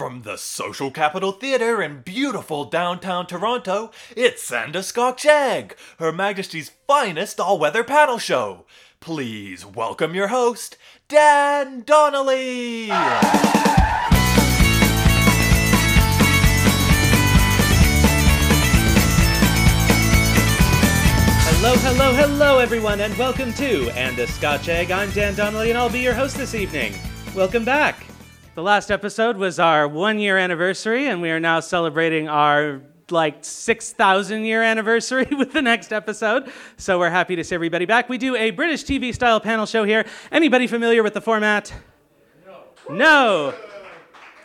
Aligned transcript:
From 0.00 0.22
the 0.22 0.38
Social 0.38 0.90
Capital 0.90 1.30
Theatre 1.30 1.82
in 1.82 2.00
beautiful 2.00 2.64
downtown 2.64 3.26
Toronto, 3.26 3.90
it's 4.16 4.50
And 4.50 4.74
a 4.74 4.82
Scotch 4.82 5.26
Egg, 5.26 5.76
Her 5.98 6.10
Majesty's 6.10 6.70
finest 6.86 7.38
all 7.38 7.58
weather 7.58 7.84
panel 7.84 8.16
show. 8.16 8.64
Please 9.00 9.66
welcome 9.66 10.14
your 10.14 10.28
host, 10.28 10.78
Dan 11.06 11.82
Donnelly! 11.82 12.86
Hello, 21.44 21.74
hello, 21.76 22.14
hello, 22.14 22.58
everyone, 22.58 23.00
and 23.00 23.14
welcome 23.18 23.52
to 23.52 23.90
And 23.90 24.18
a 24.18 24.26
Scotch 24.26 24.70
Egg. 24.70 24.90
I'm 24.90 25.10
Dan 25.10 25.34
Donnelly, 25.34 25.68
and 25.68 25.78
I'll 25.78 25.90
be 25.90 26.00
your 26.00 26.14
host 26.14 26.38
this 26.38 26.54
evening. 26.54 26.94
Welcome 27.34 27.66
back. 27.66 28.09
The 28.56 28.62
last 28.64 28.90
episode 28.90 29.36
was 29.36 29.60
our 29.60 29.86
one 29.86 30.18
year 30.18 30.36
anniversary, 30.36 31.06
and 31.06 31.22
we 31.22 31.30
are 31.30 31.38
now 31.38 31.60
celebrating 31.60 32.28
our 32.28 32.80
like 33.08 33.44
6,000 33.44 34.44
year 34.44 34.60
anniversary 34.60 35.28
with 35.38 35.52
the 35.52 35.62
next 35.62 35.92
episode. 35.92 36.50
So 36.76 36.98
we're 36.98 37.10
happy 37.10 37.36
to 37.36 37.44
see 37.44 37.54
everybody 37.54 37.84
back. 37.84 38.08
We 38.08 38.18
do 38.18 38.34
a 38.34 38.50
British 38.50 38.82
TV 38.82 39.14
style 39.14 39.38
panel 39.38 39.66
show 39.66 39.84
here. 39.84 40.04
Anybody 40.32 40.66
familiar 40.66 41.04
with 41.04 41.14
the 41.14 41.20
format? 41.20 41.72
No. 42.44 42.64
No. 42.90 43.54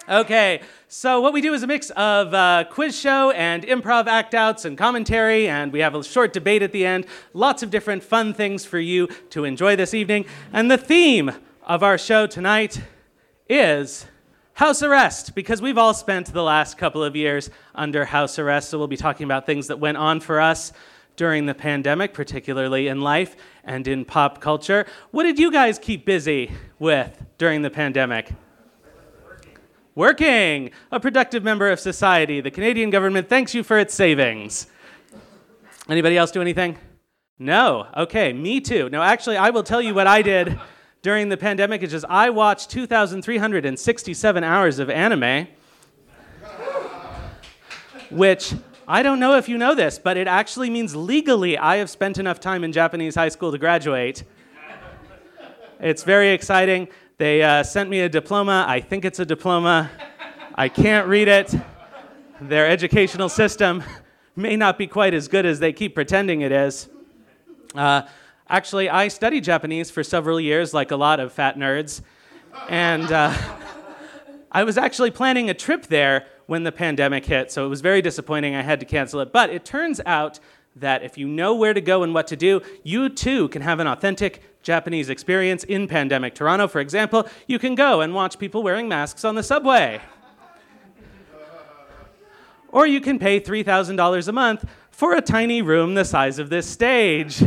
Okay, 0.07 0.61
so 0.87 1.19
what 1.19 1.33
we 1.33 1.41
do 1.41 1.55
is 1.55 1.63
a 1.63 1.67
mix 1.67 1.89
of 1.89 2.31
uh, 2.31 2.65
quiz 2.69 2.95
show 2.95 3.31
and 3.31 3.63
improv 3.63 4.05
act 4.05 4.35
outs 4.35 4.65
and 4.65 4.77
commentary, 4.77 5.47
and 5.47 5.73
we 5.73 5.79
have 5.79 5.95
a 5.95 6.03
short 6.03 6.31
debate 6.31 6.61
at 6.61 6.71
the 6.71 6.85
end. 6.85 7.07
Lots 7.33 7.63
of 7.63 7.71
different 7.71 8.03
fun 8.03 8.35
things 8.35 8.65
for 8.65 8.77
you 8.77 9.07
to 9.31 9.45
enjoy 9.45 9.75
this 9.75 9.95
evening. 9.95 10.25
And 10.53 10.69
the 10.69 10.77
theme 10.77 11.31
of 11.63 11.81
our 11.81 11.97
show 11.97 12.27
tonight 12.27 12.83
is 13.47 14.05
house 14.53 14.81
arrest, 14.81 15.35
because 15.35 15.61
we've 15.61 15.77
all 15.77 15.93
spent 15.93 16.31
the 16.33 16.43
last 16.43 16.77
couple 16.77 17.03
of 17.03 17.15
years 17.15 17.49
under 17.73 18.05
house 18.05 18.39
arrest, 18.39 18.69
so 18.69 18.77
we'll 18.77 18.87
be 18.87 18.97
talking 18.97 19.25
about 19.25 19.45
things 19.45 19.67
that 19.67 19.79
went 19.79 19.97
on 19.97 20.19
for 20.19 20.39
us 20.39 20.71
during 21.15 21.45
the 21.45 21.53
pandemic, 21.53 22.13
particularly 22.13 22.87
in 22.87 23.01
life 23.01 23.35
and 23.63 23.87
in 23.87 24.05
pop 24.05 24.41
culture. 24.41 24.85
What 25.11 25.23
did 25.23 25.39
you 25.39 25.51
guys 25.51 25.79
keep 25.79 26.05
busy 26.05 26.51
with 26.79 27.25
during 27.37 27.61
the 27.61 27.69
pandemic? 27.69 28.31
Working, 29.93 30.71
a 30.91 30.99
productive 30.99 31.43
member 31.43 31.69
of 31.69 31.79
society. 31.79 32.41
The 32.41 32.51
Canadian 32.51 32.89
government 32.89 33.29
thanks 33.29 33.53
you 33.53 33.63
for 33.63 33.79
its 33.79 33.93
savings. 33.93 34.67
Anybody 35.87 36.17
else 36.17 36.31
do 36.31 36.41
anything? 36.41 36.77
No. 37.39 37.87
Okay, 37.95 38.33
me 38.33 38.59
too. 38.59 38.89
No, 38.89 39.01
actually, 39.01 39.37
I 39.37 39.51
will 39.51 39.63
tell 39.63 39.81
you 39.81 39.93
what 39.93 40.07
I 40.07 40.21
did 40.21 40.59
during 41.05 41.29
the 41.29 41.37
pandemic. 41.37 41.83
It's 41.83 41.91
just 41.91 42.05
I 42.09 42.31
watched 42.31 42.71
2,367 42.71 44.43
hours 44.43 44.79
of 44.79 44.89
anime, 44.89 45.47
which 48.09 48.55
I 48.87 49.03
don't 49.03 49.19
know 49.19 49.37
if 49.37 49.47
you 49.47 49.59
know 49.59 49.75
this, 49.75 49.99
but 49.99 50.17
it 50.17 50.27
actually 50.27 50.71
means 50.71 50.95
legally 50.95 51.59
I 51.59 51.75
have 51.75 51.91
spent 51.91 52.17
enough 52.17 52.39
time 52.39 52.63
in 52.63 52.71
Japanese 52.71 53.13
high 53.13 53.29
school 53.29 53.51
to 53.51 53.59
graduate. 53.59 54.23
It's 55.79 56.01
very 56.01 56.31
exciting. 56.31 56.87
They 57.19 57.43
uh, 57.43 57.61
sent 57.61 57.87
me 57.87 57.99
a 57.99 58.09
diploma. 58.09 58.65
I 58.67 58.79
think 58.79 59.05
it's 59.05 59.19
a 59.19 59.27
diploma. 59.27 59.91
I 60.55 60.69
can't 60.69 61.07
read 61.07 61.27
it. 61.27 61.53
Their 62.41 62.65
educational 62.65 63.29
system 63.29 63.83
may 64.35 64.55
not 64.55 64.79
be 64.79 64.87
quite 64.87 65.13
as 65.13 65.27
good 65.27 65.45
as 65.45 65.59
they 65.59 65.71
keep 65.71 65.93
pretending 65.93 66.41
it 66.41 66.51
is. 66.51 66.89
Uh, 67.75 68.01
actually, 68.49 68.89
I 68.89 69.07
studied 69.07 69.43
Japanese 69.43 69.89
for 69.91 70.03
several 70.03 70.39
years, 70.39 70.73
like 70.73 70.91
a 70.91 70.95
lot 70.95 71.19
of 71.19 71.33
fat 71.33 71.57
nerds. 71.57 72.01
And 72.69 73.11
uh, 73.11 73.33
I 74.51 74.63
was 74.63 74.77
actually 74.77 75.11
planning 75.11 75.49
a 75.49 75.53
trip 75.53 75.87
there 75.87 76.27
when 76.47 76.63
the 76.63 76.71
pandemic 76.71 77.25
hit, 77.25 77.51
so 77.51 77.65
it 77.65 77.69
was 77.69 77.81
very 77.81 78.01
disappointing. 78.01 78.55
I 78.55 78.61
had 78.61 78.79
to 78.79 78.85
cancel 78.85 79.19
it. 79.19 79.33
But 79.33 79.49
it 79.49 79.65
turns 79.65 79.99
out 80.05 80.39
that 80.75 81.03
if 81.03 81.17
you 81.17 81.27
know 81.27 81.55
where 81.55 81.73
to 81.73 81.81
go 81.81 82.03
and 82.03 82.13
what 82.13 82.27
to 82.27 82.35
do, 82.35 82.61
you 82.83 83.09
too 83.09 83.47
can 83.49 83.61
have 83.61 83.79
an 83.79 83.87
authentic 83.87 84.43
Japanese 84.61 85.09
experience 85.09 85.63
in 85.63 85.87
pandemic 85.87 86.35
Toronto. 86.35 86.67
For 86.67 86.81
example, 86.81 87.27
you 87.47 87.59
can 87.59 87.75
go 87.75 88.01
and 88.01 88.13
watch 88.13 88.37
people 88.37 88.61
wearing 88.61 88.87
masks 88.87 89.23
on 89.23 89.35
the 89.35 89.43
subway. 89.43 90.01
Or 92.69 92.85
you 92.85 92.99
can 92.99 93.19
pay 93.19 93.39
$3,000 93.39 94.27
a 94.27 94.31
month 94.33 94.65
for 94.91 95.15
a 95.15 95.21
tiny 95.21 95.61
room 95.61 95.93
the 95.93 96.03
size 96.03 96.39
of 96.39 96.49
this 96.49 96.67
stage. 96.67 97.41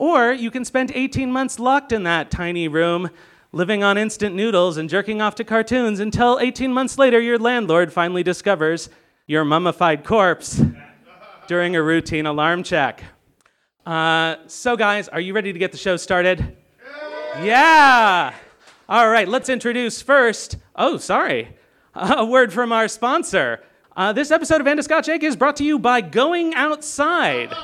Or 0.00 0.32
you 0.32 0.50
can 0.50 0.64
spend 0.64 0.92
18 0.94 1.30
months 1.30 1.58
locked 1.58 1.92
in 1.92 2.04
that 2.04 2.30
tiny 2.30 2.68
room, 2.68 3.10
living 3.52 3.84
on 3.84 3.98
instant 3.98 4.34
noodles 4.34 4.78
and 4.78 4.88
jerking 4.88 5.20
off 5.20 5.34
to 5.34 5.44
cartoons 5.44 6.00
until 6.00 6.38
18 6.40 6.72
months 6.72 6.96
later 6.96 7.20
your 7.20 7.38
landlord 7.38 7.92
finally 7.92 8.22
discovers 8.22 8.88
your 9.26 9.44
mummified 9.44 10.02
corpse 10.02 10.62
during 11.48 11.76
a 11.76 11.82
routine 11.82 12.24
alarm 12.24 12.62
check. 12.62 13.04
Uh, 13.84 14.36
so, 14.46 14.74
guys, 14.74 15.06
are 15.08 15.20
you 15.20 15.34
ready 15.34 15.52
to 15.52 15.58
get 15.58 15.70
the 15.70 15.76
show 15.76 15.98
started? 15.98 16.56
Yeah! 17.42 18.32
All 18.88 19.10
right, 19.10 19.28
let's 19.28 19.50
introduce 19.50 20.00
first. 20.00 20.56
Oh, 20.76 20.96
sorry. 20.96 21.58
A 21.94 22.24
word 22.24 22.54
from 22.54 22.72
our 22.72 22.88
sponsor. 22.88 23.60
Uh, 23.94 24.14
this 24.14 24.30
episode 24.30 24.62
of 24.62 24.66
And 24.66 24.80
a 24.80 24.82
Scotch 24.82 25.10
Egg 25.10 25.24
is 25.24 25.36
brought 25.36 25.56
to 25.56 25.64
you 25.64 25.78
by 25.78 26.00
Going 26.00 26.54
Outside. 26.54 27.54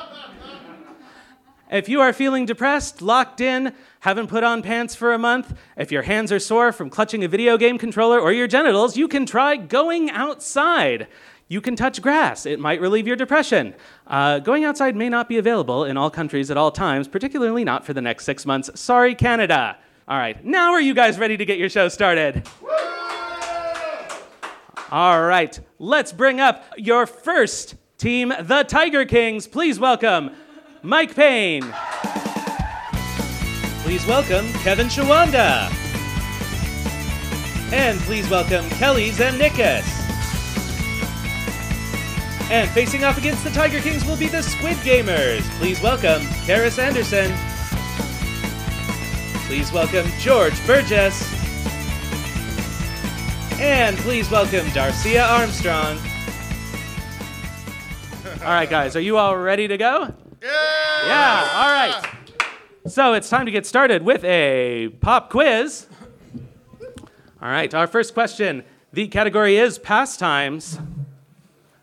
If 1.69 1.89
you 1.89 1.99
are 1.99 2.13
feeling 2.13 2.45
depressed, 2.45 3.01
locked 3.01 3.41
in, 3.41 3.73
haven't 3.99 4.27
put 4.27 4.45
on 4.45 4.61
pants 4.61 4.95
for 4.95 5.11
a 5.11 5.17
month, 5.17 5.53
if 5.75 5.91
your 5.91 6.03
hands 6.03 6.31
are 6.31 6.39
sore 6.39 6.71
from 6.71 6.89
clutching 6.89 7.25
a 7.25 7.27
video 7.27 7.57
game 7.57 7.77
controller 7.77 8.21
or 8.21 8.31
your 8.31 8.47
genitals, 8.47 8.95
you 8.95 9.09
can 9.09 9.25
try 9.25 9.57
Going 9.57 10.09
Outside. 10.09 11.07
You 11.49 11.59
can 11.59 11.75
touch 11.75 12.01
grass. 12.01 12.45
It 12.45 12.61
might 12.61 12.79
relieve 12.79 13.05
your 13.05 13.17
depression. 13.17 13.75
Uh, 14.05 14.39
going 14.39 14.63
outside 14.63 14.95
may 14.95 15.09
not 15.09 15.27
be 15.27 15.37
available 15.37 15.83
in 15.83 15.97
all 15.97 16.09
countries 16.09 16.49
at 16.49 16.55
all 16.55 16.71
times, 16.71 17.07
particularly 17.09 17.65
not 17.65 17.85
for 17.85 17.93
the 17.93 18.01
next 18.01 18.23
six 18.23 18.45
months. 18.45 18.69
Sorry, 18.79 19.13
Canada. 19.13 19.77
All 20.07 20.17
right, 20.17 20.43
now 20.45 20.71
are 20.71 20.81
you 20.81 20.93
guys 20.93 21.19
ready 21.19 21.35
to 21.35 21.43
get 21.43 21.57
your 21.57 21.69
show 21.69 21.89
started? 21.89 22.47
All 24.89 25.21
right, 25.21 25.59
let's 25.79 26.13
bring 26.13 26.39
up 26.39 26.63
your 26.77 27.05
first 27.05 27.75
team, 27.97 28.33
the 28.39 28.63
Tiger 28.63 29.03
Kings. 29.03 29.47
Please 29.47 29.79
welcome 29.79 30.31
Mike 30.83 31.15
Payne. 31.15 31.63
Please 33.83 34.05
welcome 34.05 34.47
Kevin 34.63 34.87
Shawanda. 34.87 35.71
And 37.71 37.99
please 38.01 38.29
welcome 38.29 38.69
Kelly 38.71 39.09
Zemnikas. 39.11 39.85
And 42.49 42.69
facing 42.69 43.03
off 43.03 43.17
against 43.17 43.43
the 43.43 43.49
Tiger 43.49 43.81
Kings 43.81 44.05
will 44.05 44.17
be 44.17 44.27
the 44.27 44.41
Squid 44.41 44.77
Gamers. 44.77 45.41
Please 45.57 45.81
welcome 45.81 46.21
Karis 46.45 46.79
Anderson. 46.79 47.33
Please 49.47 49.71
welcome 49.71 50.05
George 50.19 50.65
Burgess. 50.65 51.33
And 53.59 53.97
please 53.97 54.29
welcome 54.29 54.65
Darcia 54.67 55.27
Armstrong. 55.27 55.97
All 58.41 58.53
right, 58.53 58.69
guys, 58.69 58.95
are 58.95 59.01
you 59.01 59.17
all 59.17 59.35
ready 59.37 59.67
to 59.67 59.77
go? 59.77 60.13
Yeah! 60.41 61.07
Yeah, 61.07 61.51
all 61.53 61.71
right. 61.71 62.03
So 62.87 63.13
it's 63.13 63.29
time 63.29 63.45
to 63.45 63.51
get 63.51 63.65
started 63.65 64.03
with 64.03 64.23
a 64.23 64.89
pop 65.01 65.29
quiz. 65.29 65.87
All 67.41 67.49
right, 67.49 67.73
our 67.73 67.87
first 67.87 68.13
question. 68.13 68.63
The 68.93 69.07
category 69.07 69.57
is 69.57 69.77
pastimes. 69.77 70.79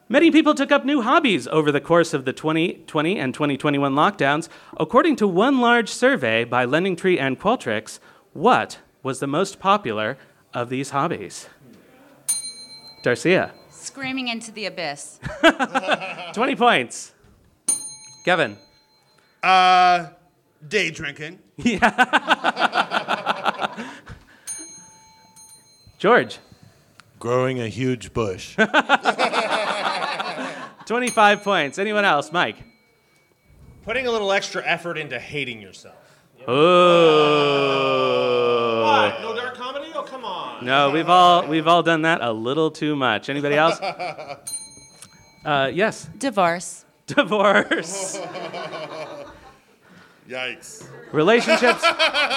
Many 0.09 0.31
people 0.31 0.55
took 0.55 0.71
up 0.71 0.85
new 0.85 1.01
hobbies 1.03 1.47
over 1.49 1.73
the 1.73 1.81
course 1.81 2.13
of 2.13 2.25
the 2.25 2.33
2020 2.33 3.19
and 3.19 3.33
2021 3.33 3.95
lockdowns. 3.95 4.49
According 4.79 5.17
to 5.17 5.27
one 5.27 5.61
large 5.61 5.89
survey 5.89 6.45
by 6.45 6.67
LendingTree 6.67 7.19
and 7.19 7.41
Qualtrics, 7.41 7.99
what 8.33 8.79
was 9.03 9.21
the 9.21 9.27
most 9.27 9.59
popular 9.59 10.19
of 10.53 10.69
these 10.69 10.91
hobbies? 10.91 11.49
Darcia, 13.03 13.53
Screaming 13.71 14.29
into 14.29 14.51
the 14.51 14.67
abyss. 14.67 15.21
20 16.33 16.57
points. 16.57 17.14
Kevin, 18.25 18.57
Uh, 19.43 20.07
day 20.67 20.91
drinking. 20.91 21.39
Yeah. 21.57 21.91
George, 25.99 26.39
Growing 27.21 27.61
a 27.61 27.69
huge 27.69 28.13
bush. 28.13 28.57
25 30.87 31.43
points. 31.43 31.79
Anyone 31.79 32.05
else? 32.05 32.31
Mike. 32.33 32.57
Putting 33.85 34.07
a 34.07 34.11
little 34.11 34.31
extra 34.33 34.63
effort 34.67 34.99
into 34.99 35.19
hating 35.19 35.63
yourself. 35.63 35.95
Oh. 36.47 36.53
What? 38.83 39.23
No 39.23 39.35
dark 39.35 39.55
comedy? 39.55 39.91
Oh, 39.95 40.03
come 40.03 40.25
on. 40.27 40.63
No, 40.67 40.91
we've 40.91 41.09
all 41.09 41.47
we've 41.47 41.67
all 41.67 41.83
done 41.83 42.03
that 42.03 42.21
a 42.21 42.31
little 42.33 42.71
too 42.71 42.95
much. 42.97 43.29
Anybody 43.31 43.55
else? 43.57 43.79
Uh, 45.45 45.71
yes. 45.73 46.09
Divorce. 46.17 46.84
Divorce. 47.07 48.19
Yikes. 50.29 50.89
Relationships. 51.13 51.85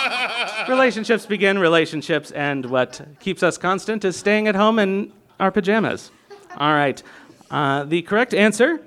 relationships 0.69 1.25
begin, 1.25 1.57
relationships 1.57 2.33
end. 2.33 2.65
What 2.65 2.99
keeps 3.21 3.41
us 3.43 3.57
constant 3.57 4.03
is 4.03 4.17
staying 4.17 4.47
at 4.47 4.55
home 4.55 4.77
in 4.77 5.13
our 5.39 5.51
pajamas. 5.51 6.11
All 6.57 6.73
right. 6.73 7.01
Uh, 7.49 7.85
the 7.85 8.01
correct 8.01 8.33
answer 8.33 8.81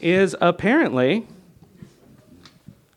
is 0.00 0.34
apparently 0.40 1.26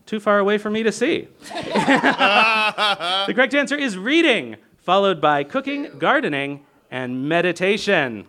too 0.06 0.22
far 0.22 0.40
away 0.40 0.58
for 0.58 0.70
me 0.70 0.84
to 0.84 0.92
see. 0.92 1.28
the 1.50 3.34
correct 3.36 3.54
answer 3.54 3.76
is 3.76 3.98
reading, 3.98 4.56
followed 4.78 5.20
by 5.20 5.44
cooking, 5.44 5.90
gardening, 6.00 6.66
and 6.90 7.28
meditation. 7.28 8.26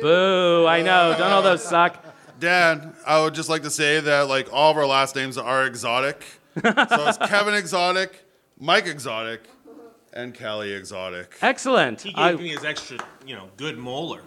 Boo, 0.00 0.66
I 0.66 0.80
know. 0.80 1.14
Don't 1.18 1.32
all 1.32 1.42
those 1.42 1.62
suck? 1.62 2.02
Dan, 2.42 2.92
I 3.06 3.22
would 3.22 3.34
just 3.34 3.48
like 3.48 3.62
to 3.62 3.70
say 3.70 4.00
that 4.00 4.28
like 4.28 4.52
all 4.52 4.72
of 4.72 4.76
our 4.76 4.84
last 4.84 5.14
names 5.14 5.38
are 5.38 5.64
exotic. 5.64 6.24
so 6.60 6.60
it's 6.64 7.16
Kevin 7.28 7.54
Exotic, 7.54 8.24
Mike 8.58 8.88
Exotic, 8.88 9.44
and 10.12 10.34
Kelly 10.34 10.72
Exotic. 10.72 11.36
Excellent. 11.40 12.02
He 12.02 12.08
gave 12.12 12.18
I- 12.18 12.32
me 12.32 12.48
his 12.48 12.64
extra, 12.64 12.98
you 13.24 13.36
know, 13.36 13.48
good 13.56 13.78
molar, 13.78 14.22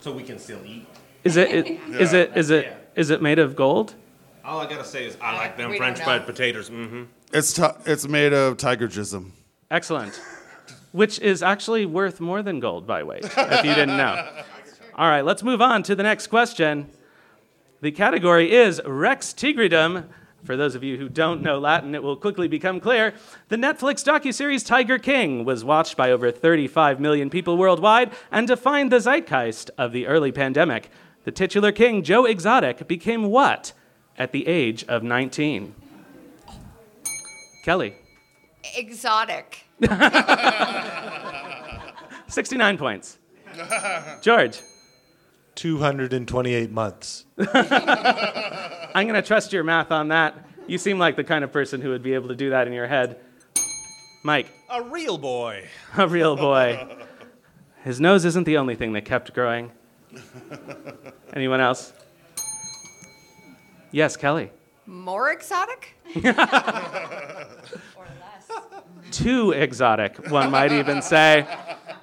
so 0.00 0.12
we 0.12 0.22
can 0.22 0.38
still 0.38 0.60
eat. 0.64 0.86
is 1.24 1.36
it, 1.36 1.50
it 1.50 1.80
is 2.00 2.14
it 2.14 2.34
is 2.34 2.48
it 2.48 2.74
is 2.94 3.10
it 3.10 3.20
made 3.20 3.38
of 3.38 3.54
gold? 3.54 3.94
All 4.42 4.58
I 4.58 4.66
gotta 4.66 4.82
say 4.82 5.04
is 5.04 5.18
I 5.20 5.36
like 5.36 5.58
them 5.58 5.70
we 5.72 5.76
French 5.76 5.98
don't 5.98 6.06
fried 6.06 6.20
know. 6.22 6.26
potatoes. 6.28 6.70
Mm-hmm. 6.70 7.02
It's 7.34 7.52
ti 7.52 7.64
it's 7.84 8.08
made 8.08 8.32
of 8.32 8.56
tiger 8.56 8.88
jism. 8.88 9.32
Excellent. 9.70 10.18
Which 10.92 11.18
is 11.18 11.42
actually 11.42 11.84
worth 11.84 12.18
more 12.18 12.42
than 12.42 12.60
gold 12.60 12.86
by 12.86 13.02
weight, 13.02 13.26
if 13.26 13.64
you 13.64 13.74
didn't 13.74 13.98
know. 13.98 14.26
All 14.94 15.10
right, 15.10 15.22
let's 15.22 15.42
move 15.42 15.60
on 15.60 15.82
to 15.82 15.94
the 15.94 16.02
next 16.02 16.28
question. 16.28 16.88
The 17.86 17.92
category 17.92 18.52
is 18.52 18.82
Rex 18.84 19.32
Tigridum. 19.32 20.06
For 20.42 20.56
those 20.56 20.74
of 20.74 20.82
you 20.82 20.96
who 20.96 21.08
don't 21.08 21.40
know 21.40 21.60
Latin, 21.60 21.94
it 21.94 22.02
will 22.02 22.16
quickly 22.16 22.48
become 22.48 22.80
clear. 22.80 23.14
The 23.46 23.54
Netflix 23.54 24.02
docuseries 24.04 24.66
Tiger 24.66 24.98
King 24.98 25.44
was 25.44 25.64
watched 25.64 25.96
by 25.96 26.10
over 26.10 26.32
35 26.32 26.98
million 26.98 27.30
people 27.30 27.56
worldwide 27.56 28.10
and 28.32 28.48
defined 28.48 28.90
the 28.90 28.98
zeitgeist 28.98 29.70
of 29.78 29.92
the 29.92 30.08
early 30.08 30.32
pandemic. 30.32 30.90
The 31.22 31.30
titular 31.30 31.70
king, 31.70 32.02
Joe 32.02 32.24
Exotic, 32.24 32.88
became 32.88 33.26
what 33.26 33.72
at 34.18 34.32
the 34.32 34.48
age 34.48 34.82
of 34.88 35.04
19? 35.04 35.72
Kelly. 37.64 37.94
Exotic. 38.76 39.64
69 42.26 42.78
points. 42.78 43.18
George, 44.22 44.60
228 45.74 46.70
months. 46.70 47.24
I'm 47.38 49.06
going 49.06 49.14
to 49.20 49.22
trust 49.22 49.52
your 49.52 49.64
math 49.64 49.90
on 49.90 50.08
that. 50.08 50.34
You 50.68 50.78
seem 50.78 50.98
like 50.98 51.16
the 51.16 51.24
kind 51.24 51.42
of 51.44 51.52
person 51.52 51.80
who 51.80 51.88
would 51.90 52.02
be 52.04 52.14
able 52.14 52.28
to 52.28 52.36
do 52.36 52.50
that 52.50 52.66
in 52.68 52.72
your 52.72 52.86
head. 52.86 53.18
Mike, 54.22 54.46
A 54.70 54.82
real 54.82 55.18
boy. 55.18 55.66
a 55.96 56.06
real 56.06 56.36
boy. 56.36 56.86
His 57.84 58.00
nose 58.00 58.24
isn't 58.24 58.44
the 58.44 58.58
only 58.58 58.74
thing 58.76 58.92
that 58.92 59.04
kept 59.04 59.32
growing. 59.34 59.72
Anyone 61.32 61.60
else? 61.60 61.92
Yes, 63.90 64.16
Kelly. 64.16 64.50
More 64.86 65.30
exotic? 65.32 65.94
Or 67.96 68.04
less. 68.20 68.48
Too 69.10 69.50
exotic, 69.52 70.30
one 70.30 70.50
might 70.52 70.70
even 70.72 71.02
say. 71.02 71.46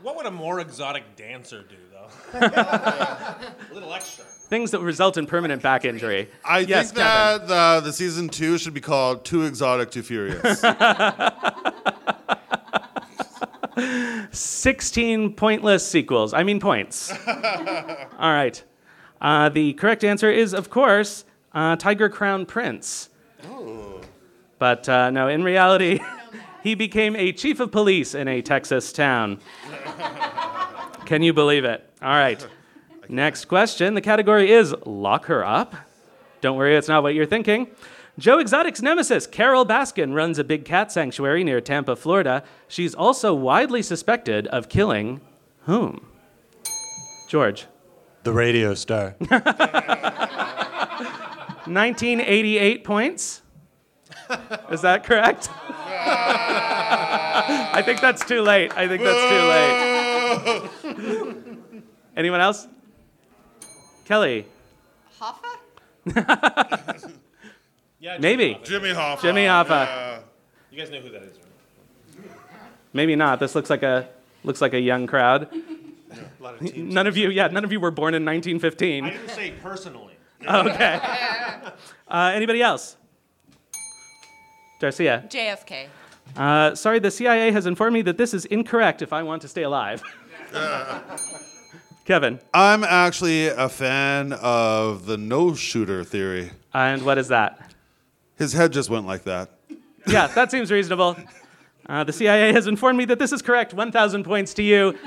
What 0.01 0.15
would 0.17 0.25
a 0.25 0.31
more 0.31 0.59
exotic 0.59 1.15
dancer 1.15 1.61
do, 1.63 1.75
though? 1.91 1.92
a 2.33 3.37
little 3.73 3.93
extra. 3.93 4.25
Things 4.25 4.71
that 4.71 4.81
result 4.81 5.17
in 5.17 5.25
permanent 5.25 5.61
back 5.61 5.85
injury. 5.85 6.29
I 6.45 6.59
yes, 6.59 6.87
think 6.87 6.97
that 6.97 7.47
the, 7.47 7.81
the 7.83 7.93
season 7.93 8.29
two 8.29 8.57
should 8.57 8.73
be 8.73 8.81
called 8.81 9.25
Too 9.25 9.43
Exotic, 9.43 9.91
Too 9.91 10.03
Furious. 10.03 10.61
16 14.31 15.33
pointless 15.33 15.87
sequels. 15.87 16.33
I 16.33 16.43
mean, 16.43 16.59
points. 16.59 17.11
All 17.27 18.31
right. 18.31 18.61
Uh, 19.21 19.49
the 19.49 19.73
correct 19.73 20.03
answer 20.03 20.29
is, 20.29 20.53
of 20.53 20.69
course, 20.69 21.25
uh, 21.53 21.75
Tiger 21.77 22.09
Crown 22.09 22.45
Prince. 22.45 23.09
But 24.59 24.87
uh, 24.87 25.09
no, 25.09 25.27
in 25.27 25.43
reality, 25.43 25.99
he 26.63 26.75
became 26.75 27.15
a 27.15 27.31
chief 27.31 27.59
of 27.59 27.71
police 27.71 28.15
in 28.15 28.27
a 28.27 28.41
Texas 28.41 28.93
town. 28.93 29.39
Can 31.05 31.21
you 31.23 31.33
believe 31.33 31.65
it? 31.65 31.87
All 32.01 32.09
right. 32.09 32.45
Next 33.09 33.45
question. 33.45 33.93
The 33.93 34.01
category 34.01 34.51
is 34.51 34.73
Lock 34.85 35.25
Her 35.25 35.45
Up. 35.45 35.75
Don't 36.41 36.57
worry, 36.57 36.75
it's 36.75 36.87
not 36.87 37.03
what 37.03 37.13
you're 37.15 37.25
thinking. 37.25 37.67
Joe 38.19 38.37
Exotic's 38.39 38.81
nemesis, 38.81 39.25
Carole 39.25 39.65
Baskin, 39.65 40.13
runs 40.13 40.37
a 40.37 40.43
big 40.43 40.65
cat 40.65 40.91
sanctuary 40.91 41.43
near 41.43 41.59
Tampa, 41.61 41.95
Florida. 41.95 42.43
She's 42.67 42.93
also 42.93 43.33
widely 43.33 43.81
suspected 43.81 44.47
of 44.47 44.69
killing 44.69 45.21
whom? 45.61 46.05
George. 47.27 47.65
The 48.23 48.33
radio 48.33 48.73
star. 48.73 49.15
1988 51.65 52.83
points. 52.83 53.41
Is 54.71 54.81
that 54.81 55.03
correct? 55.03 55.49
I 57.75 57.81
think 57.85 58.01
that's 58.01 58.23
too 58.25 58.41
late. 58.41 58.75
I 58.75 58.87
think 58.87 59.01
that's 59.01 59.29
too 59.29 59.41
late. 59.49 60.69
Anyone 62.15 62.41
else? 62.41 62.67
Kelly. 64.05 64.45
Hoffa? 65.19 67.09
Yeah, 68.03 68.17
Maybe. 68.19 68.59
Jimmy 68.65 68.89
Hoffa. 68.89 69.21
Jimmy 69.21 69.45
Hoffa. 69.45 69.85
Yeah. 69.85 70.19
You 70.71 70.77
guys 70.77 70.91
know 70.91 70.99
who 70.99 71.09
that 71.11 71.23
is, 71.23 71.37
right? 71.37 72.31
Maybe 72.91 73.15
not. 73.15 73.39
This 73.39 73.55
looks 73.55 73.69
like 73.69 73.81
a 73.81 74.09
looks 74.43 74.59
like 74.59 74.73
a 74.73 74.79
young 74.79 75.07
crowd. 75.07 75.47
A 76.11 76.43
lot 76.43 76.55
of 76.55 76.59
teams. 76.59 76.93
None 76.93 77.07
of 77.07 77.15
you, 77.15 77.29
yeah, 77.29 77.47
none 77.47 77.63
of 77.63 77.71
you 77.71 77.79
were 77.79 77.89
born 77.91 78.13
in 78.13 78.23
1915. 78.25 79.05
I 79.05 79.09
didn't 79.09 79.29
say 79.29 79.51
personally. 79.63 80.15
Okay. 80.45 80.99
Uh, 82.09 82.31
anybody 82.35 82.61
else? 82.61 82.95
Darcia. 84.79 85.27
JFK. 85.31 85.87
Uh, 86.37 86.75
sorry, 86.75 86.99
the 86.99 87.09
CIA 87.09 87.49
has 87.51 87.65
informed 87.65 87.93
me 87.95 88.03
that 88.03 88.17
this 88.19 88.35
is 88.35 88.45
incorrect 88.45 89.01
if 89.01 89.11
I 89.13 89.23
want 89.23 89.41
to 89.41 89.47
stay 89.47 89.63
alive. 89.63 90.03
Kevin. 92.05 92.39
I'm 92.53 92.83
actually 92.83 93.47
a 93.47 93.69
fan 93.69 94.33
of 94.33 95.05
the 95.05 95.17
no 95.17 95.53
shooter 95.53 96.03
theory. 96.03 96.51
And 96.73 97.03
what 97.03 97.17
is 97.17 97.29
that? 97.29 97.73
His 98.35 98.53
head 98.53 98.73
just 98.73 98.89
went 98.89 99.05
like 99.05 99.23
that. 99.23 99.51
Yeah, 100.05 100.27
that 100.27 100.51
seems 100.51 100.71
reasonable. 100.71 101.17
Uh, 101.89 102.01
the 102.01 102.13
CIA 102.13 102.53
has 102.53 102.65
informed 102.65 102.97
me 102.97 103.03
that 103.03 103.19
this 103.19 103.33
is 103.33 103.41
correct. 103.41 103.73
1,000 103.73 104.23
points 104.23 104.53
to 104.53 104.63
you, 104.63 104.97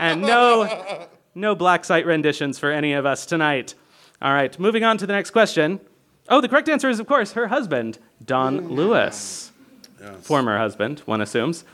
and 0.00 0.20
no, 0.20 1.06
no 1.36 1.54
black 1.54 1.84
site 1.84 2.04
renditions 2.06 2.58
for 2.58 2.72
any 2.72 2.92
of 2.92 3.06
us 3.06 3.24
tonight. 3.24 3.76
All 4.20 4.32
right, 4.34 4.58
moving 4.58 4.82
on 4.82 4.98
to 4.98 5.06
the 5.06 5.12
next 5.12 5.30
question. 5.30 5.78
Oh, 6.28 6.40
the 6.40 6.48
correct 6.48 6.68
answer 6.68 6.88
is, 6.88 6.98
of 6.98 7.06
course, 7.06 7.34
her 7.34 7.46
husband, 7.46 8.00
Don 8.24 8.66
Lewis. 8.70 9.52
Former 10.22 10.58
husband, 10.58 11.00
one 11.06 11.20
assumes. 11.20 11.64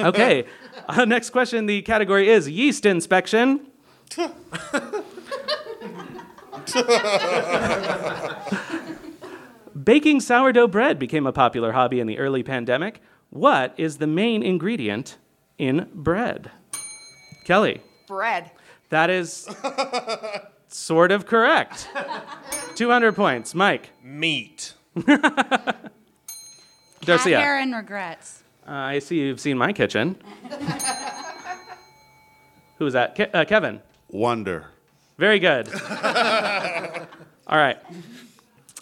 Okay, 0.00 0.46
uh, 0.88 1.04
next 1.04 1.30
question. 1.30 1.66
The 1.66 1.82
category 1.82 2.28
is 2.28 2.50
yeast 2.50 2.84
inspection. 2.84 3.69
Baking 9.84 10.20
sourdough 10.20 10.68
bread 10.68 10.98
became 10.98 11.26
a 11.26 11.32
popular 11.32 11.72
hobby 11.72 12.00
in 12.00 12.06
the 12.06 12.18
early 12.18 12.42
pandemic. 12.42 13.00
What 13.30 13.72
is 13.76 13.98
the 13.98 14.06
main 14.06 14.42
ingredient 14.42 15.16
in 15.58 15.88
bread? 15.94 16.50
Kelly, 17.44 17.80
Bread. 18.06 18.50
that 18.90 19.08
is 19.10 19.48
sort 20.68 21.12
of 21.12 21.26
correct. 21.26 21.88
200 22.74 23.14
points. 23.14 23.54
Mike, 23.54 23.90
Meat. 24.02 24.74
Cat 25.06 25.92
Darcia. 27.02 27.38
hair 27.38 27.58
and 27.58 27.74
regrets. 27.74 28.42
Uh, 28.66 28.72
I 28.72 28.98
see 28.98 29.20
you've 29.20 29.40
seen 29.40 29.56
my 29.56 29.72
kitchen. 29.72 30.16
Who 32.78 32.86
is 32.86 32.92
that? 32.92 33.14
Ke- 33.14 33.30
uh, 33.34 33.44
Kevin. 33.44 33.80
Wonder. 34.10 34.66
Very 35.18 35.38
good. 35.38 35.68
All 37.46 37.58
right. 37.58 37.78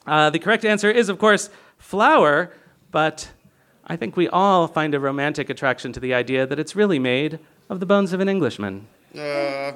Uh, 0.06 0.30
the 0.30 0.38
correct 0.38 0.64
answer 0.64 0.90
is, 0.90 1.08
of 1.08 1.18
course, 1.18 1.50
flour, 1.76 2.52
but 2.90 3.30
I 3.87 3.97
think 3.97 4.16
we 4.16 4.28
all 4.28 4.66
find 4.66 4.94
a 4.94 5.00
romantic 5.00 5.50
attraction 5.50 5.92
to 5.92 6.00
the 6.00 6.14
idea 6.14 6.47
that 6.47 6.58
it's 6.58 6.75
really 6.76 6.99
made 6.99 7.38
of 7.68 7.80
the 7.80 7.87
bones 7.87 8.12
of 8.12 8.20
an 8.20 8.28
Englishman. 8.28 8.87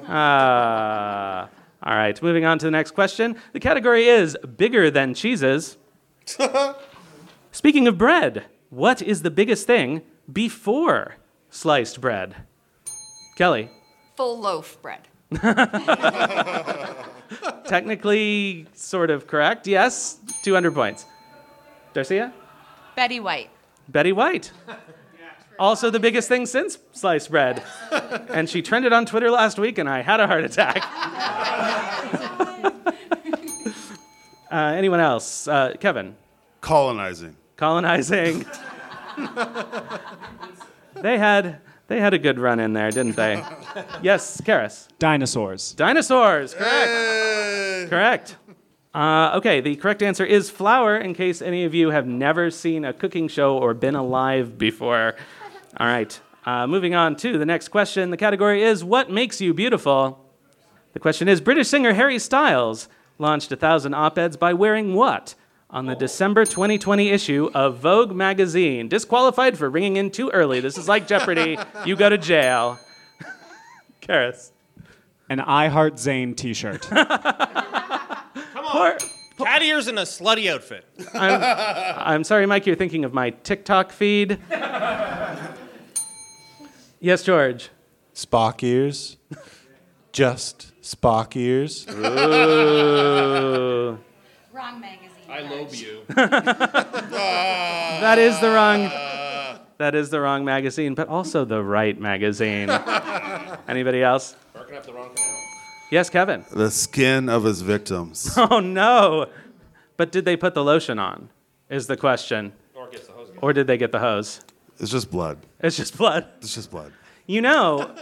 Ah. 0.07 1.49
all 1.83 1.95
right, 1.95 2.21
moving 2.21 2.45
on 2.45 2.59
to 2.59 2.65
the 2.65 2.71
next 2.71 2.91
question. 2.91 3.35
The 3.51 3.59
category 3.59 4.07
is 4.07 4.37
bigger 4.57 4.89
than 4.91 5.13
cheeses. 5.13 5.77
Speaking 7.51 7.87
of 7.87 7.97
bread, 7.97 8.45
what 8.69 9.01
is 9.01 9.21
the 9.21 9.31
biggest 9.31 9.67
thing 9.67 10.01
before 10.31 11.15
sliced 11.49 11.99
bread? 12.01 12.35
Kelly. 13.35 13.69
Full 14.15 14.39
loaf 14.39 14.81
bread. 14.81 15.07
Technically, 17.67 18.67
sort 18.73 19.09
of 19.09 19.27
correct. 19.27 19.67
Yes, 19.67 20.17
200 20.43 20.73
points. 20.73 21.05
Darcia? 21.93 22.31
Betty 22.95 23.19
White. 23.19 23.49
Betty 23.89 24.11
White. 24.11 24.51
Also, 25.59 25.89
the 25.89 25.99
biggest 25.99 26.27
thing 26.27 26.45
since 26.45 26.77
sliced 26.93 27.29
bread. 27.31 27.63
And 28.29 28.49
she 28.49 28.61
trended 28.61 28.93
on 28.93 29.05
Twitter 29.05 29.29
last 29.29 29.59
week, 29.59 29.77
and 29.77 29.89
I 29.89 30.01
had 30.01 30.19
a 30.19 30.27
heart 30.27 30.43
attack. 30.43 30.77
uh, 34.51 34.55
anyone 34.75 34.99
else? 34.99 35.47
Uh, 35.47 35.73
Kevin, 35.79 36.15
Colonizing. 36.61 37.35
colonizing. 37.55 38.45
they 40.95 41.17
had 41.19 41.61
they 41.87 41.99
had 41.99 42.13
a 42.13 42.19
good 42.19 42.39
run 42.39 42.59
in 42.59 42.73
there, 42.73 42.91
didn't 42.91 43.15
they? 43.15 43.43
Yes, 44.01 44.39
Karis. 44.41 44.87
Dinosaurs. 44.99 45.73
Dinosaurs. 45.73 46.53
Correct. 46.53 46.89
Hey! 46.89 47.87
Correct. 47.89 48.35
Uh, 48.93 49.31
okay, 49.35 49.61
the 49.61 49.75
correct 49.75 50.03
answer 50.03 50.23
is 50.25 50.49
flour, 50.49 50.95
in 50.97 51.13
case 51.15 51.41
any 51.41 51.63
of 51.65 51.73
you 51.73 51.89
have 51.89 52.05
never 52.05 52.51
seen 52.51 52.85
a 52.85 52.93
cooking 52.93 53.27
show 53.27 53.57
or 53.57 53.73
been 53.73 53.95
alive 53.95 54.57
before. 54.57 55.15
All 55.77 55.87
right, 55.87 56.19
uh, 56.45 56.67
moving 56.67 56.93
on 56.93 57.15
to 57.17 57.39
the 57.39 57.45
next 57.45 57.69
question. 57.69 58.11
The 58.11 58.17
category 58.17 58.61
is 58.61 58.83
What 58.83 59.09
Makes 59.09 59.41
You 59.41 59.53
Beautiful? 59.53 60.23
The 60.93 60.99
question 60.99 61.27
is 61.27 61.41
British 61.41 61.69
singer 61.69 61.93
Harry 61.93 62.19
Styles 62.19 62.87
launched 63.17 63.51
a 63.51 63.55
thousand 63.55 63.95
op 63.95 64.17
eds 64.19 64.37
by 64.37 64.53
wearing 64.53 64.93
what? 64.93 65.33
On 65.73 65.87
the 65.87 65.95
December 65.95 66.45
2020 66.45 67.09
issue 67.09 67.49
of 67.55 67.79
Vogue 67.79 68.11
magazine. 68.13 68.87
Disqualified 68.87 69.57
for 69.57 69.67
ringing 69.71 69.97
in 69.97 70.11
too 70.11 70.29
early. 70.29 70.59
This 70.59 70.77
is 70.77 70.87
like 70.87 71.07
Jeopardy. 71.07 71.57
you 71.83 71.95
go 71.95 72.09
to 72.09 72.17
jail. 72.19 72.77
Karis. 74.01 74.51
An 75.29 75.39
I 75.39 75.69
Heart 75.69 75.95
Zayn 75.95 76.37
t 76.37 76.53
shirt. 76.53 76.83
Come 76.89 77.07
on. 77.07 78.27
Poor- 78.63 78.97
Cat 79.47 79.63
ears 79.63 79.87
in 79.87 79.97
a 79.97 80.03
slutty 80.03 80.47
outfit. 80.51 80.85
I'm 81.15 82.23
sorry, 82.23 82.45
Mike, 82.45 82.67
you're 82.67 82.75
thinking 82.75 83.03
of 83.03 83.13
my 83.15 83.31
TikTok 83.31 83.91
feed. 83.91 84.37
yes, 86.99 87.23
George. 87.23 87.69
Spock 88.13 88.61
ears. 88.61 89.17
Just 90.11 90.71
Spock 90.83 91.35
ears. 91.35 91.87
Ooh. 91.89 93.97
Wrong 94.53 94.79
magazine. 94.79 95.02
I 95.33 95.41
lobe 95.41 95.73
you. 95.73 96.01
That 98.03 98.19
is 98.19 98.39
the 98.39 98.49
wrong. 98.49 98.91
That 99.77 99.95
is 99.95 100.09
the 100.09 100.19
wrong 100.19 100.45
magazine, 100.45 100.93
but 100.93 101.07
also 101.07 101.45
the 101.45 101.63
right 101.63 101.99
magazine. 101.99 102.69
Anybody 103.67 104.03
else? 104.03 104.35
Barking 104.53 104.75
up 104.75 104.85
the 104.85 104.93
wrong 104.93 105.09
canal. 105.15 105.39
Yes, 105.89 106.09
Kevin. 106.09 106.45
The 106.51 106.69
skin 106.69 107.29
of 107.29 107.45
his 107.45 107.61
victims. 107.61 108.37
Oh 108.37 108.59
no! 108.59 109.27
But 109.97 110.11
did 110.11 110.25
they 110.25 110.35
put 110.37 110.53
the 110.53 110.63
lotion 110.63 110.99
on? 110.99 111.29
Is 111.69 111.87
the 111.87 111.97
question. 111.97 112.51
Or 112.75 112.89
gets 112.89 113.07
the 113.07 113.13
hose 113.13 113.29
again. 113.29 113.39
Or 113.41 113.53
did 113.53 113.65
they 113.65 113.77
get 113.77 113.91
the 113.91 113.99
hose? 113.99 114.41
It's 114.79 114.91
just 114.91 115.09
blood. 115.09 115.39
It's 115.61 115.77
just 115.77 115.97
blood. 115.97 116.27
It's 116.41 116.53
just 116.53 116.69
blood. 116.69 116.91
You 117.25 117.41
know, 117.41 117.95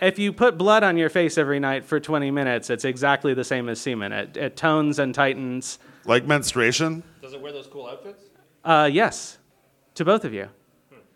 if 0.00 0.18
you 0.18 0.32
put 0.32 0.58
blood 0.58 0.82
on 0.82 0.98
your 0.98 1.08
face 1.08 1.38
every 1.38 1.60
night 1.60 1.84
for 1.84 2.00
20 2.00 2.30
minutes, 2.30 2.68
it's 2.70 2.84
exactly 2.84 3.32
the 3.32 3.44
same 3.44 3.68
as 3.68 3.80
semen. 3.80 4.12
It, 4.12 4.36
it 4.36 4.56
tones 4.56 4.98
and 4.98 5.14
tightens. 5.14 5.78
Like 6.06 6.26
menstruation. 6.26 7.02
Does 7.22 7.32
it 7.32 7.40
wear 7.40 7.52
those 7.52 7.66
cool 7.66 7.86
outfits? 7.86 8.22
Uh, 8.64 8.88
yes, 8.92 9.38
to 9.94 10.04
both 10.04 10.24
of 10.24 10.32
you. 10.34 10.48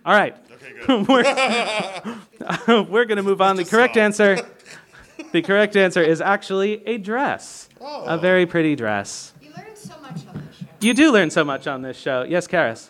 All 0.04 0.14
right. 0.14 0.36
Okay, 0.52 0.86
good. 0.86 1.08
we're 2.68 2.82
we're 2.90 3.04
going 3.04 3.16
to 3.16 3.22
move 3.22 3.40
on. 3.42 3.56
The 3.56 3.64
correct 3.64 3.96
answer, 3.96 4.38
the 5.32 5.42
correct 5.42 5.76
answer 5.76 6.02
is 6.02 6.20
actually 6.20 6.86
a 6.86 6.98
dress, 6.98 7.68
Oh. 7.80 8.04
a 8.04 8.16
very 8.18 8.46
pretty 8.46 8.74
dress. 8.76 9.32
You 9.42 9.50
learned 9.56 9.76
so 9.76 9.94
much 10.00 10.26
on 10.26 10.42
this 10.46 10.56
show. 10.58 10.66
You 10.80 10.94
do 10.94 11.12
learn 11.12 11.30
so 11.30 11.44
much 11.44 11.66
on 11.66 11.82
this 11.82 11.96
show. 11.98 12.22
Yes, 12.22 12.46
Karis. 12.48 12.88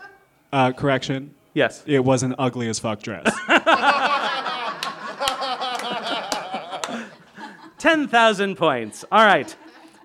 Uh, 0.52 0.72
correction. 0.72 1.34
Yes. 1.54 1.82
It 1.86 2.04
was 2.04 2.22
an 2.22 2.34
ugly 2.38 2.68
as 2.68 2.78
fuck 2.78 3.02
dress. 3.02 3.26
Ten 7.78 8.08
thousand 8.08 8.56
points. 8.56 9.04
All 9.10 9.24
right. 9.24 9.54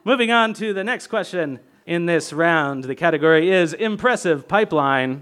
Moving 0.04 0.32
on 0.32 0.54
to 0.56 0.74
the 0.74 0.84
next 0.84 1.08
question 1.08 1.60
in 1.86 2.06
this 2.06 2.34
round. 2.34 2.86
The 2.86 2.96
category 2.96 3.52
is 3.52 3.74
impressive 3.74 4.48
pipeline. 4.48 5.22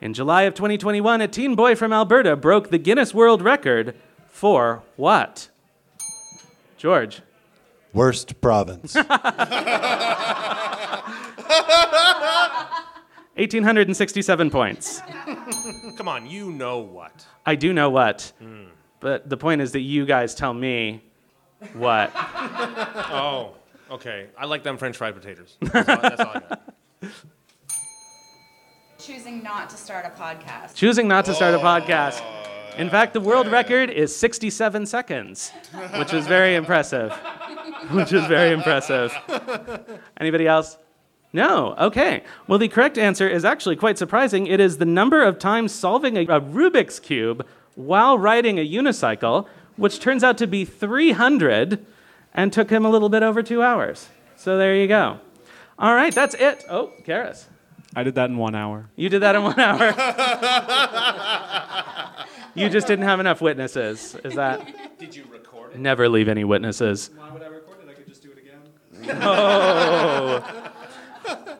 In 0.00 0.14
July 0.14 0.42
of 0.42 0.54
2021, 0.54 1.20
a 1.20 1.28
teen 1.28 1.54
boy 1.54 1.74
from 1.74 1.92
Alberta 1.92 2.36
broke 2.36 2.70
the 2.70 2.78
Guinness 2.78 3.14
World 3.14 3.42
Record 3.42 3.94
for 4.28 4.82
what? 4.96 5.48
George. 6.76 7.22
Worst 7.92 8.40
province. 8.40 8.96
1,867 13.36 14.50
points. 14.50 15.02
Come 15.96 16.08
on, 16.08 16.26
you 16.26 16.52
know 16.52 16.78
what? 16.78 17.26
I 17.44 17.56
do 17.56 17.72
know 17.72 17.90
what, 17.90 18.32
hmm. 18.38 18.66
but 19.00 19.28
the 19.28 19.36
point 19.36 19.60
is 19.60 19.72
that 19.72 19.80
you 19.80 20.06
guys 20.06 20.34
tell 20.34 20.54
me 20.54 21.02
what. 21.74 22.12
Oh, 23.16 23.54
okay. 23.90 24.28
I 24.38 24.46
like 24.46 24.62
them 24.62 24.76
French 24.76 24.96
fried 24.96 25.14
potatoes. 25.14 25.56
That's 25.60 25.88
all, 25.88 25.96
that's 25.96 26.20
all 26.20 26.32
I 26.34 26.40
got. 26.40 26.74
Choosing 28.98 29.42
not 29.42 29.68
to 29.70 29.76
start 29.76 30.06
a 30.06 30.10
podcast. 30.10 30.74
Choosing 30.74 31.06
not 31.08 31.26
to 31.26 31.34
start 31.34 31.54
a 31.54 31.58
podcast. 31.58 32.20
Oh. 32.22 32.44
In 32.78 32.88
fact, 32.90 33.12
the 33.12 33.20
world 33.20 33.46
record 33.48 33.90
is 33.90 34.14
67 34.16 34.86
seconds, 34.86 35.52
which 35.98 36.12
is 36.12 36.26
very 36.26 36.54
impressive. 36.54 37.12
Which 37.90 38.14
is 38.14 38.24
very 38.26 38.52
impressive. 38.52 39.14
Anybody 40.18 40.46
else? 40.46 40.78
No. 41.34 41.74
Okay. 41.78 42.22
Well, 42.46 42.58
the 42.58 42.68
correct 42.68 42.96
answer 42.96 43.28
is 43.28 43.44
actually 43.44 43.76
quite 43.76 43.98
surprising. 43.98 44.46
It 44.46 44.58
is 44.58 44.78
the 44.78 44.86
number 44.86 45.22
of 45.22 45.38
times 45.38 45.70
solving 45.72 46.16
a, 46.16 46.22
a 46.22 46.40
Rubik's 46.40 46.98
Cube 46.98 47.46
while 47.74 48.16
riding 48.16 48.58
a 48.58 48.66
unicycle, 48.66 49.46
which 49.76 50.00
turns 50.00 50.24
out 50.24 50.38
to 50.38 50.46
be 50.46 50.64
300 50.64 51.84
and 52.34 52.52
took 52.52 52.70
him 52.70 52.84
a 52.84 52.90
little 52.90 53.08
bit 53.08 53.22
over 53.22 53.42
two 53.42 53.62
hours. 53.62 54.08
So 54.36 54.58
there 54.58 54.74
you 54.74 54.86
go. 54.88 55.20
All 55.78 55.94
right, 55.94 56.14
that's 56.14 56.34
it. 56.34 56.64
Oh, 56.68 56.92
Karis. 57.06 57.44
I 57.96 58.02
did 58.02 58.16
that 58.16 58.28
in 58.30 58.36
one 58.36 58.54
hour. 58.54 58.88
You 58.96 59.08
did 59.08 59.20
that 59.20 59.36
in 59.36 59.42
one 59.42 59.58
hour. 59.58 59.88
you 62.54 62.68
just 62.68 62.86
didn't 62.86 63.04
have 63.04 63.20
enough 63.20 63.40
witnesses. 63.40 64.16
Is 64.24 64.34
that? 64.34 64.98
Did 64.98 65.14
you 65.14 65.24
record 65.30 65.72
it? 65.74 65.78
Never 65.78 66.08
leave 66.08 66.28
any 66.28 66.44
witnesses. 66.44 67.10
Why 67.16 67.30
would 67.30 67.42
I 67.42 67.46
record 67.46 67.78
it? 67.84 67.88
I 67.88 67.94
could 67.94 68.08
just 68.08 68.22
do 68.22 68.32
it 68.32 68.38
again. 68.38 68.58
No. 69.20 69.20
Oh. 69.22 70.70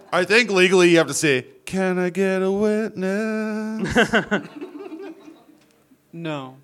I 0.13 0.25
think 0.25 0.51
legally 0.51 0.91
you 0.91 0.99
have 0.99 1.07
to 1.09 1.15
say, 1.15 1.47
"Can 1.65 1.99
I 1.99 2.11
get 2.11 2.43
a 2.43 2.51
witness?" 2.51 3.97
No. 6.17 6.59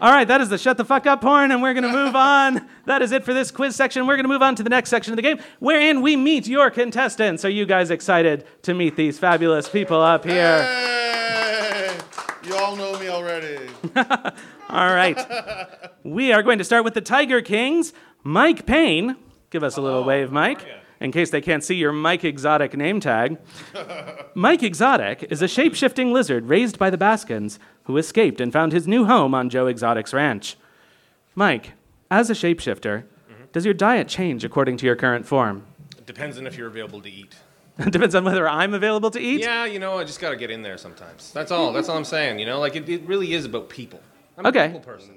All 0.00 0.12
right, 0.12 0.28
that 0.28 0.40
is 0.40 0.48
the 0.48 0.58
shut 0.58 0.76
the 0.76 0.84
fuck 0.84 1.06
up 1.06 1.20
porn, 1.20 1.50
and 1.50 1.60
we're 1.60 1.74
gonna 1.74 1.92
move 1.92 2.14
on. 2.16 2.68
That 2.84 3.02
is 3.02 3.10
it 3.12 3.24
for 3.24 3.34
this 3.34 3.50
quiz 3.50 3.74
section. 3.74 4.06
We're 4.06 4.16
gonna 4.16 4.28
move 4.28 4.42
on 4.42 4.54
to 4.56 4.62
the 4.62 4.70
next 4.70 4.90
section 4.90 5.12
of 5.12 5.16
the 5.16 5.22
game, 5.22 5.38
wherein 5.58 6.02
we 6.02 6.16
meet 6.16 6.46
your 6.46 6.70
contestants. 6.70 7.44
Are 7.44 7.50
you 7.50 7.66
guys 7.66 7.90
excited 7.90 8.44
to 8.62 8.74
meet 8.74 8.96
these 8.96 9.18
fabulous 9.18 9.68
people 9.68 10.00
up 10.00 10.24
here? 10.24 10.62
hey! 10.62 11.98
You 12.44 12.54
all 12.56 12.76
know 12.76 12.98
me 12.98 13.08
already. 13.08 13.58
All 14.70 14.94
right. 14.94 15.18
We 16.04 16.32
are 16.32 16.42
going 16.42 16.56
to 16.58 16.64
start 16.64 16.84
with 16.84 16.94
the 16.94 17.02
Tiger 17.02 17.42
Kings. 17.42 17.92
Mike 18.22 18.64
Payne. 18.64 19.16
Give 19.50 19.62
us 19.62 19.76
a 19.76 19.82
little 19.82 20.04
wave, 20.04 20.32
Mike, 20.32 20.64
oh, 20.66 20.78
in 21.00 21.12
case 21.12 21.30
they 21.30 21.40
can't 21.40 21.64
see 21.64 21.76
your 21.76 21.92
Mike 21.92 22.24
Exotic 22.24 22.76
name 22.76 23.00
tag. 23.00 23.38
Mike 24.34 24.62
Exotic 24.62 25.24
is 25.30 25.42
a 25.42 25.48
shape 25.48 25.74
shifting 25.74 26.12
lizard 26.12 26.48
raised 26.48 26.78
by 26.78 26.90
the 26.90 26.98
Baskins 26.98 27.58
who 27.84 27.96
escaped 27.96 28.40
and 28.40 28.52
found 28.52 28.72
his 28.72 28.88
new 28.88 29.04
home 29.04 29.34
on 29.34 29.48
Joe 29.48 29.66
Exotic's 29.66 30.12
ranch. 30.12 30.56
Mike, 31.34 31.72
as 32.10 32.30
a 32.30 32.34
shapeshifter, 32.34 33.04
mm-hmm. 33.04 33.44
does 33.52 33.64
your 33.64 33.74
diet 33.74 34.08
change 34.08 34.44
according 34.44 34.76
to 34.78 34.86
your 34.86 34.96
current 34.96 35.26
form? 35.26 35.64
It 35.96 36.06
depends 36.06 36.38
on 36.38 36.46
if 36.46 36.56
you're 36.56 36.68
available 36.68 37.00
to 37.02 37.10
eat. 37.10 37.36
It 37.78 37.92
depends 37.92 38.14
on 38.14 38.24
whether 38.24 38.48
I'm 38.48 38.74
available 38.74 39.10
to 39.12 39.20
eat. 39.20 39.40
Yeah, 39.40 39.64
you 39.64 39.78
know, 39.78 39.98
I 39.98 40.04
just 40.04 40.20
got 40.20 40.30
to 40.30 40.36
get 40.36 40.50
in 40.50 40.62
there 40.62 40.76
sometimes. 40.76 41.32
That's 41.32 41.52
all. 41.52 41.72
That's 41.72 41.88
all 41.88 41.96
I'm 41.96 42.04
saying. 42.04 42.40
You 42.40 42.46
know, 42.46 42.58
like 42.58 42.74
it, 42.74 42.88
it 42.88 43.06
really 43.06 43.34
is 43.34 43.44
about 43.44 43.68
people. 43.68 44.00
I'm 44.36 44.46
Okay. 44.46 44.64
a 44.64 44.68
people 44.68 44.80
person. 44.80 45.14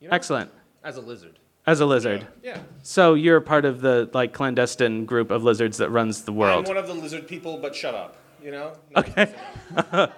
You 0.00 0.08
know? 0.08 0.14
Excellent. 0.14 0.50
As 0.82 0.96
a 0.96 1.00
lizard. 1.00 1.38
As 1.64 1.80
a 1.80 1.86
lizard. 1.86 2.26
Yeah. 2.42 2.58
So 2.82 3.14
you're 3.14 3.40
part 3.40 3.64
of 3.64 3.80
the 3.80 4.10
like 4.12 4.32
clandestine 4.32 5.04
group 5.04 5.30
of 5.30 5.44
lizards 5.44 5.78
that 5.78 5.90
runs 5.90 6.22
the 6.22 6.32
world. 6.32 6.66
I'm 6.66 6.74
one 6.74 6.82
of 6.82 6.88
the 6.88 6.94
lizard 6.94 7.28
people, 7.28 7.58
but 7.58 7.74
shut 7.74 7.94
up. 7.94 8.16
You 8.42 8.50
know? 8.50 8.72
Okay. 8.96 9.32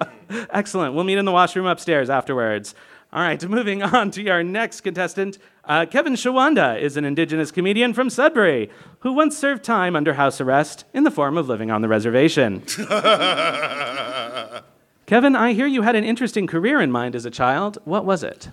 Excellent. 0.51 0.95
We'll 0.95 1.05
meet 1.05 1.19
in 1.19 1.27
the 1.27 1.33
washroom 1.33 1.67
upstairs 1.67 2.09
afterwards. 2.09 2.75
All 3.13 3.21
right, 3.23 3.43
moving 3.49 3.83
on 3.83 4.11
to 4.13 4.29
our 4.29 4.43
next 4.43 4.81
contestant. 4.81 5.39
Uh, 5.65 5.87
Kevin 5.87 6.15
Shawanda 6.15 6.81
is 6.81 6.97
an 6.97 7.05
indigenous 7.05 7.53
comedian 7.53 7.95
from 7.95 8.11
Sudbury 8.11 8.71
who 9.01 9.13
once 9.13 9.39
served 9.39 9.63
time 9.63 9.95
under 9.95 10.15
house 10.15 10.41
arrest 10.41 10.85
in 10.93 11.05
the 11.05 11.11
form 11.11 11.39
of 11.39 11.47
living 11.49 11.71
on 11.71 11.83
the 11.83 11.89
reservation. 11.89 12.61
Kevin, 15.07 15.37
I 15.37 15.53
hear 15.53 15.67
you 15.67 15.83
had 15.83 15.95
an 15.95 16.05
interesting 16.05 16.47
career 16.47 16.81
in 16.81 16.91
mind 16.91 17.15
as 17.15 17.25
a 17.27 17.31
child. 17.31 17.79
What 17.85 18.05
was 18.05 18.25
it? 18.25 18.49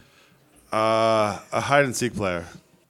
Uh, 0.72 1.40
a 1.52 1.62
hide 1.62 1.86
and 1.86 1.96
seek 1.96 2.14
player. 2.14 2.46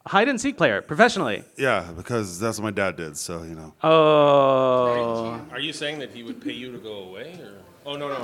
Hide 0.08 0.30
and 0.30 0.42
seek 0.42 0.58
player, 0.58 0.82
professionally. 0.82 1.44
Yeah, 1.58 1.92
because 1.96 2.40
that's 2.40 2.58
what 2.58 2.64
my 2.64 2.72
dad 2.72 2.96
did. 2.96 3.18
So 3.18 3.44
you 3.44 3.54
know. 3.56 3.74
Oh. 3.84 5.40
Are 5.52 5.60
you 5.60 5.74
saying 5.74 6.00
that 6.00 6.10
he 6.12 6.24
would 6.24 6.42
pay 6.42 6.54
you 6.54 6.72
to 6.72 6.78
go 6.80 7.04
away, 7.04 7.40
or? 7.40 7.52
Oh 7.86 7.96
no 7.98 8.08
no. 8.10 8.18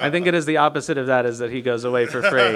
I 0.00 0.08
think 0.10 0.26
it 0.26 0.34
is 0.34 0.46
the 0.46 0.56
opposite 0.58 0.96
of 0.98 1.06
that, 1.08 1.26
is 1.26 1.38
that 1.38 1.50
he 1.50 1.60
goes 1.60 1.84
away 1.84 2.06
for 2.06 2.22
free. 2.22 2.52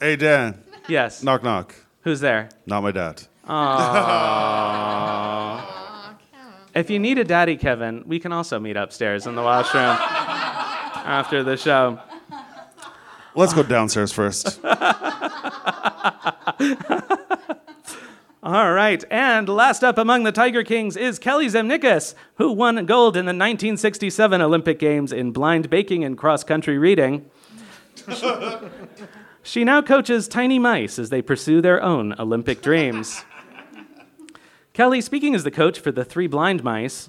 Hey 0.00 0.16
Dan, 0.16 0.62
Yes. 0.88 1.22
knock 1.22 1.42
knock. 1.42 1.74
Who's 2.02 2.20
there? 2.20 2.48
Not 2.66 2.82
my 2.82 2.90
dad. 2.92 3.22
If 6.74 6.90
you 6.90 6.98
need 6.98 7.18
a 7.18 7.24
daddy, 7.24 7.56
Kevin, 7.56 8.02
we 8.06 8.18
can 8.18 8.32
also 8.32 8.58
meet 8.60 8.76
upstairs 8.76 9.26
in 9.26 9.34
the 9.34 9.42
washroom 9.42 9.84
after 9.96 11.42
the 11.42 11.56
show. 11.56 11.98
Let's 13.34 13.54
go 13.54 13.62
downstairs 13.62 14.12
first. 14.12 14.60
All 18.42 18.72
right, 18.72 19.02
and 19.10 19.48
last 19.48 19.82
up 19.82 19.98
among 19.98 20.22
the 20.22 20.30
Tiger 20.30 20.62
Kings 20.62 20.96
is 20.96 21.18
Kelly 21.18 21.46
Zemnikas, 21.46 22.14
who 22.36 22.52
won 22.52 22.86
gold 22.86 23.16
in 23.16 23.24
the 23.24 23.30
1967 23.30 24.40
Olympic 24.40 24.78
Games 24.78 25.12
in 25.12 25.32
blind 25.32 25.68
baking 25.68 26.04
and 26.04 26.16
cross 26.16 26.44
country 26.44 26.78
reading. 26.78 27.28
she 29.42 29.64
now 29.64 29.82
coaches 29.82 30.28
tiny 30.28 30.58
mice 30.60 30.98
as 30.98 31.10
they 31.10 31.22
pursue 31.22 31.60
their 31.60 31.82
own 31.82 32.14
Olympic 32.20 32.62
dreams. 32.62 33.24
Kelly, 34.72 35.00
speaking 35.00 35.34
as 35.34 35.42
the 35.42 35.50
coach 35.50 35.80
for 35.80 35.90
the 35.90 36.04
three 36.04 36.26
blind 36.26 36.62
mice, 36.62 37.08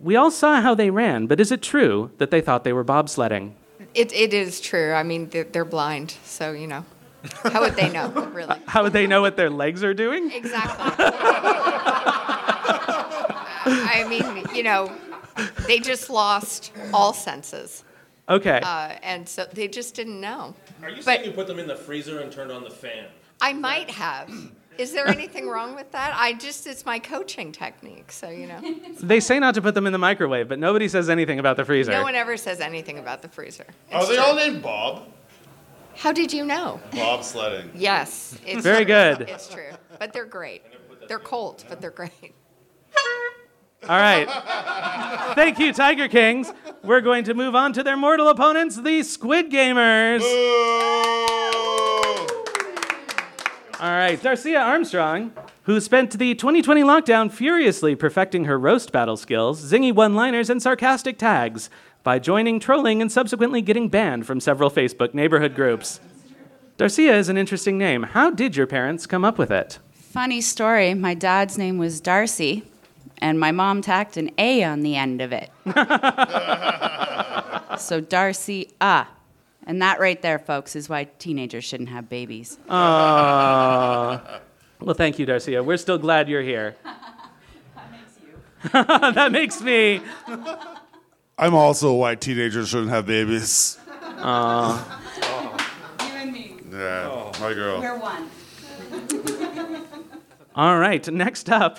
we 0.00 0.16
all 0.16 0.30
saw 0.30 0.60
how 0.60 0.74
they 0.74 0.90
ran, 0.90 1.26
but 1.26 1.38
is 1.38 1.52
it 1.52 1.62
true 1.62 2.10
that 2.18 2.30
they 2.30 2.40
thought 2.40 2.64
they 2.64 2.72
were 2.72 2.84
bobsledding? 2.84 3.52
It, 3.94 4.12
it 4.12 4.34
is 4.34 4.60
true. 4.60 4.92
I 4.92 5.02
mean, 5.02 5.28
they're, 5.28 5.44
they're 5.44 5.64
blind, 5.64 6.16
so 6.24 6.52
you 6.52 6.66
know. 6.66 6.84
How 7.44 7.60
would 7.62 7.74
they 7.76 7.90
know, 7.90 8.08
really? 8.32 8.56
How 8.66 8.82
would 8.82 8.92
they 8.92 9.06
know 9.06 9.20
what 9.22 9.36
their 9.36 9.50
legs 9.50 9.82
are 9.84 9.94
doing? 9.94 10.30
Exactly. 10.32 10.92
I 13.66 14.04
mean, 14.08 14.44
you 14.54 14.62
know, 14.62 14.92
they 15.66 15.78
just 15.78 16.10
lost 16.10 16.72
all 16.92 17.12
senses, 17.12 17.84
Okay. 18.28 18.60
uh, 18.62 18.94
and 19.02 19.28
so 19.28 19.46
they 19.52 19.68
just 19.68 19.94
didn't 19.94 20.20
know. 20.20 20.54
Are 20.82 20.88
you 20.90 20.96
But- 20.96 21.04
saying 21.04 21.24
you 21.24 21.32
put 21.32 21.46
them 21.46 21.58
in 21.58 21.66
the 21.66 21.76
freezer 21.76 22.20
and 22.20 22.30
turned 22.32 22.52
on 22.52 22.62
the 22.64 22.70
fan? 22.70 23.06
I 23.40 23.52
might 23.52 23.90
have. 23.90 24.30
Is 24.76 24.92
there 24.92 25.06
anything 25.06 25.48
wrong 25.48 25.74
with 25.76 25.92
that? 25.92 26.12
I 26.16 26.32
just, 26.32 26.66
it's 26.66 26.84
my 26.84 26.98
coaching 26.98 27.52
technique, 27.52 28.10
so 28.10 28.28
you 28.28 28.46
know. 28.48 28.60
They 29.00 29.20
say 29.20 29.38
not 29.38 29.54
to 29.54 29.62
put 29.62 29.74
them 29.74 29.86
in 29.86 29.92
the 29.92 29.98
microwave, 29.98 30.48
but 30.48 30.58
nobody 30.58 30.88
says 30.88 31.08
anything 31.08 31.38
about 31.38 31.56
the 31.56 31.64
freezer. 31.64 31.92
No 31.92 32.02
one 32.02 32.14
ever 32.16 32.36
says 32.36 32.60
anything 32.60 32.98
about 32.98 33.22
the 33.22 33.28
freezer. 33.28 33.66
Are 33.92 34.04
they 34.06 34.16
true. 34.16 34.24
all 34.24 34.34
named 34.34 34.62
Bob? 34.62 35.06
How 35.96 36.12
did 36.12 36.32
you 36.32 36.44
know? 36.44 36.80
Bobsledding. 36.90 37.70
Yes, 37.74 38.38
it's 38.46 38.62
Very 38.62 38.84
true. 38.84 38.94
good. 39.16 39.20
It's 39.28 39.48
true, 39.48 39.70
but 39.98 40.12
they're 40.12 40.24
great. 40.24 40.62
They're 41.08 41.18
cold, 41.18 41.64
but 41.68 41.80
they're 41.80 41.90
great. 41.90 42.34
All 43.86 43.98
right. 43.98 44.26
Thank 45.34 45.58
you, 45.58 45.72
Tiger 45.72 46.08
Kings. 46.08 46.50
We're 46.82 47.02
going 47.02 47.24
to 47.24 47.34
move 47.34 47.54
on 47.54 47.72
to 47.74 47.82
their 47.82 47.96
mortal 47.98 48.28
opponents, 48.28 48.76
the 48.76 49.02
Squid 49.02 49.50
Gamers. 49.50 50.20
All 53.80 53.90
right, 53.90 54.20
Darcia 54.20 54.60
Armstrong, 54.60 55.32
who 55.64 55.80
spent 55.80 56.16
the 56.18 56.34
2020 56.36 56.82
lockdown 56.82 57.30
furiously 57.30 57.96
perfecting 57.96 58.44
her 58.44 58.56
roast 58.58 58.92
battle 58.92 59.16
skills, 59.16 59.60
zingy 59.60 59.92
one 59.92 60.14
liners, 60.14 60.48
and 60.48 60.62
sarcastic 60.62 61.18
tags 61.18 61.68
by 62.04 62.20
joining 62.20 62.60
trolling 62.60 63.02
and 63.02 63.10
subsequently 63.10 63.60
getting 63.60 63.88
banned 63.88 64.26
from 64.26 64.38
several 64.38 64.70
Facebook 64.70 65.12
neighborhood 65.12 65.56
groups. 65.56 65.98
Darcia 66.78 67.14
is 67.14 67.28
an 67.28 67.36
interesting 67.36 67.76
name. 67.76 68.04
How 68.04 68.30
did 68.30 68.56
your 68.56 68.68
parents 68.68 69.06
come 69.06 69.24
up 69.24 69.38
with 69.38 69.50
it? 69.50 69.80
Funny 69.92 70.40
story. 70.40 70.94
My 70.94 71.14
dad's 71.14 71.58
name 71.58 71.76
was 71.76 72.00
Darcy, 72.00 72.62
and 73.18 73.40
my 73.40 73.50
mom 73.50 73.82
tacked 73.82 74.16
an 74.16 74.30
A 74.38 74.62
on 74.62 74.82
the 74.82 74.94
end 74.94 75.20
of 75.20 75.32
it. 75.32 75.50
so 77.80 78.00
Darcy, 78.00 78.70
ah. 78.80 79.10
And 79.66 79.80
that 79.82 79.98
right 79.98 80.20
there, 80.20 80.38
folks, 80.38 80.76
is 80.76 80.88
why 80.88 81.04
teenagers 81.04 81.64
shouldn't 81.64 81.88
have 81.88 82.08
babies. 82.08 82.58
Well, 82.68 84.20
thank 84.94 85.18
you, 85.18 85.26
Darcia. 85.26 85.64
We're 85.64 85.78
still 85.78 85.98
glad 85.98 86.28
you're 86.28 86.42
here. 86.42 86.76
that 87.74 87.90
makes 87.90 88.18
you. 88.22 88.84
that 89.12 89.32
makes 89.32 89.62
me. 89.62 90.02
I'm 91.38 91.54
also 91.54 91.94
why 91.94 92.14
teenagers 92.16 92.68
shouldn't 92.68 92.90
have 92.90 93.06
babies. 93.06 93.78
You 94.18 94.24
and 96.02 96.32
me. 96.32 96.56
Yeah, 96.70 97.32
my 97.40 97.54
girl. 97.54 97.80
We're 97.80 97.98
one. 97.98 98.28
All 100.54 100.78
right, 100.78 101.06
next 101.12 101.50
up. 101.50 101.78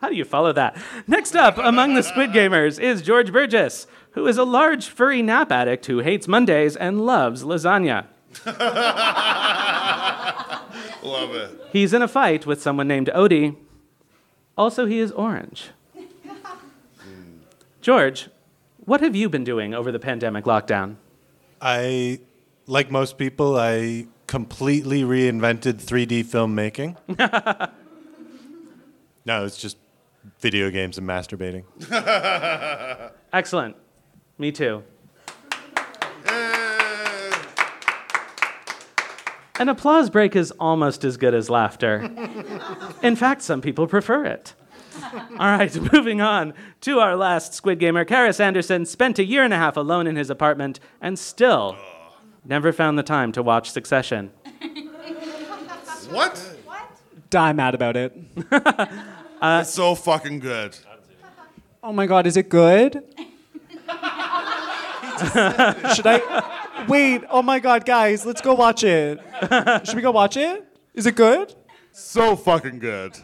How 0.00 0.08
do 0.08 0.14
you 0.14 0.24
follow 0.24 0.52
that? 0.52 0.76
Next 1.08 1.34
up 1.34 1.58
among 1.58 1.94
the 1.94 2.02
Squid 2.02 2.30
Gamers 2.30 2.78
is 2.78 3.02
George 3.02 3.32
Burgess, 3.32 3.88
who 4.14 4.26
is 4.26 4.38
a 4.38 4.44
large 4.44 4.88
furry 4.88 5.22
nap 5.22 5.52
addict 5.52 5.86
who 5.86 5.98
hates 6.00 6.26
Mondays 6.26 6.76
and 6.76 7.04
loves 7.04 7.44
lasagna. 7.44 8.06
Love 11.02 11.34
it. 11.34 11.60
He's 11.70 11.92
in 11.92 12.02
a 12.02 12.08
fight 12.08 12.46
with 12.46 12.62
someone 12.62 12.88
named 12.88 13.10
Odie. 13.14 13.56
Also, 14.56 14.86
he 14.86 14.98
is 14.98 15.12
orange. 15.12 15.70
George, 17.80 18.30
what 18.78 19.00
have 19.02 19.14
you 19.14 19.28
been 19.28 19.44
doing 19.44 19.74
over 19.74 19.92
the 19.92 19.98
pandemic 19.98 20.44
lockdown? 20.44 20.96
I, 21.60 22.20
like 22.66 22.90
most 22.90 23.18
people, 23.18 23.58
I 23.58 24.06
completely 24.26 25.02
reinvented 25.02 25.82
3D 25.82 26.24
filmmaking. 26.24 26.96
no, 29.26 29.44
it's 29.44 29.58
just 29.58 29.76
video 30.40 30.70
games 30.70 30.98
and 30.98 31.06
masturbating. 31.06 31.64
Excellent. 33.32 33.76
Me 34.38 34.50
too. 34.50 34.82
An 39.60 39.68
applause 39.68 40.10
break 40.10 40.34
is 40.34 40.50
almost 40.52 41.04
as 41.04 41.16
good 41.16 41.32
as 41.32 41.48
laughter. 41.48 42.10
In 43.02 43.14
fact, 43.14 43.42
some 43.42 43.60
people 43.60 43.86
prefer 43.86 44.24
it. 44.24 44.54
All 45.12 45.56
right, 45.56 45.74
moving 45.92 46.20
on 46.20 46.54
to 46.82 46.98
our 46.98 47.16
last 47.16 47.54
Squid 47.54 47.78
Gamer. 47.78 48.04
Karis 48.04 48.40
Anderson 48.40 48.84
spent 48.84 49.18
a 49.18 49.24
year 49.24 49.44
and 49.44 49.54
a 49.54 49.56
half 49.56 49.76
alone 49.76 50.06
in 50.06 50.16
his 50.16 50.28
apartment 50.30 50.80
and 51.00 51.18
still 51.18 51.76
never 52.44 52.72
found 52.72 52.98
the 52.98 53.02
time 53.02 53.32
to 53.32 53.42
watch 53.42 53.70
Succession. 53.70 54.30
What? 56.10 56.38
Die 57.30 57.52
mad 57.54 57.74
about 57.74 57.96
it. 57.96 58.16
it's 59.42 59.72
so 59.72 59.94
fucking 59.94 60.38
good. 60.38 60.76
Oh 61.82 61.92
my 61.92 62.06
god, 62.06 62.26
is 62.26 62.36
it 62.36 62.48
good? 62.48 63.02
Should 65.94 66.06
I 66.06 66.84
wait? 66.88 67.22
Oh 67.30 67.42
my 67.42 67.58
god, 67.58 67.84
guys, 67.84 68.24
let's 68.26 68.40
go 68.40 68.54
watch 68.54 68.84
it. 68.84 69.20
Should 69.84 69.96
we 69.96 70.02
go 70.02 70.10
watch 70.10 70.36
it? 70.36 70.64
Is 70.94 71.06
it 71.06 71.16
good? 71.16 71.54
So 71.92 72.36
fucking 72.36 72.78
good. 72.78 73.16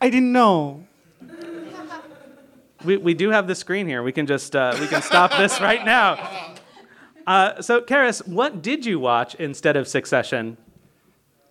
I 0.00 0.10
didn't 0.10 0.32
know. 0.32 0.84
We, 2.84 2.96
we 2.96 3.14
do 3.14 3.30
have 3.30 3.46
the 3.46 3.54
screen 3.54 3.86
here. 3.86 4.02
We 4.02 4.12
can 4.12 4.26
just 4.26 4.56
uh, 4.56 4.76
we 4.80 4.86
can 4.86 5.02
stop 5.02 5.36
this 5.36 5.60
right 5.60 5.84
now. 5.84 6.54
Uh, 7.26 7.60
so, 7.60 7.80
Karis, 7.80 8.26
what 8.26 8.62
did 8.62 8.86
you 8.86 8.98
watch 8.98 9.34
instead 9.36 9.76
of 9.76 9.86
Succession? 9.86 10.56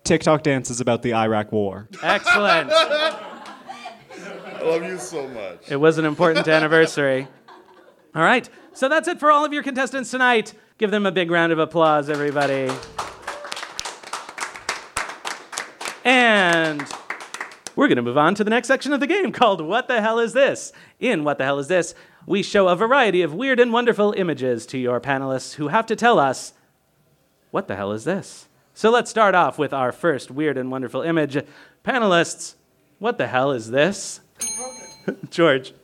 TikTok 0.04 0.42
dances 0.42 0.80
about 0.80 1.02
the 1.02 1.14
Iraq 1.14 1.52
War. 1.52 1.88
Excellent. 2.02 2.70
I 2.72 4.62
love 4.62 4.82
you 4.82 4.98
so 4.98 5.28
much. 5.28 5.70
It 5.70 5.76
was 5.76 5.98
an 5.98 6.04
important 6.04 6.48
anniversary. 6.48 7.28
All 8.14 8.22
right, 8.22 8.48
so 8.72 8.88
that's 8.88 9.08
it 9.08 9.20
for 9.20 9.30
all 9.30 9.44
of 9.44 9.52
your 9.52 9.62
contestants 9.62 10.10
tonight. 10.10 10.54
Give 10.78 10.90
them 10.90 11.06
a 11.06 11.12
big 11.12 11.30
round 11.30 11.52
of 11.52 11.58
applause, 11.58 12.08
everybody. 12.08 12.70
And 16.04 16.82
we're 17.76 17.88
going 17.88 17.96
to 17.96 18.02
move 18.02 18.18
on 18.18 18.34
to 18.36 18.44
the 18.44 18.50
next 18.50 18.68
section 18.68 18.92
of 18.92 19.00
the 19.00 19.06
game 19.06 19.32
called 19.32 19.60
What 19.60 19.88
the 19.88 20.00
Hell 20.00 20.18
Is 20.18 20.32
This? 20.32 20.72
In 20.98 21.24
What 21.24 21.38
the 21.38 21.44
Hell 21.44 21.58
Is 21.58 21.68
This? 21.68 21.94
We 22.26 22.42
show 22.42 22.68
a 22.68 22.76
variety 22.76 23.22
of 23.22 23.34
weird 23.34 23.60
and 23.60 23.72
wonderful 23.72 24.12
images 24.16 24.66
to 24.66 24.78
your 24.78 25.00
panelists 25.00 25.54
who 25.54 25.68
have 25.68 25.86
to 25.86 25.96
tell 25.96 26.18
us, 26.18 26.52
What 27.50 27.68
the 27.68 27.76
hell 27.76 27.92
is 27.92 28.04
this? 28.04 28.48
So 28.74 28.90
let's 28.90 29.10
start 29.10 29.34
off 29.34 29.58
with 29.58 29.72
our 29.72 29.92
first 29.92 30.30
weird 30.30 30.56
and 30.56 30.70
wonderful 30.70 31.02
image. 31.02 31.36
Panelists, 31.84 32.54
what 32.98 33.18
the 33.18 33.26
hell 33.26 33.52
is 33.52 33.70
this? 33.70 34.20
George. 35.30 35.74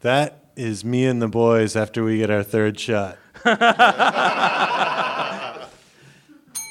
That 0.00 0.45
is 0.56 0.84
me 0.84 1.04
and 1.04 1.20
the 1.20 1.28
boys 1.28 1.76
after 1.76 2.02
we 2.02 2.18
get 2.18 2.30
our 2.30 2.42
third 2.42 2.80
shot. 2.80 3.18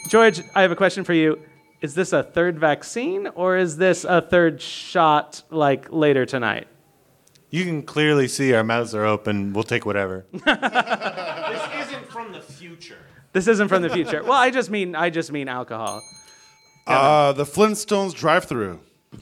George, 0.10 0.42
I 0.56 0.62
have 0.62 0.72
a 0.72 0.76
question 0.76 1.04
for 1.04 1.14
you. 1.14 1.40
Is 1.82 1.94
this 1.94 2.14
a 2.14 2.24
third 2.24 2.58
vaccine 2.60 3.28
or 3.36 3.58
is 3.58 3.78
this 3.78 4.04
a 4.04 4.22
third 4.22 4.62
shot 4.62 5.44
like 5.52 5.92
later 5.92 6.26
tonight? 6.26 6.68
You 7.52 7.64
can 7.64 7.84
clearly 7.84 8.28
see 8.28 8.54
our 8.54 8.64
mouths 8.64 8.96
are 8.96 9.06
open. 9.06 9.54
We'll 9.54 9.64
take 9.64 9.86
whatever. 9.86 10.26
This 11.56 11.88
isn't 11.88 12.12
from 12.12 12.32
the 12.34 12.42
future. 12.42 12.98
This 13.34 13.48
isn't 13.48 13.68
from 13.68 13.82
the 13.82 13.90
future. 13.90 14.24
Well, 14.24 14.34
I 14.34 14.50
just 14.50 14.70
mean 14.70 14.96
I 14.96 15.10
just 15.10 15.32
mean 15.32 15.48
alcohol. 15.48 16.02
Uh, 16.88 17.34
the 17.34 17.44
Flintstones 17.46 18.14
drive-through. 18.14 18.80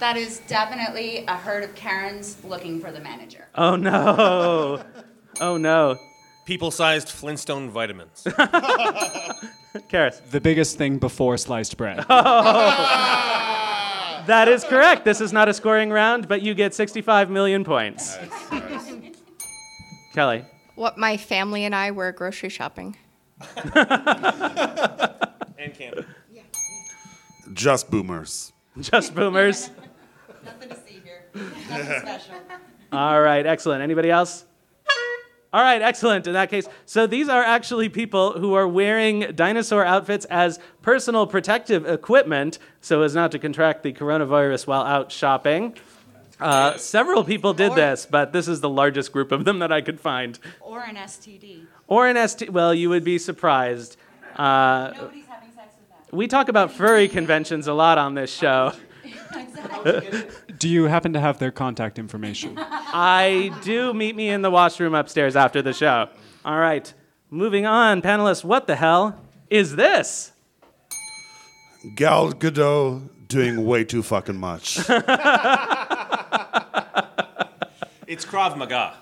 That 0.00 0.16
is 0.16 0.40
definitely 0.40 1.24
a 1.28 1.36
herd 1.36 1.62
of 1.62 1.74
Karens 1.74 2.42
looking 2.44 2.80
for 2.80 2.90
the 2.90 3.00
manager. 3.00 3.46
Oh 3.54 3.76
no. 3.76 4.82
Oh 5.40 5.56
no. 5.56 5.96
People-sized 6.44 7.08
Flintstone 7.08 7.70
vitamins. 7.70 8.24
Karis. 9.88 10.20
The 10.30 10.40
biggest 10.40 10.76
thing 10.76 10.98
before 10.98 11.36
sliced 11.38 11.76
bread. 11.76 12.04
Oh. 12.10 14.24
That 14.26 14.48
is 14.48 14.64
correct. 14.64 15.04
This 15.04 15.20
is 15.20 15.32
not 15.32 15.48
a 15.48 15.54
scoring 15.54 15.90
round, 15.90 16.28
but 16.28 16.42
you 16.42 16.54
get 16.54 16.74
65 16.74 17.30
million 17.30 17.64
points. 17.64 18.18
Kelly. 20.12 20.44
What 20.74 20.98
my 20.98 21.16
family 21.16 21.64
and 21.64 21.74
I 21.74 21.90
were 21.92 22.12
grocery 22.12 22.48
shopping. 22.50 22.96
and 23.64 23.74
camping. 25.74 26.04
Just 27.54 27.90
boomers. 27.90 28.52
Just 28.80 29.14
boomers. 29.14 29.70
Nothing 30.44 30.68
to 30.68 30.76
see 30.76 31.00
here. 31.04 31.04
Nothing 31.04 31.08
special. 31.08 31.19
All 32.92 33.20
right, 33.20 33.46
excellent. 33.46 33.82
Anybody 33.82 34.10
else? 34.10 34.44
All 35.52 35.62
right, 35.62 35.82
excellent. 35.82 36.28
In 36.28 36.34
that 36.34 36.48
case, 36.48 36.68
so 36.86 37.08
these 37.08 37.28
are 37.28 37.42
actually 37.42 37.88
people 37.88 38.38
who 38.38 38.54
are 38.54 38.68
wearing 38.68 39.32
dinosaur 39.34 39.84
outfits 39.84 40.24
as 40.26 40.60
personal 40.80 41.26
protective 41.26 41.86
equipment 41.88 42.60
so 42.80 43.02
as 43.02 43.16
not 43.16 43.32
to 43.32 43.38
contract 43.40 43.82
the 43.82 43.92
coronavirus 43.92 44.68
while 44.68 44.82
out 44.82 45.10
shopping. 45.10 45.74
Uh, 46.38 46.76
several 46.76 47.24
people 47.24 47.52
did 47.52 47.74
this, 47.74 48.06
but 48.06 48.32
this 48.32 48.46
is 48.48 48.60
the 48.60 48.68
largest 48.68 49.12
group 49.12 49.32
of 49.32 49.44
them 49.44 49.58
that 49.58 49.72
I 49.72 49.80
could 49.80 50.00
find. 50.00 50.38
Or 50.60 50.82
an 50.82 50.94
STD. 50.94 51.66
Or 51.88 52.06
an 52.06 52.16
STD. 52.16 52.50
Well, 52.50 52.72
you 52.72 52.88
would 52.88 53.04
be 53.04 53.18
surprised. 53.18 53.96
Uh, 54.36 54.92
Nobody's 54.94 55.26
having 55.26 55.50
sex 55.52 55.74
with 55.78 55.88
that. 56.08 56.16
we 56.16 56.28
talk 56.28 56.48
about 56.48 56.70
furry 56.72 57.08
conventions 57.08 57.66
a 57.66 57.74
lot 57.74 57.98
on 57.98 58.14
this 58.14 58.32
show. 58.32 58.72
Do 60.60 60.68
you 60.68 60.84
happen 60.84 61.14
to 61.14 61.20
have 61.20 61.38
their 61.38 61.50
contact 61.50 61.98
information? 61.98 62.54
I 62.58 63.50
do 63.62 63.94
meet 63.94 64.14
me 64.14 64.28
in 64.28 64.42
the 64.42 64.50
washroom 64.50 64.94
upstairs 64.94 65.34
after 65.34 65.62
the 65.62 65.72
show. 65.72 66.10
All 66.44 66.58
right, 66.58 66.92
moving 67.30 67.64
on, 67.64 68.02
panelists. 68.02 68.44
What 68.44 68.66
the 68.66 68.76
hell 68.76 69.18
is 69.48 69.76
this? 69.76 70.32
Gal 71.96 72.34
Gadot 72.34 73.08
doing 73.26 73.64
way 73.64 73.84
too 73.84 74.02
fucking 74.02 74.36
much. 74.38 74.78
It's 78.06 78.24
Krav 78.24 78.56
Maga. 78.56 78.94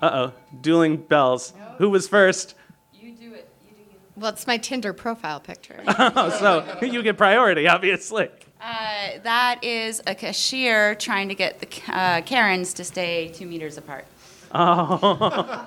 Uh 0.00 0.10
oh, 0.12 0.32
dueling 0.60 0.98
bells. 0.98 1.52
Who 1.78 1.90
was 1.90 2.06
first? 2.06 2.54
You 2.94 3.10
do 3.12 3.34
it. 3.34 3.48
You 3.66 3.74
do 3.74 3.80
you. 3.90 3.98
Well, 4.14 4.30
it's 4.30 4.46
my 4.46 4.56
Tinder 4.56 4.92
profile 4.92 5.40
picture. 5.40 5.82
Oh, 5.88 6.30
so 6.30 6.86
you 6.86 7.02
get 7.02 7.18
priority, 7.18 7.66
obviously. 7.66 8.28
Uh, 8.60 9.18
that 9.22 9.64
is 9.64 10.02
a 10.06 10.14
cashier 10.14 10.94
trying 10.94 11.28
to 11.28 11.34
get 11.34 11.60
the 11.60 11.68
uh, 11.92 12.20
Karens 12.22 12.74
to 12.74 12.84
stay 12.84 13.28
two 13.28 13.46
meters 13.46 13.78
apart. 13.78 14.04
Oh. 14.52 15.66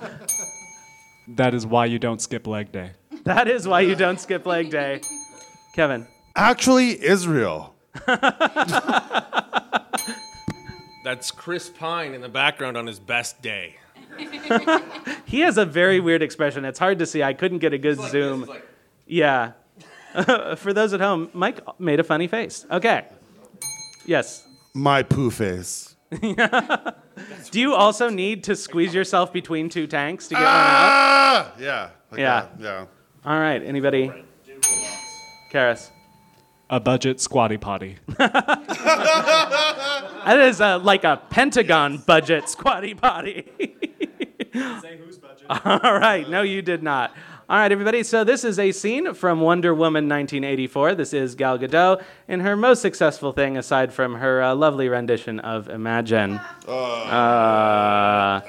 that 1.30 1.54
is 1.54 1.66
why 1.66 1.86
you 1.86 1.98
don't 1.98 2.22
skip 2.22 2.46
leg 2.46 2.72
day. 2.72 2.92
That 3.24 3.48
is 3.48 3.68
why 3.68 3.82
you 3.82 3.96
don't 3.96 4.20
skip 4.20 4.46
leg 4.46 4.70
day. 4.70 5.02
Kevin. 5.74 6.06
Actually, 6.36 7.04
Israel. 7.04 7.74
That's 11.04 11.32
Chris 11.32 11.70
Pine 11.70 12.14
in 12.14 12.22
the 12.22 12.30
background 12.30 12.78
on 12.78 12.88
his 12.88 13.00
best 13.00 13.42
day. 13.42 13.78
He 15.26 15.40
has 15.40 15.58
a 15.58 15.66
very 15.66 16.00
weird 16.00 16.22
expression. 16.22 16.64
It's 16.64 16.78
hard 16.78 17.00
to 17.00 17.08
see. 17.08 17.24
I 17.24 17.34
couldn't 17.34 17.58
get 17.58 17.74
a 17.74 17.80
good 17.80 18.00
zoom. 18.00 18.48
Yeah. 19.08 19.54
For 20.58 20.74
those 20.74 20.94
at 20.94 21.00
home, 21.02 21.30
Mike 21.34 21.60
made 21.80 22.00
a 22.00 22.04
funny 22.04 22.28
face. 22.28 22.66
Okay. 22.72 23.06
Yes. 24.06 24.46
My 24.74 25.04
poo 25.04 25.30
face. 25.32 25.96
Do 27.52 27.60
you 27.60 27.74
also 27.74 28.10
need 28.10 28.44
to 28.46 28.56
squeeze 28.56 28.94
yourself 28.94 29.32
between 29.34 29.70
two 29.70 29.88
tanks 29.88 30.28
to 30.28 30.36
get 30.36 30.42
one 30.42 30.48
out? 30.50 30.54
Ah! 30.56 31.54
Yeah. 31.60 31.90
like 32.12 32.20
Yeah. 32.20 32.42
that, 32.42 32.52
Yeah. 32.60 32.86
All 33.26 33.40
right. 33.40 33.62
Anybody? 33.64 34.12
Karis. 35.52 35.90
A 36.70 36.80
budget 36.80 37.20
squatty 37.22 37.58
potty. 37.58 37.98
That 40.26 40.40
is 40.40 40.62
uh, 40.62 40.80
like 40.80 41.04
a 41.04 41.18
Pentagon 41.30 41.98
budget 41.98 42.48
squatty 42.48 42.94
potty. 42.94 43.46
Say 44.54 44.98
whose 44.98 45.18
budget? 45.18 45.48
All 45.50 46.00
right. 46.00 46.28
No, 46.30 46.42
you 46.44 46.62
did 46.62 46.82
not. 46.82 47.14
All 47.50 47.58
right, 47.58 47.72
everybody. 47.74 48.04
So 48.04 48.24
this 48.24 48.46
is 48.46 48.58
a 48.58 48.72
scene 48.72 49.14
from 49.14 49.42
Wonder 49.42 49.74
Woman 49.74 50.06
1984. 50.06 50.96
This 50.96 51.12
is 51.14 51.36
Gal 51.36 51.60
Gadot 51.60 52.02
in 52.26 52.40
her 52.40 52.56
most 52.56 52.82
successful 52.82 53.34
thing, 53.34 53.58
aside 53.58 53.92
from 53.92 54.16
her 54.16 54.42
uh, 54.42 54.56
lovely 54.56 54.88
rendition 54.88 55.42
of 55.42 55.68
Imagine. 55.68 56.40
Uh, 56.66 58.40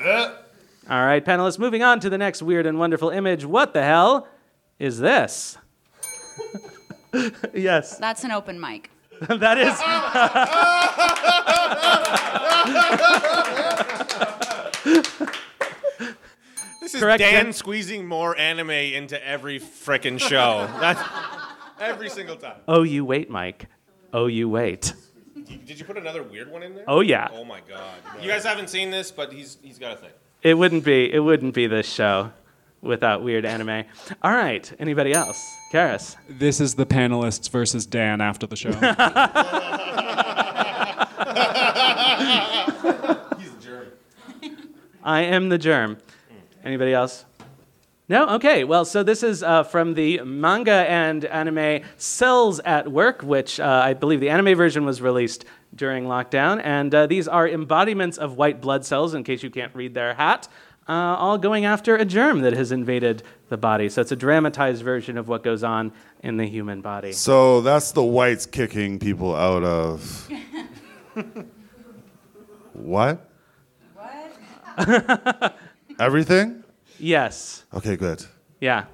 all 0.88 1.04
right, 1.04 1.24
panelists. 1.24 1.58
Moving 1.58 1.82
on 1.82 1.98
to 2.00 2.08
the 2.08 2.18
next 2.18 2.40
weird 2.40 2.66
and 2.66 2.78
wonderful 2.78 3.10
image. 3.10 3.44
What 3.44 3.72
the 3.72 3.82
hell 3.82 4.28
is 4.78 5.00
this? 5.00 5.58
yes, 7.52 7.98
That's 7.98 8.22
an 8.22 8.30
open 8.30 8.60
mic. 8.60 8.90
that 9.28 9.58
is. 9.58 9.74
This 16.84 16.93
is 16.93 16.93
Correct, 17.04 17.18
Dan 17.18 17.44
Ken? 17.44 17.52
squeezing 17.52 18.06
more 18.06 18.34
anime 18.38 18.70
into 18.70 19.22
every 19.26 19.60
frickin' 19.60 20.18
show. 20.18 20.66
That's 20.80 21.02
every 21.78 22.08
single 22.08 22.36
time. 22.36 22.56
Oh, 22.66 22.82
you 22.82 23.04
wait, 23.04 23.28
Mike. 23.28 23.66
Oh, 24.14 24.26
you 24.26 24.48
wait. 24.48 24.94
Did 25.66 25.78
you 25.78 25.84
put 25.84 25.98
another 25.98 26.22
weird 26.22 26.50
one 26.50 26.62
in 26.62 26.74
there? 26.74 26.84
Oh 26.88 27.00
yeah. 27.00 27.28
Oh 27.32 27.44
my 27.44 27.60
god. 27.68 27.98
You 28.22 28.28
guys 28.28 28.44
haven't 28.44 28.70
seen 28.70 28.90
this, 28.90 29.10
but 29.10 29.34
he's 29.34 29.58
he's 29.62 29.78
got 29.78 29.92
a 29.92 29.96
thing. 29.96 30.10
It 30.42 30.54
wouldn't 30.54 30.84
be. 30.84 31.12
It 31.12 31.18
wouldn't 31.18 31.52
be 31.52 31.66
this 31.66 31.86
show 31.86 32.32
without 32.80 33.22
weird 33.22 33.44
anime. 33.44 33.84
All 34.22 34.32
right. 34.32 34.72
Anybody 34.78 35.12
else? 35.12 35.38
Karis. 35.72 36.16
This 36.26 36.58
is 36.58 36.74
the 36.74 36.86
panelists 36.86 37.50
versus 37.50 37.84
Dan 37.84 38.22
after 38.22 38.46
the 38.46 38.56
show. 38.56 38.70
He's 43.38 43.52
a 43.52 43.60
germ. 43.60 43.88
I 45.02 45.20
am 45.22 45.50
the 45.50 45.58
germ. 45.58 45.98
Anybody 46.64 46.94
else? 46.94 47.26
No? 48.08 48.28
Okay. 48.30 48.64
Well, 48.64 48.84
so 48.84 49.02
this 49.02 49.22
is 49.22 49.42
uh, 49.42 49.62
from 49.64 49.94
the 49.94 50.20
manga 50.22 50.88
and 50.90 51.24
anime 51.24 51.82
Cells 51.96 52.60
at 52.60 52.90
Work, 52.90 53.22
which 53.22 53.60
uh, 53.60 53.82
I 53.84 53.94
believe 53.94 54.20
the 54.20 54.30
anime 54.30 54.56
version 54.56 54.84
was 54.84 55.00
released 55.00 55.44
during 55.74 56.04
lockdown. 56.04 56.60
And 56.64 56.94
uh, 56.94 57.06
these 57.06 57.28
are 57.28 57.48
embodiments 57.48 58.18
of 58.18 58.36
white 58.36 58.60
blood 58.60 58.84
cells, 58.84 59.14
in 59.14 59.24
case 59.24 59.42
you 59.42 59.50
can't 59.50 59.74
read 59.74 59.94
their 59.94 60.14
hat, 60.14 60.48
uh, 60.88 60.92
all 60.92 61.38
going 61.38 61.64
after 61.64 61.96
a 61.96 62.04
germ 62.04 62.40
that 62.42 62.52
has 62.52 62.72
invaded 62.72 63.22
the 63.48 63.56
body. 63.56 63.88
So 63.88 64.02
it's 64.02 64.12
a 64.12 64.16
dramatized 64.16 64.82
version 64.82 65.16
of 65.16 65.28
what 65.28 65.42
goes 65.42 65.64
on 65.64 65.92
in 66.22 66.36
the 66.36 66.46
human 66.46 66.82
body. 66.82 67.12
So 67.12 67.62
that's 67.62 67.92
the 67.92 68.02
whites 68.02 68.44
kicking 68.46 68.98
people 68.98 69.34
out 69.34 69.64
of. 69.64 70.28
what? 72.74 73.30
What? 74.76 75.56
Everything? 75.98 76.62
Yes. 76.98 77.64
Okay, 77.74 77.96
good. 77.96 78.24
Yeah. 78.60 78.84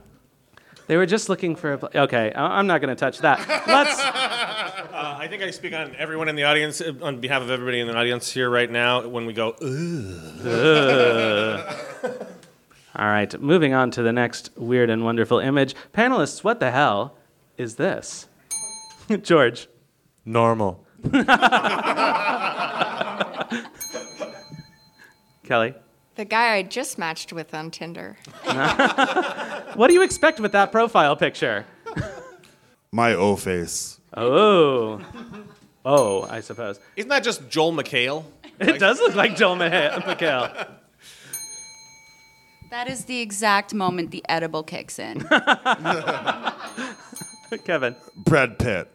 They 0.87 0.97
were 0.97 1.07
just 1.07 1.29
looking 1.29 1.55
for 1.57 1.73
a. 1.75 1.79
Pl- 1.79 1.91
okay, 1.95 2.33
I- 2.33 2.59
I'm 2.59 2.67
not 2.67 2.81
going 2.81 2.89
to 2.95 2.99
touch 2.99 3.19
that. 3.19 3.39
Let's. 3.67 4.03
Uh, 4.91 5.17
I 5.19 5.29
think 5.29 5.43
I 5.43 5.51
speak 5.51 5.73
on 5.73 5.95
everyone 5.97 6.29
in 6.29 6.35
the 6.37 6.43
audience, 6.45 6.81
uh, 6.83 6.93
on 7.01 7.21
behalf 7.21 7.41
of 7.43 7.49
everybody 7.51 7.81
in 7.81 7.87
the 7.87 7.97
audience 7.97 8.31
here 8.31 8.51
right 8.51 8.71
now, 8.71 9.07
when 9.07 9.25
we 9.25 9.33
go, 9.33 9.53
Ugh. 9.53 11.77
All 12.97 13.07
right, 13.07 13.41
moving 13.41 13.73
on 13.73 13.91
to 13.93 14.03
the 14.03 14.13
next 14.13 14.51
weird 14.57 14.91
and 14.91 15.03
wonderful 15.05 15.39
image. 15.39 15.75
Panelists, 15.95 16.43
what 16.45 16.59
the 16.61 16.71
hell 16.73 17.17
is 17.57 17.77
this? 17.77 18.27
George. 19.23 19.69
Normal. 20.27 20.85
Kelly. 25.45 25.75
The 26.17 26.25
guy 26.25 26.55
I 26.55 26.63
just 26.63 26.99
matched 26.99 27.33
with 27.33 27.55
on 27.55 27.71
Tinder. 27.71 28.17
What 29.77 29.87
do 29.87 29.95
you 29.95 30.03
expect 30.03 30.41
with 30.41 30.51
that 30.53 30.73
profile 30.73 31.15
picture? 31.17 31.65
My 32.91 33.15
O 33.15 33.37
face. 33.37 34.01
Oh. 34.17 35.01
Oh, 35.85 36.27
I 36.29 36.41
suppose. 36.41 36.81
Isn't 36.97 37.09
that 37.09 37.23
just 37.23 37.49
Joel 37.49 37.73
McHale? 37.73 38.25
It 38.59 38.81
does 38.81 38.99
look 38.99 39.15
like 39.15 39.37
Joel 39.37 39.55
Mah- 39.57 39.71
McHale. 40.01 40.69
That 42.71 42.89
is 42.91 43.05
the 43.05 43.21
exact 43.21 43.73
moment 43.73 44.11
the 44.11 44.25
edible 44.29 44.65
kicks 44.65 44.99
in. 44.99 45.21
Kevin. 47.65 47.95
Brad 48.17 48.59
Pitt. 48.59 48.89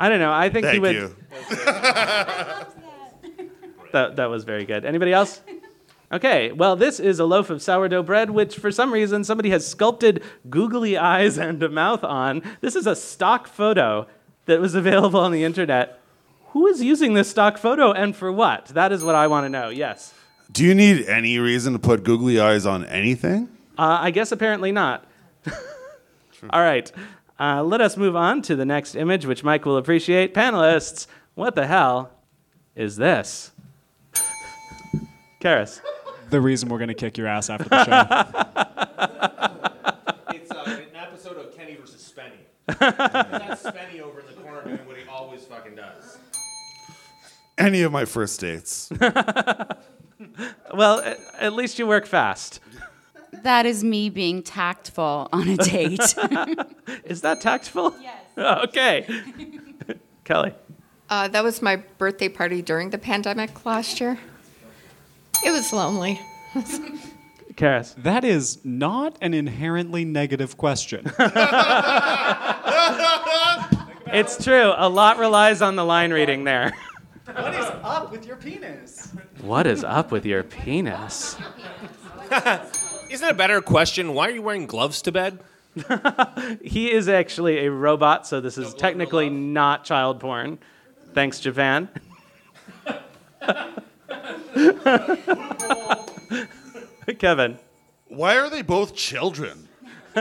I 0.00 0.08
don't 0.08 0.18
know. 0.18 0.32
I 0.32 0.48
think 0.48 0.64
he 0.66 0.80
Thank 0.80 0.82
would. 0.82 0.94
you. 0.96 1.16
That, 3.92 4.14
that 4.16 4.26
was 4.26 4.44
very 4.44 4.64
good. 4.64 4.84
Anybody 4.84 5.12
else? 5.12 5.40
Okay, 6.12 6.52
well, 6.52 6.76
this 6.76 7.00
is 7.00 7.18
a 7.18 7.24
loaf 7.24 7.50
of 7.50 7.60
sourdough 7.60 8.04
bread, 8.04 8.30
which 8.30 8.56
for 8.56 8.70
some 8.70 8.92
reason 8.92 9.24
somebody 9.24 9.50
has 9.50 9.66
sculpted 9.66 10.22
googly 10.48 10.96
eyes 10.96 11.38
and 11.38 11.60
a 11.60 11.68
mouth 11.68 12.04
on. 12.04 12.40
This 12.60 12.76
is 12.76 12.86
a 12.86 12.94
stock 12.94 13.48
photo 13.48 14.06
that 14.46 14.60
was 14.60 14.76
available 14.76 15.18
on 15.18 15.32
the 15.32 15.42
internet. 15.42 16.00
Who 16.50 16.68
is 16.68 16.80
using 16.80 17.14
this 17.14 17.30
stock 17.30 17.58
photo 17.58 17.92
and 17.92 18.14
for 18.14 18.30
what? 18.30 18.66
That 18.66 18.92
is 18.92 19.02
what 19.02 19.16
I 19.16 19.26
want 19.26 19.44
to 19.44 19.48
know. 19.48 19.70
Yes. 19.70 20.14
Do 20.52 20.64
you 20.64 20.74
need 20.74 21.06
any 21.06 21.38
reason 21.38 21.72
to 21.72 21.80
put 21.80 22.04
googly 22.04 22.38
eyes 22.40 22.66
on 22.66 22.84
anything? 22.86 23.48
Uh, 23.78 23.98
I 24.02 24.10
guess 24.12 24.30
apparently 24.32 24.72
not. 24.72 25.04
All 26.50 26.60
right. 26.60 26.90
Uh, 27.40 27.62
let 27.62 27.80
us 27.80 27.96
move 27.96 28.14
on 28.14 28.42
to 28.42 28.54
the 28.54 28.66
next 28.66 28.94
image, 28.94 29.24
which 29.24 29.42
Mike 29.42 29.64
will 29.64 29.78
appreciate. 29.78 30.34
Panelists, 30.34 31.06
what 31.34 31.54
the 31.54 31.66
hell 31.66 32.10
is 32.76 32.96
this? 32.96 33.50
Karis. 35.40 35.80
The 36.28 36.40
reason 36.40 36.68
we're 36.68 36.78
gonna 36.78 36.92
kick 36.94 37.16
your 37.16 37.26
ass 37.26 37.48
after 37.50 37.68
the 37.68 37.84
show. 37.84 38.46
It's 40.32 40.50
uh, 40.50 40.64
an 40.66 40.94
episode 40.94 41.36
of 41.38 41.56
Kenny 41.56 41.76
versus 41.76 42.12
Spenny. 42.14 42.38
That's 42.78 43.62
Spenny 43.62 44.00
over 44.00 44.20
in 44.20 44.26
the 44.26 44.32
corner 44.34 44.62
doing 44.62 44.86
what 44.86 44.96
he 44.96 45.02
always 45.08 45.42
fucking 45.44 45.74
does. 45.74 46.18
Any 47.58 47.82
of 47.82 47.90
my 47.92 48.04
first 48.04 48.38
dates. 48.40 48.90
Well, 50.74 51.00
a- 51.00 51.16
at 51.42 51.54
least 51.54 51.78
you 51.78 51.86
work 51.86 52.06
fast. 52.06 52.60
That 53.42 53.66
is 53.66 53.82
me 53.82 54.10
being 54.10 54.42
tactful 54.42 55.28
on 55.32 55.48
a 55.48 55.56
date. 55.56 56.00
Is 57.04 57.22
that 57.22 57.40
tactful? 57.40 57.94
Yes. 58.00 58.16
okay. 58.68 59.06
Kelly. 60.24 60.54
Uh, 61.08 61.28
that 61.28 61.42
was 61.42 61.62
my 61.62 61.76
birthday 61.76 62.28
party 62.28 62.62
during 62.62 62.90
the 62.90 62.98
pandemic 62.98 63.64
last 63.64 64.00
year. 64.00 64.18
It 65.44 65.50
was 65.50 65.72
lonely. 65.72 66.20
Karis. 67.54 67.94
that 68.02 68.24
is 68.24 68.58
not 68.64 69.16
an 69.20 69.34
inherently 69.34 70.04
negative 70.04 70.56
question. 70.56 71.10
It's 74.12 74.42
true. 74.42 74.72
A 74.76 74.88
lot 74.88 75.18
relies 75.18 75.62
on 75.62 75.76
the 75.76 75.84
line 75.84 76.12
reading 76.12 76.44
there. 76.44 76.72
what 77.26 77.54
is 77.54 77.66
up 77.82 78.10
with 78.10 78.26
your 78.26 78.36
penis? 78.36 79.12
What 79.40 79.66
is 79.66 79.84
up 79.84 80.10
with 80.10 80.26
your 80.26 80.42
penis? 80.42 81.36
Isn't 83.10 83.26
it 83.26 83.30
a 83.32 83.34
better 83.34 83.60
question? 83.60 84.14
Why 84.14 84.28
are 84.28 84.30
you 84.30 84.42
wearing 84.42 84.66
gloves 84.66 85.02
to 85.02 85.12
bed? 85.12 85.40
He 86.62 86.90
is 86.90 87.08
actually 87.08 87.64
a 87.66 87.70
robot, 87.70 88.26
so 88.26 88.40
this 88.40 88.58
is 88.58 88.74
technically 88.74 89.30
not 89.30 89.84
child 89.84 90.20
porn. 90.20 90.58
Thanks, 91.14 91.40
Japan. 91.40 91.88
Kevin. 97.18 97.58
Why 98.08 98.38
are 98.38 98.50
they 98.50 98.62
both 98.62 98.94
children? 98.94 99.68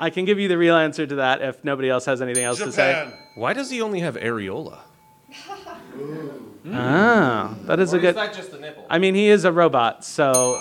I 0.00 0.10
can 0.10 0.24
give 0.24 0.38
you 0.38 0.46
the 0.48 0.58
real 0.58 0.76
answer 0.76 1.06
to 1.06 1.16
that 1.16 1.42
if 1.42 1.64
nobody 1.64 1.90
else 1.90 2.04
has 2.04 2.22
anything 2.22 2.44
else 2.44 2.58
to 2.58 2.70
say. 2.70 2.92
Japan. 2.92 3.18
Why 3.34 3.52
does 3.52 3.70
he 3.70 3.82
only 3.82 4.00
have 4.00 4.16
areola? 4.16 4.78
Oh, 6.66 7.56
that 7.64 7.80
is 7.80 7.92
a 7.92 7.98
good. 7.98 8.14
that 8.16 8.34
just 8.34 8.50
the 8.52 8.58
nipple? 8.58 8.86
I 8.90 8.98
mean, 8.98 9.14
he 9.14 9.28
is 9.28 9.44
a 9.44 9.52
robot, 9.52 10.04
so 10.04 10.60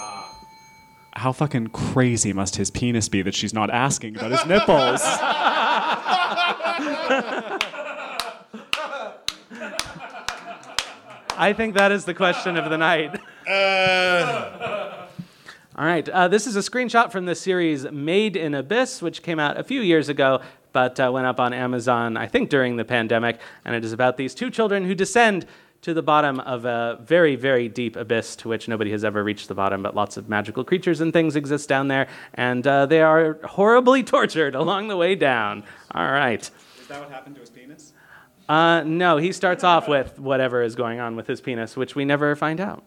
How 1.13 1.31
fucking 1.31 1.67
crazy 1.67 2.33
must 2.33 2.55
his 2.55 2.69
penis 2.71 3.09
be 3.09 3.21
that 3.23 3.33
she's 3.35 3.53
not 3.53 3.69
asking 3.69 4.15
about 4.17 4.31
his 4.31 4.45
nipples? 4.45 5.01
I 11.39 11.53
think 11.55 11.75
that 11.75 11.91
is 11.91 12.05
the 12.05 12.13
question 12.13 12.57
of 12.57 12.69
the 12.69 12.77
night. 12.77 13.19
All 15.75 15.85
right, 15.85 16.09
uh, 16.09 16.27
this 16.27 16.47
is 16.47 16.55
a 16.55 16.61
screenshot 16.61 17.11
from 17.11 17.25
the 17.25 17.35
series 17.35 17.85
Made 17.91 18.35
in 18.35 18.55
Abyss, 18.55 19.01
which 19.03 19.21
came 19.21 19.39
out 19.39 19.59
a 19.59 19.63
few 19.63 19.81
years 19.81 20.09
ago, 20.09 20.41
but 20.73 20.99
uh, 20.99 21.11
went 21.13 21.27
up 21.27 21.39
on 21.39 21.53
Amazon, 21.53 22.17
I 22.17 22.25
think, 22.25 22.49
during 22.49 22.77
the 22.77 22.85
pandemic. 22.85 23.39
And 23.63 23.75
it 23.75 23.85
is 23.85 23.93
about 23.93 24.17
these 24.17 24.33
two 24.33 24.49
children 24.49 24.85
who 24.85 24.95
descend 24.95 25.45
to 25.81 25.93
the 25.93 26.01
bottom 26.01 26.39
of 26.39 26.65
a 26.65 26.99
very, 27.01 27.35
very 27.35 27.69
deep 27.69 27.95
abyss 27.95 28.35
to 28.37 28.49
which 28.49 28.67
nobody 28.67 28.91
has 28.91 29.03
ever 29.03 29.23
reached 29.23 29.47
the 29.47 29.55
bottom, 29.55 29.83
but 29.83 29.95
lots 29.95 30.17
of 30.17 30.27
magical 30.27 30.63
creatures 30.63 31.01
and 31.01 31.13
things 31.13 31.35
exist 31.35 31.69
down 31.69 31.87
there. 31.87 32.07
And 32.33 32.65
uh, 32.65 32.85
they 32.85 33.01
are 33.01 33.39
horribly 33.45 34.03
tortured 34.15 34.55
along 34.55 34.87
the 34.87 34.97
way 34.97 35.15
down. 35.15 35.63
All 35.91 36.11
right. 36.11 36.41
Is 36.41 36.87
that 36.87 36.99
what 36.99 37.09
happened 37.09 37.35
to 37.35 37.41
his 37.41 37.49
penis? 37.49 37.93
Uh, 38.49 38.83
no, 38.83 39.17
he 39.17 39.31
starts 39.31 39.63
off 39.63 39.87
with 39.87 40.19
whatever 40.19 40.61
is 40.61 40.75
going 40.75 40.99
on 40.99 41.15
with 41.15 41.27
his 41.27 41.41
penis, 41.41 41.75
which 41.75 41.95
we 41.95 42.05
never 42.05 42.35
find 42.35 42.61
out. 42.61 42.83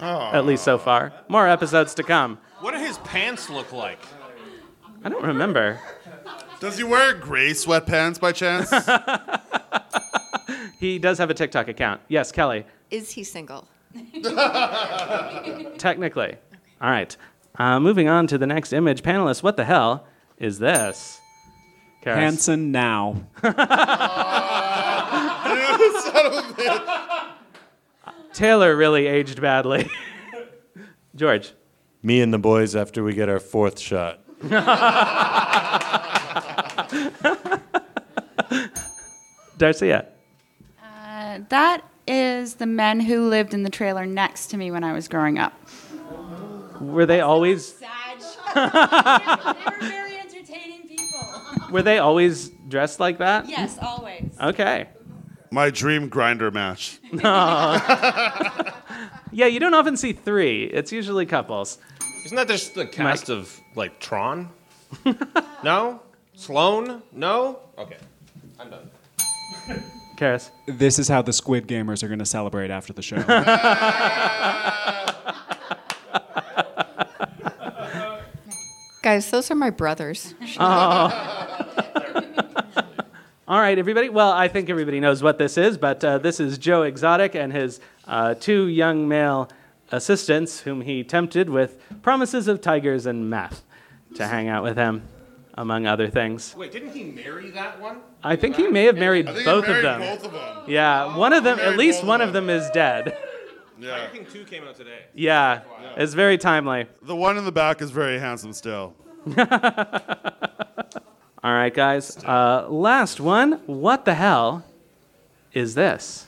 Oh. 0.00 0.30
At 0.32 0.44
least 0.44 0.64
so 0.64 0.76
far. 0.76 1.12
More 1.28 1.48
episodes 1.48 1.94
to 1.94 2.02
come. 2.02 2.38
What 2.60 2.72
do 2.72 2.80
his 2.80 2.98
pants 2.98 3.48
look 3.48 3.72
like? 3.72 4.00
I 5.04 5.08
don't 5.08 5.24
remember. 5.24 5.80
Does 6.60 6.78
he 6.78 6.84
wear 6.84 7.14
gray 7.14 7.50
sweatpants 7.50 8.18
by 8.18 8.32
chance? 8.32 8.72
He 10.78 10.98
does 10.98 11.18
have 11.18 11.30
a 11.30 11.34
TikTok 11.34 11.68
account. 11.68 12.00
Yes, 12.08 12.32
Kelly. 12.32 12.66
Is 12.90 13.10
he 13.10 13.24
single? 13.24 13.68
Technically. 15.78 16.36
All 16.80 16.90
right. 16.90 17.16
Uh, 17.56 17.80
moving 17.80 18.08
on 18.08 18.26
to 18.26 18.38
the 18.38 18.46
next 18.46 18.72
image. 18.72 19.02
Panelists, 19.02 19.42
what 19.42 19.56
the 19.56 19.64
hell 19.64 20.06
is 20.38 20.58
this? 20.58 21.20
Karis. 22.04 22.16
Hanson 22.16 22.72
now. 22.72 23.24
Taylor 28.34 28.76
really 28.76 29.06
aged 29.06 29.40
badly. 29.40 29.88
George. 31.14 31.52
Me 32.02 32.20
and 32.20 32.34
the 32.34 32.38
boys 32.38 32.74
after 32.74 33.04
we 33.04 33.14
get 33.14 33.28
our 33.28 33.38
fourth 33.38 33.78
shot. 33.78 34.18
Darcia. 39.58 40.06
Uh, 41.34 41.40
that 41.48 41.82
is 42.06 42.54
the 42.54 42.66
men 42.66 43.00
who 43.00 43.28
lived 43.28 43.54
in 43.54 43.62
the 43.62 43.70
trailer 43.70 44.06
next 44.06 44.48
to 44.48 44.56
me 44.56 44.70
when 44.70 44.84
I 44.84 44.92
was 44.92 45.08
growing 45.08 45.38
up. 45.38 45.52
Were 46.80 47.06
they 47.06 47.20
always 47.20 47.74
Sag. 47.74 48.20
they 48.54 48.60
were 48.60 49.88
very 49.88 50.16
entertaining 50.18 50.86
people. 50.86 51.42
were 51.70 51.82
they 51.82 51.98
always 51.98 52.50
dressed 52.68 53.00
like 53.00 53.18
that? 53.18 53.48
Yes, 53.48 53.78
always. 53.80 54.36
Okay. 54.40 54.88
My 55.50 55.70
dream 55.70 56.10
Grindr 56.10 56.52
match. 56.52 56.98
Yeah, 59.34 59.46
you 59.46 59.58
don't 59.58 59.74
often 59.74 59.96
see 59.96 60.12
three. 60.12 60.62
It's 60.62 60.92
usually 60.92 61.26
couples. 61.26 61.78
Isn't 62.24 62.36
that 62.36 62.46
just 62.46 62.76
the 62.76 62.86
cast 62.86 63.28
of 63.28 63.60
like 63.74 63.98
Tron? 63.98 64.48
no? 65.64 66.00
Sloan? 66.36 67.02
No? 67.10 67.58
Okay. 67.76 67.96
I'm 68.60 68.70
done. 68.70 69.82
Karis. 70.16 70.50
This 70.66 70.98
is 70.98 71.08
how 71.08 71.22
the 71.22 71.32
Squid 71.32 71.66
Gamers 71.66 72.02
are 72.02 72.08
going 72.08 72.18
to 72.18 72.26
celebrate 72.26 72.70
after 72.70 72.92
the 72.92 73.02
show. 73.02 73.16
Guys, 79.02 79.30
those 79.30 79.50
are 79.50 79.54
my 79.54 79.70
brothers. 79.70 80.34
All 83.46 83.60
right, 83.60 83.78
everybody. 83.78 84.08
Well, 84.08 84.32
I 84.32 84.48
think 84.48 84.70
everybody 84.70 85.00
knows 85.00 85.22
what 85.22 85.36
this 85.36 85.58
is, 85.58 85.76
but 85.76 86.02
uh, 86.02 86.16
this 86.16 86.40
is 86.40 86.56
Joe 86.56 86.82
Exotic 86.84 87.34
and 87.34 87.52
his 87.52 87.78
uh, 88.06 88.34
two 88.34 88.68
young 88.68 89.06
male 89.06 89.50
assistants, 89.92 90.60
whom 90.60 90.80
he 90.80 91.04
tempted 91.04 91.50
with 91.50 91.78
promises 92.02 92.48
of 92.48 92.62
tigers 92.62 93.04
and 93.04 93.28
meth 93.28 93.62
to 94.14 94.26
hang 94.26 94.48
out 94.48 94.62
with 94.62 94.78
him, 94.78 95.02
among 95.56 95.86
other 95.86 96.08
things. 96.08 96.54
Wait, 96.56 96.72
didn't 96.72 96.92
he 96.92 97.04
marry 97.04 97.50
that 97.50 97.80
one? 97.80 97.98
I 98.22 98.36
think 98.36 98.56
he 98.56 98.68
may 98.68 98.84
have 98.84 98.96
married 98.96 99.28
I 99.28 99.34
think 99.34 99.44
both 99.44 99.66
he 99.66 99.72
of 99.72 99.82
married 99.82 100.02
them. 100.02 100.16
both 100.16 100.24
of 100.26 100.32
them. 100.32 100.64
Yeah, 100.66 101.16
one 101.16 101.32
of 101.32 101.44
them, 101.44 101.58
at 101.60 101.76
least 101.76 101.98
both 101.98 102.02
of 102.04 102.08
one 102.08 102.20
of 102.20 102.32
them. 102.32 102.46
them 102.48 102.56
is 102.60 102.68
dead. 102.70 103.16
Yeah. 103.78 103.96
Tiger 103.98 104.12
King 104.12 104.26
2 104.32 104.44
came 104.44 104.64
out 104.64 104.76
today. 104.76 105.04
Yeah, 105.14 105.62
it's 105.96 106.14
very 106.14 106.38
timely. 106.38 106.86
The 107.02 107.16
one 107.16 107.36
in 107.36 107.44
the 107.44 107.52
back 107.52 107.82
is 107.82 107.90
very 107.90 108.18
handsome 108.18 108.52
still. 108.52 108.94
All 111.42 111.52
right, 111.52 111.74
guys. 111.74 112.16
Uh, 112.24 112.66
last 112.68 113.20
one. 113.20 113.60
What 113.66 114.04
the 114.04 114.14
hell 114.14 114.64
is 115.52 115.74
this? 115.74 116.26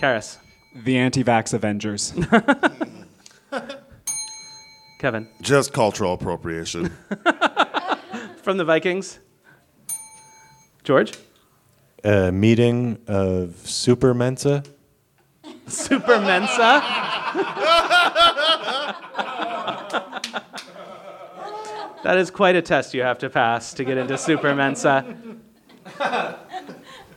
Karis, 0.00 0.36
the 0.84 0.96
anti 0.98 1.24
vax 1.24 1.52
Avengers. 1.54 2.12
Kevin, 5.00 5.28
Just 5.42 5.72
cultural 5.72 6.12
appropriation. 6.14 6.92
From 8.44 8.58
the 8.58 8.64
Vikings. 8.64 9.18
George, 10.84 11.14
A 12.04 12.30
meeting 12.30 12.98
of 13.08 13.56
Super 13.66 14.12
Mensa. 14.12 14.62
Super 15.66 16.20
Mensa. 16.20 16.52
that 22.04 22.18
is 22.18 22.30
quite 22.30 22.54
a 22.54 22.60
test 22.60 22.92
you 22.92 23.00
have 23.02 23.18
to 23.18 23.30
pass 23.30 23.72
to 23.72 23.82
get 23.82 23.96
into 23.96 24.18
Super 24.18 24.54
Mensa. 24.54 25.16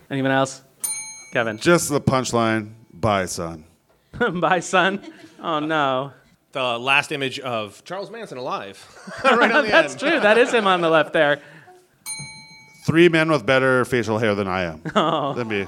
Anyone 0.09 0.31
else? 0.31 0.61
Kevin. 1.33 1.57
Just 1.57 1.89
the 1.89 1.99
punchline. 1.99 2.71
Bye, 2.93 3.25
son. 3.25 3.65
By 4.39 4.61
son? 4.61 5.01
Oh 5.43 5.59
no. 5.59 6.13
The 6.57 6.79
last 6.79 7.11
image 7.11 7.39
of 7.39 7.83
Charles 7.83 8.09
Manson 8.09 8.39
alive. 8.39 8.83
right 9.23 9.51
on 9.51 9.63
the 9.63 9.69
That's 9.71 9.93
end. 9.93 9.99
true. 9.99 10.19
That 10.19 10.39
is 10.39 10.51
him 10.51 10.65
on 10.65 10.81
the 10.81 10.89
left 10.89 11.13
there. 11.13 11.39
Three 12.87 13.09
men 13.09 13.29
with 13.29 13.45
better 13.45 13.85
facial 13.85 14.17
hair 14.17 14.33
than 14.33 14.47
I 14.47 14.63
am. 14.63 14.81
Oh. 14.95 15.35
Than 15.35 15.49
me. 15.49 15.67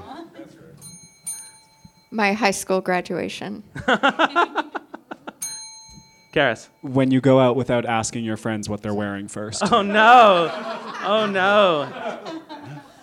My 2.10 2.32
high 2.32 2.50
school 2.50 2.80
graduation. 2.80 3.62
Karis. 6.34 6.66
When 6.82 7.12
you 7.12 7.20
go 7.20 7.38
out 7.38 7.54
without 7.54 7.84
asking 7.86 8.24
your 8.24 8.36
friends 8.36 8.68
what 8.68 8.82
they're 8.82 8.92
wearing 8.92 9.28
first. 9.28 9.62
Oh 9.72 9.82
no. 9.82 10.50
Oh 11.04 11.26
no. 11.30 11.86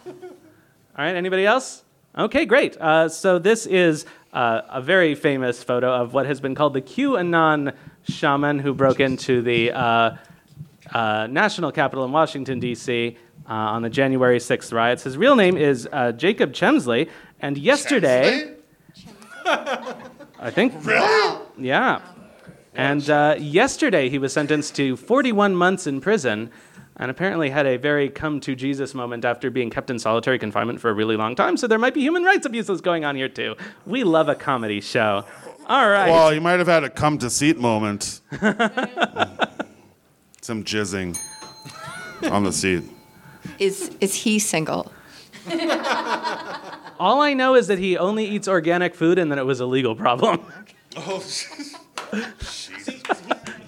All 0.05 1.05
right, 1.05 1.15
anybody 1.15 1.45
else? 1.45 1.85
Okay, 2.17 2.45
great. 2.45 2.75
Uh, 2.81 3.07
so 3.07 3.39
this 3.39 3.65
is 3.65 4.05
uh, 4.37 4.61
a 4.69 4.81
very 4.81 5.15
famous 5.15 5.63
photo 5.63 5.91
of 5.91 6.13
what 6.13 6.27
has 6.27 6.39
been 6.39 6.53
called 6.53 6.75
the 6.75 6.81
QAnon 6.81 7.73
shaman 8.03 8.59
who 8.59 8.71
broke 8.71 8.99
into 8.99 9.41
the 9.41 9.71
uh, 9.71 10.15
uh, 10.93 11.27
national 11.27 11.71
capital 11.71 12.05
in 12.05 12.11
Washington, 12.11 12.59
D.C. 12.59 13.17
Uh, 13.49 13.51
on 13.51 13.81
the 13.81 13.89
January 13.89 14.37
6th 14.37 14.71
riots. 14.71 15.01
His 15.01 15.17
real 15.17 15.35
name 15.35 15.57
is 15.57 15.89
uh, 15.91 16.11
Jacob 16.11 16.53
Chansley, 16.53 17.09
and 17.39 17.57
yesterday, 17.57 18.53
I 19.43 20.51
think, 20.51 20.73
yeah, 21.57 22.01
and 22.75 23.09
uh, 23.09 23.37
yesterday 23.39 24.07
he 24.07 24.19
was 24.19 24.33
sentenced 24.33 24.75
to 24.75 24.97
41 24.97 25.55
months 25.55 25.87
in 25.87 25.99
prison, 25.99 26.51
and 26.97 27.09
apparently 27.11 27.49
had 27.49 27.65
a 27.65 27.77
very 27.77 28.09
come 28.09 28.39
to 28.41 28.55
Jesus 28.55 28.93
moment 28.93 29.23
after 29.23 29.49
being 29.49 29.69
kept 29.69 29.89
in 29.89 29.99
solitary 29.99 30.39
confinement 30.39 30.81
for 30.81 30.89
a 30.89 30.93
really 30.93 31.15
long 31.15 31.35
time. 31.35 31.55
So 31.57 31.67
there 31.67 31.79
might 31.79 31.93
be 31.93 32.01
human 32.01 32.23
rights 32.23 32.45
abuses 32.45 32.81
going 32.81 33.05
on 33.05 33.15
here 33.15 33.29
too. 33.29 33.55
We 33.85 34.03
love 34.03 34.29
a 34.29 34.35
comedy 34.35 34.81
show. 34.81 35.25
All 35.67 35.89
right. 35.89 36.09
Well, 36.09 36.33
you 36.33 36.41
might 36.41 36.59
have 36.59 36.67
had 36.67 36.83
a 36.83 36.89
come 36.89 37.17
to 37.19 37.29
seat 37.29 37.57
moment. 37.57 38.21
Some 40.41 40.63
jizzing 40.63 41.17
on 42.31 42.43
the 42.43 42.53
seat. 42.53 42.83
Is 43.59 43.91
is 44.01 44.13
he 44.15 44.39
single? 44.39 44.91
All 46.99 47.21
I 47.21 47.33
know 47.33 47.55
is 47.55 47.67
that 47.67 47.79
he 47.79 47.97
only 47.97 48.25
eats 48.25 48.47
organic 48.47 48.95
food 48.95 49.19
and 49.19 49.31
that 49.31 49.37
it 49.37 49.45
was 49.45 49.59
a 49.59 49.65
legal 49.65 49.95
problem. 49.95 50.41
Oh, 50.95 51.23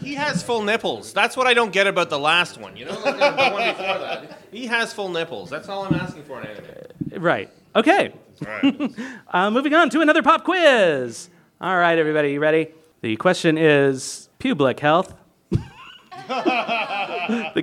He 0.10 0.16
has 0.16 0.42
full 0.42 0.64
nipples. 0.64 1.14
That's 1.14 1.38
what 1.38 1.46
I 1.46 1.54
don't 1.54 1.72
get 1.72 1.86
about 1.86 2.10
the 2.10 2.18
last 2.18 2.60
one. 2.60 2.76
You 2.76 2.86
know, 2.86 3.00
like 3.00 3.20
the 3.20 3.30
the 3.30 3.52
one 3.52 3.70
before 3.70 4.00
that. 4.00 4.42
He 4.52 4.66
has 4.66 4.92
full 4.92 5.10
nipples. 5.10 5.52
That's 5.52 5.70
all 5.70 5.86
I'm 5.86 5.94
asking 5.94 6.24
for 6.24 6.42
in 6.42 6.48
anime. 6.48 7.24
right. 7.24 7.48
Okay. 7.76 8.12
uh, 9.28 9.52
moving 9.52 9.76
on 9.76 9.92
to 9.92 10.02
another 10.02 10.24
pop 10.24 10.46
quiz. 10.46 11.30
All 11.62 11.78
right, 11.78 12.00
everybody, 12.00 12.32
you 12.32 12.40
ready? 12.40 12.70
The 13.02 13.18
question 13.18 13.56
is 13.56 14.30
public 14.40 14.80
health. 14.80 15.14
the 15.52 15.62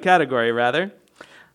category, 0.01 0.53
rather. 0.53 0.93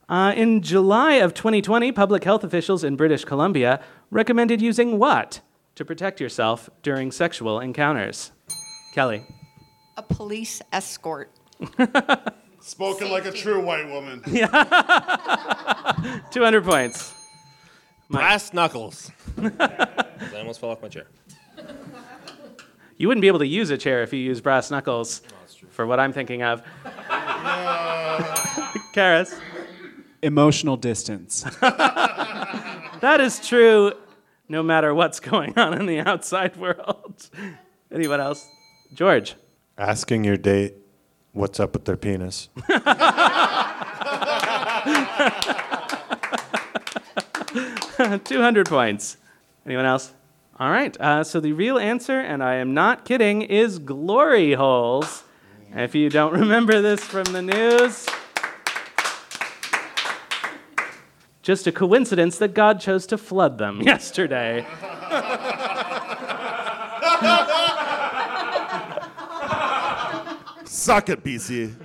Uh, 0.10 0.34
in 0.36 0.62
July 0.62 1.14
of 1.14 1.34
2020, 1.34 1.94
public 1.94 2.26
health 2.26 2.44
officials 2.44 2.84
in 2.84 2.98
British 2.98 3.24
Columbia 3.24 3.82
recommended 4.10 4.62
using 4.62 5.00
what 5.00 5.40
to 5.76 5.86
protect 5.86 6.20
yourself 6.20 6.70
during 6.84 7.14
sexual 7.14 7.62
encounters? 7.62 8.34
Kelly. 8.94 9.26
A 10.02 10.14
police 10.14 10.64
escort. 10.72 11.30
Spoken 12.60 13.12
like 13.12 13.26
a 13.26 13.32
true 13.32 13.64
white 13.64 13.88
woman. 13.88 14.24
Yeah. 14.28 14.48
200 16.32 16.64
points. 16.64 17.14
Brass 18.10 18.52
knuckles. 18.52 19.12
I 19.38 19.52
almost 20.38 20.60
fell 20.60 20.72
off 20.72 20.82
my 20.82 20.88
chair. 20.88 21.06
You 22.98 23.08
wouldn't 23.08 23.22
be 23.22 23.28
able 23.28 23.40
to 23.40 23.48
use 23.48 23.70
a 23.70 23.78
chair 23.78 24.02
if 24.02 24.12
you 24.12 24.20
use 24.20 24.42
brass 24.42 24.72
knuckles, 24.72 25.22
oh, 25.28 25.68
for 25.70 25.86
what 25.86 26.00
I'm 26.00 26.14
thinking 26.14 26.42
of. 26.42 26.64
Karis. 28.96 29.40
Emotional 30.24 30.78
distance. 30.78 31.44
That 31.62 33.20
is 33.20 33.40
true 33.48 33.94
no 34.50 34.64
matter 34.64 34.96
what's 34.96 35.20
going 35.20 35.58
on 35.60 35.80
in 35.80 35.86
the 35.86 36.00
outside 36.00 36.58
world. 36.58 37.30
Anyone 37.92 38.20
else? 38.20 38.48
George. 38.96 39.36
Asking 39.78 40.24
your 40.24 40.38
date 40.38 40.76
what's 41.32 41.60
up 41.60 41.74
with 41.74 41.86
their 41.86 41.98
penis. 41.98 42.50
Two 48.26 48.42
hundred 48.42 48.68
points. 48.68 49.18
Anyone 49.66 49.86
else? 49.86 50.14
All 50.60 50.70
right. 50.70 51.00
Uh, 51.00 51.24
so 51.24 51.40
the 51.40 51.54
real 51.54 51.78
answer, 51.78 52.20
and 52.20 52.44
I 52.44 52.56
am 52.56 52.74
not 52.74 53.06
kidding, 53.06 53.42
is 53.42 53.80
glory 53.80 54.54
holes. 54.54 55.24
If 55.74 55.96
you 55.96 56.10
don't 56.10 56.34
remember 56.34 56.82
this 56.82 57.04
from 57.04 57.24
the 57.26 57.42
news, 57.42 58.08
just 61.42 61.66
a 61.66 61.72
coincidence 61.72 62.38
that 62.40 62.54
God 62.54 62.82
chose 62.82 63.08
to 63.08 63.18
flood 63.18 63.58
them 63.58 63.82
yesterday. 63.82 64.66
Suck 70.82 71.10
it, 71.10 71.24
BC. 71.24 71.76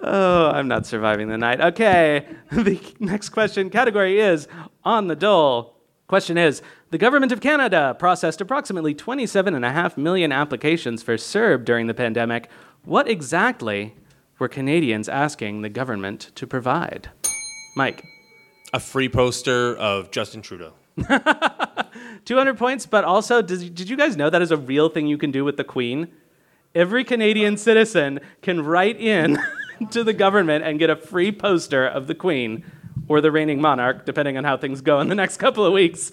Oh, 0.00 0.50
I'm 0.50 0.68
not 0.68 0.84
surviving 0.84 1.28
the 1.28 1.38
night. 1.38 1.58
Okay, 1.58 2.26
the 2.52 2.78
next 3.00 3.30
question 3.30 3.70
category 3.70 4.20
is 4.20 4.46
on 4.84 5.06
the 5.08 5.16
dole. 5.16 5.74
Question 6.06 6.36
is 6.36 6.60
The 6.90 6.98
government 6.98 7.32
of 7.32 7.40
Canada 7.40 7.96
processed 7.98 8.42
approximately 8.42 8.94
27.5 8.94 9.96
million 9.96 10.32
applications 10.32 11.02
for 11.02 11.16
CERB 11.16 11.64
during 11.64 11.86
the 11.86 11.94
pandemic. 11.94 12.50
What 12.84 13.08
exactly 13.08 13.94
were 14.38 14.48
Canadians 14.48 15.08
asking 15.08 15.62
the 15.62 15.70
government 15.70 16.30
to 16.34 16.46
provide? 16.46 17.08
Mike. 17.74 18.04
A 18.74 18.80
free 18.80 19.08
poster 19.08 19.74
of 19.78 20.10
Justin 20.10 20.42
Trudeau. 20.42 20.74
200 22.26 22.58
points, 22.58 22.84
but 22.84 23.04
also, 23.04 23.40
did, 23.40 23.74
did 23.74 23.88
you 23.88 23.96
guys 23.96 24.14
know 24.14 24.28
that 24.28 24.42
is 24.42 24.50
a 24.50 24.58
real 24.58 24.90
thing 24.90 25.06
you 25.06 25.16
can 25.16 25.30
do 25.30 25.42
with 25.42 25.56
the 25.56 25.64
Queen? 25.64 26.08
Every 26.74 27.04
Canadian 27.04 27.56
citizen 27.56 28.20
can 28.42 28.64
write 28.64 29.00
in 29.00 29.38
to 29.90 30.04
the 30.04 30.12
government 30.12 30.64
and 30.64 30.78
get 30.78 30.90
a 30.90 30.96
free 30.96 31.32
poster 31.32 31.86
of 31.86 32.06
the 32.06 32.14
Queen 32.14 32.64
or 33.08 33.20
the 33.20 33.30
reigning 33.30 33.60
monarch, 33.60 34.04
depending 34.04 34.36
on 34.36 34.44
how 34.44 34.56
things 34.56 34.80
go 34.80 35.00
in 35.00 35.08
the 35.08 35.14
next 35.14 35.38
couple 35.38 35.64
of 35.64 35.72
weeks, 35.72 36.12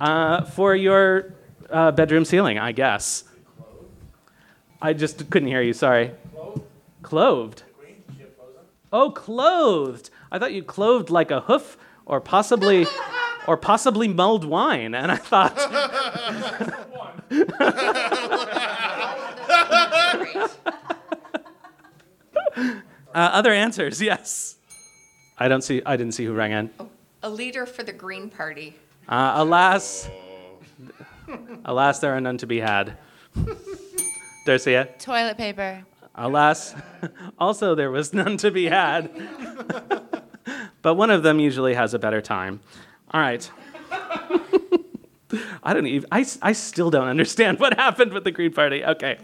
uh, 0.00 0.44
for 0.44 0.74
your 0.74 1.34
uh, 1.70 1.92
bedroom 1.92 2.24
ceiling, 2.24 2.58
I 2.58 2.72
guess. 2.72 3.24
I 4.80 4.92
just 4.92 5.30
couldn't 5.30 5.48
hear 5.48 5.62
you, 5.62 5.72
sorry. 5.72 6.10
Clothed? 7.02 7.62
Oh, 8.92 9.10
clothed. 9.10 10.10
I 10.30 10.38
thought 10.38 10.52
you 10.52 10.62
clothed 10.62 11.08
like 11.08 11.30
a 11.30 11.42
hoof 11.42 11.76
or 12.04 12.20
possibly 12.20 12.86
or 13.46 13.56
possibly 13.56 14.08
mulled 14.08 14.44
wine, 14.44 14.94
and 14.94 15.10
I 15.10 15.16
thought 15.16 15.56
uh, 22.56 22.80
other 23.14 23.52
answers, 23.52 24.00
yes. 24.00 24.56
I 25.38 25.48
don't 25.48 25.62
see. 25.62 25.82
I 25.84 25.96
didn't 25.96 26.14
see 26.14 26.24
who 26.24 26.34
rang 26.34 26.52
in. 26.52 26.70
A 27.22 27.30
leader 27.30 27.66
for 27.66 27.82
the 27.82 27.92
Green 27.92 28.28
Party. 28.30 28.76
Uh, 29.08 29.32
alas, 29.36 30.08
alas, 31.64 31.98
there 31.98 32.14
are 32.16 32.20
none 32.20 32.38
to 32.38 32.46
be 32.46 32.60
had. 32.60 32.96
Darcia, 34.46 34.98
Toilet 34.98 35.36
paper. 35.36 35.84
alas, 36.14 36.74
also 37.38 37.74
there 37.74 37.90
was 37.90 38.12
none 38.12 38.36
to 38.38 38.50
be 38.50 38.66
had. 38.66 39.10
but 40.82 40.94
one 40.94 41.10
of 41.10 41.22
them 41.22 41.38
usually 41.40 41.74
has 41.74 41.94
a 41.94 41.98
better 41.98 42.20
time. 42.20 42.60
All 43.10 43.20
right. 43.20 43.50
I 45.62 45.72
don't 45.74 45.86
even. 45.86 46.08
I, 46.12 46.26
I 46.40 46.52
still 46.52 46.90
don't 46.90 47.08
understand 47.08 47.58
what 47.60 47.78
happened 47.78 48.12
with 48.12 48.24
the 48.24 48.30
Green 48.30 48.52
Party. 48.52 48.84
Okay. 48.84 49.18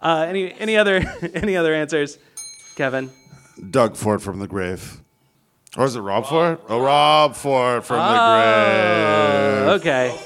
Uh, 0.00 0.26
any 0.28 0.52
any 0.54 0.76
other 0.76 0.96
any 1.34 1.56
other 1.56 1.74
answers, 1.74 2.18
Kevin? 2.76 3.10
Doug 3.70 3.96
Ford 3.96 4.22
from 4.22 4.38
the 4.38 4.46
grave. 4.46 5.02
Or 5.76 5.84
is 5.84 5.96
it 5.96 6.00
Rob 6.00 6.26
Ford? 6.26 6.58
Oh, 6.68 6.80
Rob 6.80 7.34
Ford 7.34 7.84
from 7.84 7.98
the 7.98 8.02
grave. 8.04 9.80
Okay. 9.80 10.18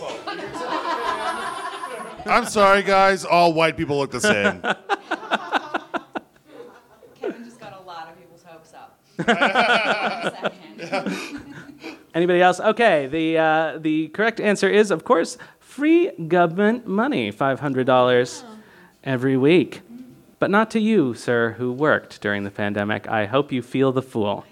I'm 2.24 2.46
sorry, 2.46 2.82
guys. 2.84 3.24
All 3.24 3.52
white 3.52 3.76
people 3.76 3.98
look 3.98 4.12
the 4.12 4.20
same. 4.20 4.60
Kevin 7.20 7.44
just 7.44 7.58
got 7.58 7.72
a 7.76 7.82
lot 7.84 8.08
of 8.08 8.18
people's 8.18 8.44
hopes 8.44 8.72
up. 8.72 9.00
Anybody 12.14 12.42
else? 12.42 12.60
Okay. 12.60 13.06
The 13.06 13.38
uh, 13.38 13.78
the 13.78 14.08
correct 14.08 14.40
answer 14.40 14.68
is, 14.68 14.90
of 14.90 15.04
course, 15.04 15.38
free 15.58 16.10
government 16.28 16.86
money, 16.86 17.30
five 17.30 17.60
hundred 17.60 17.86
dollars 17.86 18.44
every 19.02 19.36
week, 19.36 19.80
but 20.38 20.50
not 20.50 20.70
to 20.72 20.80
you, 20.80 21.14
sir, 21.14 21.52
who 21.58 21.72
worked 21.72 22.20
during 22.20 22.44
the 22.44 22.50
pandemic. 22.50 23.08
I 23.08 23.26
hope 23.26 23.50
you 23.50 23.62
feel 23.62 23.92
the 23.92 24.02
fool. 24.02 24.44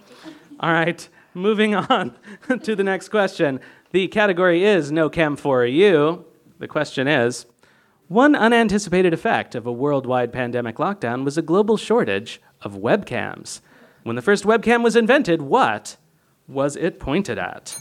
All 0.60 0.72
right. 0.72 1.06
Moving 1.34 1.74
on 1.74 2.16
to 2.62 2.74
the 2.74 2.82
next 2.82 3.08
question. 3.08 3.60
The 3.92 4.08
category 4.08 4.64
is 4.64 4.90
no 4.90 5.08
chem 5.08 5.36
for 5.36 5.64
you. 5.64 6.24
The 6.58 6.68
question 6.68 7.06
is, 7.06 7.46
One 8.08 8.34
unanticipated 8.34 9.12
effect 9.12 9.54
of 9.54 9.66
a 9.66 9.72
worldwide 9.72 10.32
pandemic 10.32 10.76
lockdown 10.76 11.24
was 11.24 11.38
a 11.38 11.42
global 11.42 11.76
shortage 11.76 12.40
of 12.62 12.74
webcams. 12.74 13.60
When 14.02 14.16
the 14.16 14.22
first 14.22 14.44
webcam 14.44 14.82
was 14.82 14.96
invented, 14.96 15.42
what 15.42 15.96
was 16.50 16.76
it 16.76 16.98
pointed 17.00 17.38
at? 17.38 17.78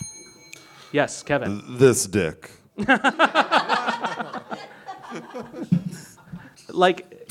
Yes, 0.92 1.24
Kevin. 1.24 1.62
This 1.78 2.06
dick. 2.08 2.52
Like, 6.72 7.30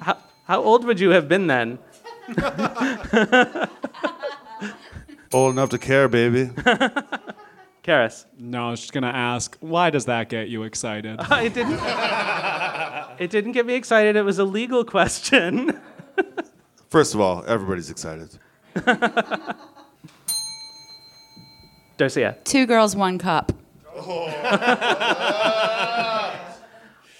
how, 0.00 0.16
how 0.46 0.62
old 0.62 0.84
would 0.84 1.00
you 1.00 1.10
have 1.10 1.28
been 1.28 1.46
then? 1.46 1.78
Old 5.32 5.54
enough 5.54 5.70
to 5.70 5.78
care, 5.78 6.08
baby. 6.08 6.46
Karis. 7.84 8.26
No, 8.38 8.68
I 8.68 8.70
was 8.70 8.80
just 8.80 8.92
gonna 8.92 9.08
ask, 9.08 9.56
why 9.60 9.90
does 9.90 10.04
that 10.04 10.28
get 10.28 10.48
you 10.48 10.62
excited? 10.62 11.18
it 11.20 11.54
didn't. 11.54 11.80
It 13.18 13.30
didn't 13.30 13.52
get 13.52 13.66
me 13.66 13.74
excited. 13.74 14.14
It 14.16 14.22
was 14.22 14.38
a 14.38 14.44
legal 14.44 14.84
question. 14.84 15.80
First 16.90 17.14
of 17.14 17.20
all, 17.20 17.44
everybody's 17.46 17.90
excited. 17.90 18.38
Darcia. 22.02 22.42
Two 22.42 22.66
girls, 22.66 22.96
one 22.96 23.16
cup. 23.18 23.52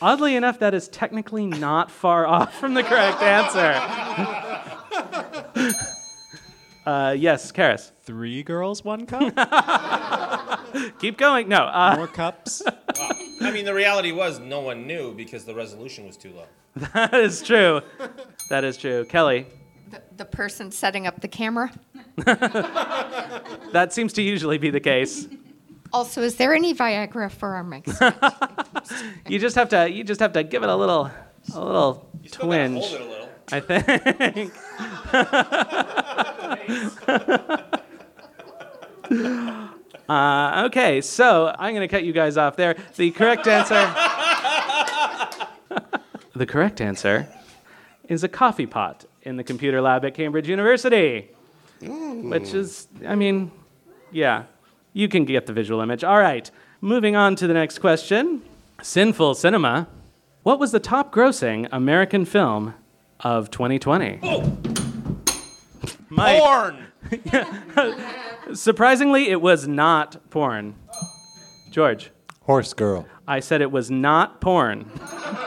Oddly 0.03 0.35
enough, 0.35 0.59
that 0.59 0.75
is 0.75 0.89
technically 0.89 1.47
not 1.47 1.89
far 1.89 2.27
off 2.27 2.59
from 2.59 2.75
the 2.75 2.83
correct 2.83 3.23
answer. 3.23 3.75
uh, 6.87 7.15
yes, 7.17 7.53
Karis. 7.53 7.93
Three 8.03 8.43
girls, 8.43 8.83
one 8.85 9.07
cup? 9.07 9.21
Keep 10.99 11.17
going. 11.19 11.49
No. 11.49 11.59
Uh, 11.59 11.95
More 11.97 12.09
cups? 12.09 12.63
I 13.41 13.53
mean, 13.53 13.65
the 13.65 13.75
reality 13.75 14.11
was 14.11 14.41
no 14.41 14.59
one 14.59 14.89
knew 14.89 15.15
because 15.15 15.45
the 15.45 15.55
resolution 15.55 16.05
was 16.09 16.17
too 16.17 16.33
low. 16.33 16.47
that 16.95 17.15
is 17.15 17.41
true. 17.43 17.83
That 18.49 18.65
is 18.65 18.77
true. 18.77 19.05
Kelly. 19.05 19.47
The, 19.93 20.03
the 20.17 20.25
person 20.25 20.71
setting 20.71 21.07
up 21.07 21.21
the 21.21 21.29
camera. 21.29 21.71
That 22.17 23.91
seems 23.91 24.15
to 24.15 24.23
usually 24.23 24.57
be 24.57 24.71
the 24.71 24.81
case. 24.81 25.29
Also, 25.93 26.23
is 26.23 26.37
there 26.37 26.55
any 26.55 26.75
Viagra 26.75 27.31
for 27.31 27.55
our 27.55 27.63
mix? 27.63 28.01
You 29.29 29.39
just 29.39 29.55
have 29.55 29.69
to. 29.69 29.89
You 29.89 30.03
just 30.03 30.21
have 30.21 30.33
to 30.33 30.43
give 30.43 30.63
it 30.63 30.69
a 30.69 30.75
little, 30.75 31.11
a 31.55 31.65
little 31.65 32.11
Still 32.27 32.47
twinge. 32.47 32.85
Hold 32.85 32.95
it 32.95 33.01
a 33.01 33.05
little. 33.05 33.29
I 33.53 33.61
think. 33.61 34.53
uh, 40.09 40.65
okay, 40.67 41.01
so 41.01 41.55
I'm 41.59 41.75
going 41.75 41.87
to 41.87 41.89
cut 41.89 42.05
you 42.05 42.13
guys 42.13 42.37
off 42.37 42.57
there. 42.57 42.77
The 42.97 43.13
correct 43.13 43.47
answer. 43.47 43.75
the 46.35 46.47
correct 46.47 46.81
answer 46.81 47.29
is 48.09 48.25
a 48.25 48.29
coffee 48.29 48.67
pot 48.67 49.05
in 49.23 49.37
the 49.37 49.45
computer 49.45 49.81
lab 49.81 50.05
at 50.05 50.15
Cambridge 50.15 50.49
University. 50.49 51.31
Which 51.81 52.55
is, 52.55 52.87
I 53.07 53.15
mean, 53.15 53.51
yeah, 54.11 54.45
you 54.93 55.09
can 55.09 55.25
get 55.25 55.47
the 55.47 55.53
visual 55.53 55.81
image. 55.81 56.05
All 56.05 56.19
right, 56.19 56.51
moving 56.81 57.17
on 57.17 57.35
to 57.37 57.47
the 57.47 57.55
next 57.55 57.79
question 57.79 58.43
Sinful 58.83 59.35
Cinema. 59.35 59.89
What 60.43 60.59
was 60.59 60.73
the 60.73 60.81
top 60.81 61.13
grossing 61.13 61.69
American 61.73 62.25
film 62.25 62.75
of 63.21 63.51
2020? 63.51 64.21
Oh. 64.23 64.59
Mike, 66.09 66.43
Porn. 66.43 66.87
surprisingly, 68.55 69.31
it 69.31 69.41
was 69.41 69.67
not 69.67 70.31
porn. 70.31 70.75
George, 71.71 72.11
Horse 72.43 72.75
girl. 72.75 73.07
I 73.27 73.41
said 73.41 73.63
it 73.63 73.71
was 73.71 73.91
not 73.91 74.41
porn. 74.41 74.91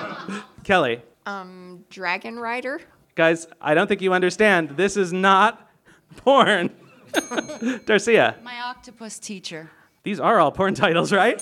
Kelly, 0.63 1.01
um, 1.25 1.83
Dragon 1.89 2.39
Rider. 2.39 2.81
Guys, 3.15 3.47
I 3.61 3.73
don't 3.73 3.87
think 3.87 4.01
you 4.01 4.13
understand. 4.13 4.71
This 4.71 4.97
is 4.97 5.11
not 5.13 5.69
porn. 6.17 6.69
Darcia, 7.13 8.41
My 8.43 8.59
octopus 8.61 9.19
teacher. 9.19 9.69
these 10.03 10.19
are 10.19 10.39
all 10.39 10.51
porn 10.51 10.73
titles, 10.75 11.13
right? 11.13 11.39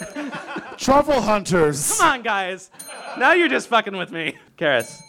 Truffle 0.77 1.21
hunters. 1.21 1.97
Come 1.97 2.07
on, 2.07 2.21
guys. 2.21 2.69
Now 3.17 3.33
you're 3.33 3.47
just 3.49 3.67
fucking 3.69 3.97
with 3.97 4.11
me. 4.11 4.37
Karis, 4.57 5.01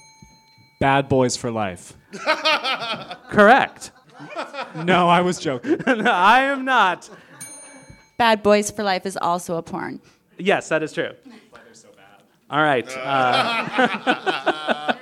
Bad 0.81 1.09
boys 1.09 1.37
for 1.37 1.51
life. 1.51 1.93
correct. 3.29 3.91
No, 4.85 5.09
I 5.09 5.21
was 5.21 5.39
joking. 5.39 5.81
I 5.87 6.43
am 6.43 6.65
not. 6.65 7.11
Bad 8.17 8.43
Boys 8.43 8.71
for 8.71 8.83
Life 8.85 9.07
is 9.07 9.17
also 9.21 9.57
a 9.57 9.63
porn. 9.63 10.01
Yes, 10.39 10.69
that 10.69 10.83
is 10.83 10.93
true. 10.93 11.11
All 12.51 12.63
right. 12.63 12.87
Uh. 12.97 14.94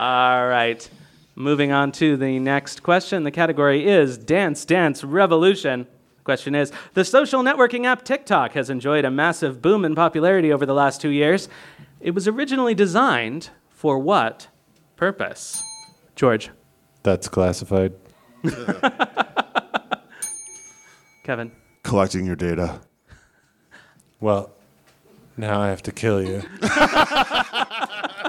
All 0.00 0.46
right. 0.48 0.88
Moving 1.34 1.72
on 1.72 1.92
to 1.92 2.16
the 2.16 2.38
next 2.38 2.82
question. 2.82 3.22
The 3.22 3.30
category 3.30 3.86
is 3.86 4.16
Dance 4.16 4.64
Dance 4.64 5.04
Revolution. 5.04 5.86
Question 6.24 6.54
is 6.54 6.72
The 6.94 7.04
social 7.04 7.42
networking 7.42 7.84
app 7.84 8.02
TikTok 8.02 8.52
has 8.52 8.70
enjoyed 8.70 9.04
a 9.04 9.10
massive 9.10 9.60
boom 9.60 9.84
in 9.84 9.94
popularity 9.94 10.50
over 10.50 10.64
the 10.64 10.72
last 10.72 11.02
two 11.02 11.10
years. 11.10 11.50
It 12.00 12.12
was 12.12 12.26
originally 12.26 12.74
designed 12.74 13.50
for 13.68 13.98
what 13.98 14.48
purpose? 14.96 15.62
George, 16.16 16.48
That's 17.02 17.28
classified. 17.28 17.92
Kevin, 21.24 21.52
Collecting 21.82 22.24
your 22.24 22.36
data. 22.36 22.80
Well, 24.18 24.50
now 25.36 25.60
I 25.60 25.68
have 25.68 25.82
to 25.82 25.92
kill 25.92 26.22
you. 26.22 26.42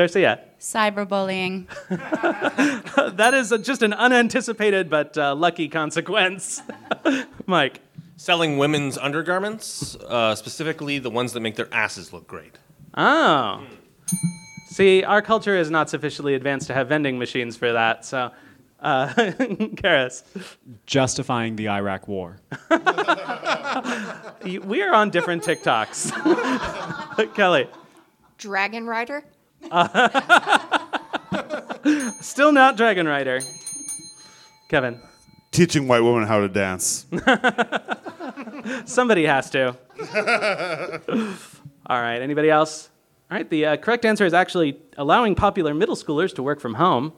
Darcia. 0.00 0.40
Cyberbullying. 0.58 1.66
That 3.16 3.34
is 3.34 3.52
a, 3.52 3.58
just 3.58 3.82
an 3.82 3.92
unanticipated 3.92 4.88
but 4.88 5.16
uh, 5.18 5.34
lucky 5.34 5.68
consequence. 5.68 6.62
Mike. 7.46 7.80
Selling 8.16 8.58
women's 8.58 8.98
undergarments, 8.98 9.96
uh, 9.96 10.34
specifically 10.34 10.98
the 10.98 11.08
ones 11.10 11.32
that 11.32 11.40
make 11.40 11.56
their 11.56 11.72
asses 11.72 12.12
look 12.12 12.26
great. 12.26 12.58
Oh. 12.94 13.64
See, 14.66 15.02
our 15.02 15.22
culture 15.22 15.56
is 15.56 15.70
not 15.70 15.88
sufficiently 15.88 16.34
advanced 16.34 16.66
to 16.66 16.74
have 16.74 16.88
vending 16.88 17.18
machines 17.18 17.56
for 17.56 17.72
that, 17.72 18.04
so. 18.04 18.30
Uh, 18.78 19.08
Karis, 19.14 20.22
Justifying 20.86 21.56
the 21.56 21.68
Iraq 21.68 22.08
war. 22.08 22.40
we 24.64 24.82
are 24.82 24.94
on 24.94 25.08
different 25.10 25.42
TikToks. 25.42 27.34
Kelly, 27.34 27.68
Dragon 28.38 28.86
Rider. 28.86 29.24
still 32.20 32.52
not 32.52 32.76
Dragon 32.76 33.06
Rider. 33.06 33.40
Kevin, 34.68 35.00
Teaching 35.50 35.88
white 35.88 36.00
women 36.00 36.28
how 36.28 36.40
to 36.40 36.48
dance. 36.48 37.06
somebody 38.84 39.26
has 39.26 39.50
to. 39.50 39.76
All 41.86 42.00
right, 42.00 42.22
anybody 42.22 42.50
else? 42.50 42.88
All 43.30 43.36
right, 43.36 43.50
the 43.50 43.66
uh, 43.66 43.76
correct 43.76 44.04
answer 44.04 44.24
is 44.24 44.32
actually 44.32 44.78
allowing 44.96 45.34
popular 45.34 45.74
middle 45.74 45.96
schoolers 45.96 46.32
to 46.36 46.42
work 46.44 46.60
from 46.60 46.74
home. 46.74 47.12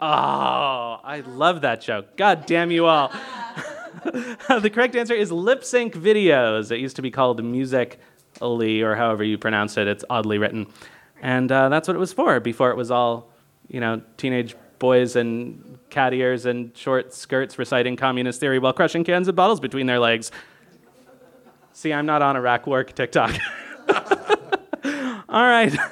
Oh, 0.00 1.00
I 1.02 1.22
love 1.26 1.62
that 1.62 1.80
joke. 1.80 2.16
God 2.16 2.46
damn 2.46 2.70
you 2.70 2.86
all. 2.86 3.12
the 4.04 4.70
correct 4.72 4.96
answer 4.96 5.14
is 5.14 5.30
lip 5.30 5.64
sync 5.64 5.94
videos. 5.94 6.72
It 6.72 6.78
used 6.78 6.96
to 6.96 7.02
be 7.02 7.10
called 7.10 7.40
Musical.ly, 8.40 8.80
or 8.80 8.96
however 8.96 9.24
you 9.24 9.38
pronounce 9.38 9.76
it. 9.76 9.86
It's 9.86 10.04
oddly 10.08 10.38
written. 10.38 10.66
And 11.20 11.50
uh, 11.50 11.68
that's 11.68 11.88
what 11.88 11.94
it 11.94 12.00
was 12.00 12.12
for 12.12 12.40
before 12.40 12.70
it 12.70 12.76
was 12.76 12.90
all, 12.90 13.30
you 13.68 13.80
know, 13.80 14.02
teenage 14.16 14.56
boys 14.78 15.14
and 15.14 15.78
cat 15.90 16.12
ears 16.12 16.46
and 16.46 16.76
short 16.76 17.14
skirts 17.14 17.58
reciting 17.58 17.96
communist 17.96 18.40
theory 18.40 18.58
while 18.58 18.72
crushing 18.72 19.04
cans 19.04 19.28
and 19.28 19.36
bottles 19.36 19.60
between 19.60 19.86
their 19.86 20.00
legs. 20.00 20.32
See, 21.72 21.92
I'm 21.92 22.06
not 22.06 22.22
on 22.22 22.36
Iraq 22.36 22.66
work 22.66 22.94
TikTok. 22.94 23.34
all 25.28 25.46
right. 25.46 25.74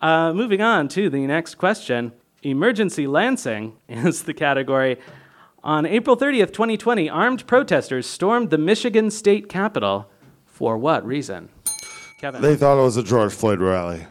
Uh, 0.00 0.32
moving 0.32 0.62
on 0.62 0.86
to 0.86 1.10
the 1.10 1.26
next 1.26 1.56
question. 1.56 2.12
Emergency 2.44 3.08
Lansing 3.08 3.76
is 3.88 4.22
the 4.22 4.32
category. 4.32 4.96
On 5.64 5.84
April 5.84 6.16
30th, 6.16 6.52
2020, 6.52 7.10
armed 7.10 7.44
protesters 7.48 8.06
stormed 8.06 8.50
the 8.50 8.58
Michigan 8.58 9.10
state 9.10 9.48
capitol. 9.48 10.08
For 10.58 10.76
what 10.76 11.06
reason? 11.06 11.50
Kevin, 12.20 12.42
They 12.42 12.56
thought 12.56 12.80
it 12.80 12.82
was 12.82 12.96
a 12.96 13.02
George 13.04 13.32
Floyd 13.32 13.60
rally. 13.60 14.04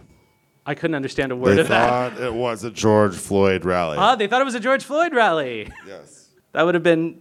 I 0.66 0.76
couldn't 0.76 0.96
understand 0.96 1.34
a 1.34 1.36
word 1.36 1.58
They 1.58 1.62
of 1.62 1.68
that. 1.68 2.16
They 2.16 2.20
thought 2.22 2.28
it 2.28 2.34
was 2.34 2.64
a 2.64 2.72
George 2.72 3.16
Floyd 3.18 3.66
rally. 3.66 3.98
Oh, 4.00 4.16
they 4.16 4.28
thought 4.28 4.40
it 4.40 4.46
was 4.46 4.56
a 4.56 4.62
George 4.62 4.86
Floyd 4.86 5.14
rally. 5.14 5.70
yes. 5.86 6.30
That 6.54 6.64
would 6.64 6.74
have 6.74 6.84
been 6.86 7.20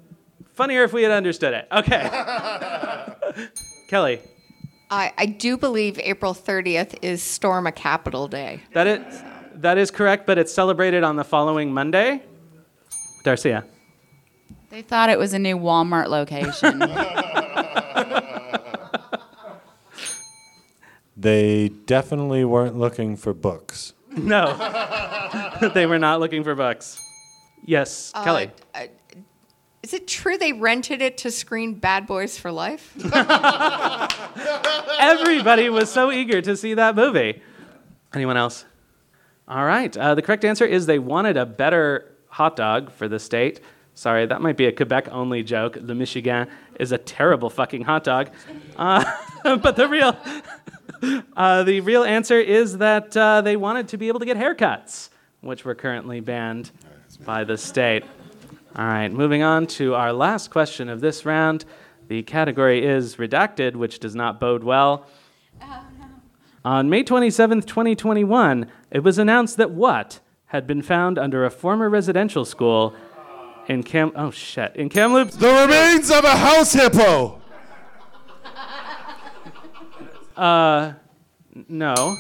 funnier 0.55 0.85
if 0.85 0.93
we 0.93 1.03
had 1.03 1.11
understood 1.11 1.55
it. 1.55 1.66
Okay. 1.72 2.09
Kelly, 3.89 4.20
I, 4.93 5.12
I 5.18 5.27
do 5.27 5.57
believe 5.57 5.99
April 5.99 6.33
30th 6.33 6.95
is 7.03 7.20
Storm 7.20 7.66
a 7.66 7.72
Capitol 7.72 8.29
Day. 8.29 8.61
that 8.74 8.87
is, 8.87 9.22
that 9.57 9.77
is 9.77 9.91
correct, 9.91 10.24
but 10.24 10.39
it's 10.39 10.55
celebrated 10.55 11.03
on 11.03 11.16
the 11.16 11.24
following 11.24 11.74
Monday. 11.74 12.22
Darcia. 13.24 13.64
They 14.70 14.83
thought 14.83 15.11
it 15.11 15.18
was 15.18 15.33
a 15.35 15.39
new 15.41 15.59
Walmart 15.59 16.07
location. 16.11 16.79
They 21.16 21.68
definitely 21.68 22.44
weren't 22.44 22.76
looking 22.78 23.16
for 23.16 23.32
books. 23.32 23.92
No, 24.16 24.56
they 25.74 25.84
were 25.84 25.98
not 25.98 26.20
looking 26.20 26.42
for 26.42 26.54
books. 26.54 26.98
Yes, 27.66 28.12
Kelly. 28.24 28.50
Uh, 28.74 28.78
uh, 28.78 28.86
is 29.82 29.92
it 29.92 30.08
true 30.08 30.38
they 30.38 30.54
rented 30.54 31.02
it 31.02 31.18
to 31.18 31.30
screen 31.30 31.74
Bad 31.74 32.06
Boys 32.06 32.38
for 32.38 32.50
Life? 32.50 32.96
Everybody 34.98 35.68
was 35.68 35.92
so 35.92 36.10
eager 36.10 36.40
to 36.40 36.56
see 36.56 36.72
that 36.74 36.96
movie. 36.96 37.42
Anyone 38.14 38.38
else? 38.38 38.64
All 39.46 39.66
right. 39.66 39.94
Uh, 39.94 40.14
the 40.14 40.22
correct 40.22 40.46
answer 40.46 40.64
is 40.64 40.86
they 40.86 40.98
wanted 40.98 41.36
a 41.36 41.44
better 41.44 42.14
hot 42.28 42.56
dog 42.56 42.90
for 42.90 43.06
the 43.06 43.18
state. 43.18 43.60
Sorry, 43.94 44.26
that 44.26 44.42
might 44.42 44.56
be 44.56 44.66
a 44.66 44.72
Quebec 44.72 45.08
only 45.12 45.42
joke. 45.42 45.78
The 45.80 45.94
Michigan 45.94 46.48
is 46.80 46.92
a 46.92 46.98
terrible 46.98 47.48
fucking 47.48 47.82
hot 47.82 48.04
dog. 48.04 48.30
Uh, 48.76 49.04
but 49.44 49.76
the 49.76 49.88
real, 49.88 50.16
uh, 51.36 51.62
the 51.62 51.80
real 51.80 52.04
answer 52.04 52.40
is 52.40 52.78
that 52.78 53.16
uh, 53.16 53.40
they 53.40 53.57
wanted 53.57 53.88
to 53.88 53.96
be 53.96 54.09
able 54.09 54.20
to 54.20 54.26
get 54.26 54.36
haircuts, 54.36 55.11
which 55.40 55.64
were 55.64 55.74
currently 55.74 56.20
banned 56.20 56.70
by 57.24 57.44
the 57.44 57.57
state. 57.57 58.04
All 58.74 58.84
right, 58.84 59.09
moving 59.09 59.42
on 59.42 59.66
to 59.68 59.94
our 59.94 60.12
last 60.12 60.50
question 60.50 60.88
of 60.88 61.00
this 61.00 61.24
round. 61.24 61.64
The 62.09 62.22
category 62.22 62.84
is 62.84 63.16
redacted, 63.16 63.74
which 63.74 63.98
does 63.98 64.14
not 64.14 64.38
bode 64.38 64.62
well. 64.62 65.07
On 66.64 66.90
May 66.90 67.04
27th, 67.04 67.66
2021, 67.66 68.70
it 68.90 69.00
was 69.00 69.18
announced 69.18 69.57
that 69.57 69.70
what 69.70 70.20
had 70.46 70.66
been 70.66 70.82
found 70.82 71.18
under 71.18 71.44
a 71.44 71.50
former 71.50 71.88
residential 71.88 72.44
school 72.44 72.94
in 73.68 73.82
Cam 73.82 74.12
oh 74.14 74.30
shit, 74.30 74.74
in 74.76 74.88
Kamloops. 74.88 75.36
The 75.36 75.52
remains 75.52 76.11
of 76.11 76.24
a 76.24 76.36
house 76.36 76.72
hippo. 76.72 77.40
No. 80.37 82.16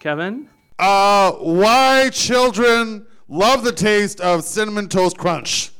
Kevin? 0.00 0.48
Uh, 0.78 1.32
why 1.32 2.10
children 2.12 3.06
love 3.28 3.64
the 3.64 3.72
taste 3.72 4.20
of 4.20 4.44
cinnamon 4.44 4.88
toast 4.88 5.16
crunch? 5.16 5.72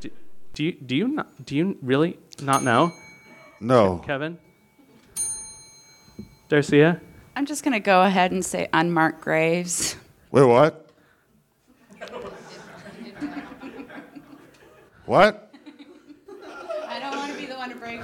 Do 0.00 0.64
you 0.64 0.72
do 0.72 0.96
you 0.96 1.08
not 1.08 1.44
do 1.44 1.54
you 1.56 1.78
really 1.82 2.18
not 2.40 2.62
know? 2.62 2.92
No. 3.60 3.98
Kevin? 3.98 4.38
Darcia? 6.48 7.00
I'm 7.36 7.46
just 7.46 7.62
going 7.62 7.74
to 7.74 7.80
go 7.80 8.02
ahead 8.02 8.32
and 8.32 8.44
say 8.44 8.68
unmarked 8.72 9.20
graves. 9.20 9.94
Wait, 10.32 10.44
what? 10.44 10.90
what? 15.06 15.54
I 16.88 16.98
don't 16.98 17.16
want 17.16 17.32
to 17.32 17.38
be 17.38 17.46
the 17.46 17.54
one 17.54 17.68
to 17.70 17.76
break 17.76 18.00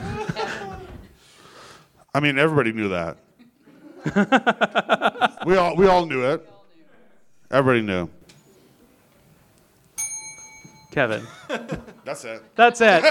I 2.14 2.20
mean, 2.20 2.38
everybody 2.38 2.72
knew 2.72 2.90
that. 2.90 3.16
we 5.46 5.56
all 5.56 5.74
we 5.76 5.88
all 5.88 6.06
knew 6.06 6.22
it. 6.24 6.48
Everybody 7.50 7.82
knew. 7.82 8.08
Kevin. 10.92 11.26
That's 12.04 12.24
it. 12.24 12.42
That's 12.54 12.80
it. 12.80 13.02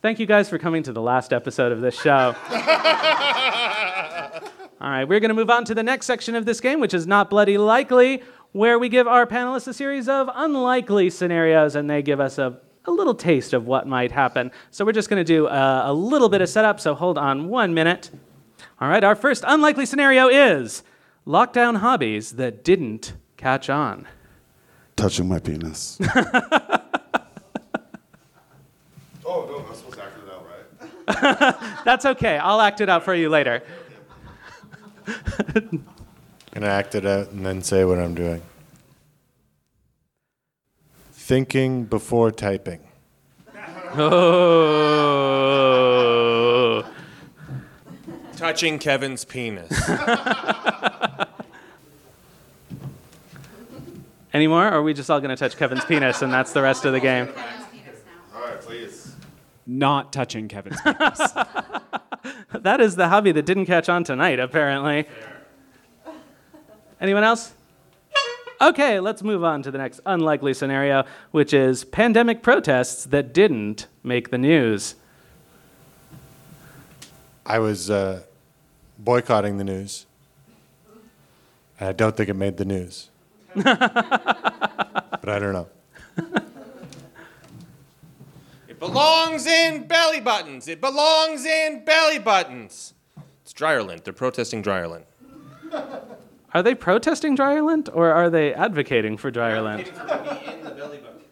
Thank 0.00 0.18
you 0.18 0.26
guys 0.26 0.48
for 0.48 0.58
coming 0.58 0.82
to 0.84 0.92
the 0.92 1.02
last 1.02 1.32
episode 1.32 1.72
of 1.72 1.80
this 1.80 2.00
show. 2.00 2.34
All 4.80 4.90
right, 4.90 5.04
we're 5.04 5.20
going 5.20 5.30
to 5.30 5.34
move 5.34 5.50
on 5.50 5.64
to 5.66 5.74
the 5.74 5.82
next 5.82 6.06
section 6.06 6.34
of 6.34 6.44
this 6.44 6.60
game, 6.60 6.80
which 6.80 6.92
is 6.94 7.06
Not 7.06 7.30
Bloody 7.30 7.56
Likely, 7.56 8.22
where 8.52 8.78
we 8.78 8.88
give 8.88 9.08
our 9.08 9.26
panelists 9.26 9.66
a 9.66 9.72
series 9.74 10.08
of 10.08 10.28
unlikely 10.34 11.08
scenarios 11.10 11.74
and 11.74 11.88
they 11.88 12.02
give 12.02 12.20
us 12.20 12.36
a, 12.38 12.58
a 12.86 12.90
little 12.90 13.14
taste 13.14 13.52
of 13.52 13.66
what 13.66 13.86
might 13.86 14.12
happen. 14.12 14.50
So 14.70 14.84
we're 14.84 14.92
just 14.92 15.08
going 15.08 15.20
to 15.20 15.24
do 15.24 15.46
a, 15.46 15.90
a 15.90 15.92
little 15.92 16.28
bit 16.28 16.40
of 16.42 16.48
setup, 16.48 16.80
so 16.80 16.94
hold 16.94 17.18
on 17.18 17.48
one 17.48 17.74
minute. 17.74 18.10
All 18.80 18.88
right, 18.88 19.02
our 19.02 19.14
first 19.14 19.44
unlikely 19.46 19.86
scenario 19.86 20.28
is 20.28 20.82
lockdown 21.26 21.78
hobbies 21.78 22.32
that 22.32 22.64
didn't 22.64 23.14
catch 23.36 23.70
on. 23.70 24.06
Touching 24.96 25.28
my 25.28 25.38
penis. 25.38 25.98
oh 26.14 26.80
no, 29.24 29.64
I'm 29.66 29.74
supposed 29.74 29.96
to 29.96 30.04
act 30.04 30.18
it 30.18 30.30
out, 30.30 30.46
right? 30.46 31.80
That's 31.84 32.04
okay, 32.06 32.38
I'll 32.38 32.60
act 32.60 32.80
it 32.80 32.88
out 32.88 33.04
for 33.04 33.14
you 33.14 33.28
later. 33.28 33.62
Gonna 36.52 36.66
act 36.66 36.94
it 36.94 37.04
out 37.04 37.30
and 37.30 37.44
then 37.44 37.62
say 37.62 37.84
what 37.84 37.98
I'm 37.98 38.14
doing. 38.14 38.40
Thinking 41.24 41.84
before 41.84 42.30
typing. 42.30 42.80
Oh. 43.96 44.44
Touching 48.36 48.78
Kevin's 48.78 49.24
penis. 49.24 49.72
Any 54.34 54.48
more? 54.48 54.68
Or 54.68 54.72
are 54.72 54.82
we 54.82 54.92
just 54.92 55.10
all 55.10 55.18
going 55.18 55.30
to 55.30 55.36
touch 55.36 55.56
Kevin's 55.56 55.86
penis 55.86 56.20
and 56.20 56.30
that's 56.30 56.52
the 56.52 56.60
rest 56.60 56.84
of 56.84 56.92
the 56.92 57.00
game? 57.00 57.30
All 58.34 58.42
right, 58.42 58.60
please. 58.60 59.16
Not 59.66 60.12
touching 60.12 60.46
Kevin's 60.46 60.78
penis. 60.84 61.32
That 62.52 62.82
is 62.82 62.96
the 62.96 63.08
hobby 63.08 63.32
that 63.32 63.46
didn't 63.46 63.64
catch 63.64 63.88
on 63.88 64.04
tonight, 64.04 64.40
apparently. 64.40 65.06
Anyone 67.00 67.24
else? 67.24 67.54
Okay, 68.64 68.98
let's 68.98 69.22
move 69.22 69.44
on 69.44 69.62
to 69.62 69.70
the 69.70 69.76
next 69.76 70.00
unlikely 70.06 70.54
scenario, 70.54 71.04
which 71.32 71.52
is 71.52 71.84
pandemic 71.84 72.42
protests 72.42 73.04
that 73.04 73.34
didn't 73.34 73.88
make 74.02 74.30
the 74.30 74.38
news. 74.38 74.94
I 77.44 77.58
was 77.58 77.90
uh, 77.90 78.22
boycotting 78.98 79.58
the 79.58 79.64
news. 79.64 80.06
And 81.78 81.90
I 81.90 81.92
don't 81.92 82.16
think 82.16 82.30
it 82.30 82.34
made 82.36 82.56
the 82.56 82.64
news. 82.64 83.10
but 83.54 83.68
I 85.28 85.38
don't 85.38 85.52
know. 85.52 85.68
It 88.66 88.78
belongs 88.78 89.44
in 89.44 89.86
belly 89.86 90.20
buttons. 90.20 90.68
It 90.68 90.80
belongs 90.80 91.44
in 91.44 91.84
belly 91.84 92.18
buttons. 92.18 92.94
It's 93.42 93.52
Dryerland. 93.52 94.04
They're 94.04 94.14
protesting 94.14 94.62
Dryerland. 94.62 95.04
Are 96.54 96.62
they 96.62 96.76
protesting 96.76 97.36
Dryerland 97.36 97.90
or 97.92 98.12
are 98.12 98.30
they 98.30 98.54
advocating 98.54 99.16
for 99.16 99.32
Dryerland? 99.32 99.90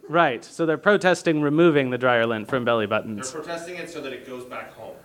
Right, 0.08 0.44
so 0.44 0.66
they're 0.66 0.76
protesting 0.76 1.40
removing 1.40 1.90
the 1.90 1.96
dryer 1.96 2.24
Dryerland 2.24 2.48
from 2.48 2.64
belly 2.64 2.86
buttons. 2.86 3.32
They're 3.32 3.40
protesting 3.40 3.76
it 3.76 3.88
so 3.88 4.00
that 4.00 4.12
it 4.12 4.26
goes 4.26 4.44
back 4.44 4.74
home. 4.74 4.96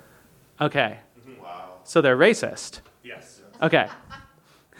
Okay. 0.59 0.97
Mm-hmm. 1.19 1.41
Wow. 1.41 1.75
So 1.83 2.01
they're 2.01 2.17
racist. 2.17 2.81
Yes. 3.03 3.41
Okay. 3.61 3.87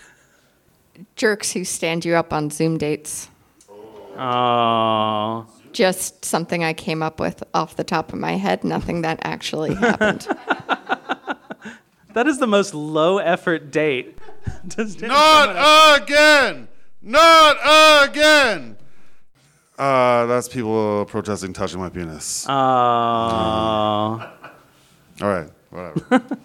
Jerks 1.15 1.53
who 1.53 1.63
stand 1.63 2.03
you 2.03 2.15
up 2.15 2.33
on 2.33 2.49
Zoom 2.49 2.77
dates. 2.77 3.29
Oh. 4.17 5.45
Just 5.71 6.25
something 6.25 6.63
I 6.63 6.73
came 6.73 7.03
up 7.03 7.19
with 7.19 7.43
off 7.53 7.75
the 7.75 7.83
top 7.83 8.11
of 8.11 8.19
my 8.19 8.33
head, 8.33 8.63
nothing 8.63 9.03
that 9.03 9.19
actually 9.21 9.75
happened. 9.75 10.27
That 12.13 12.27
is 12.27 12.39
the 12.39 12.47
most 12.47 12.73
low 12.73 13.17
effort 13.17 13.71
date. 13.71 14.17
to 14.69 14.87
stand 14.87 15.11
someone 15.11 15.11
up. 15.11 15.55
Not 15.55 16.03
again! 16.03 16.67
Not 17.01 17.57
again! 18.09 18.77
Uh, 19.77 20.25
that's 20.25 20.47
people 20.47 21.05
protesting 21.05 21.53
touching 21.53 21.79
my 21.79 21.89
penis. 21.89 22.45
Oh. 22.49 22.53
All 22.53 24.29
right, 25.21 25.49
whatever. 25.69 26.23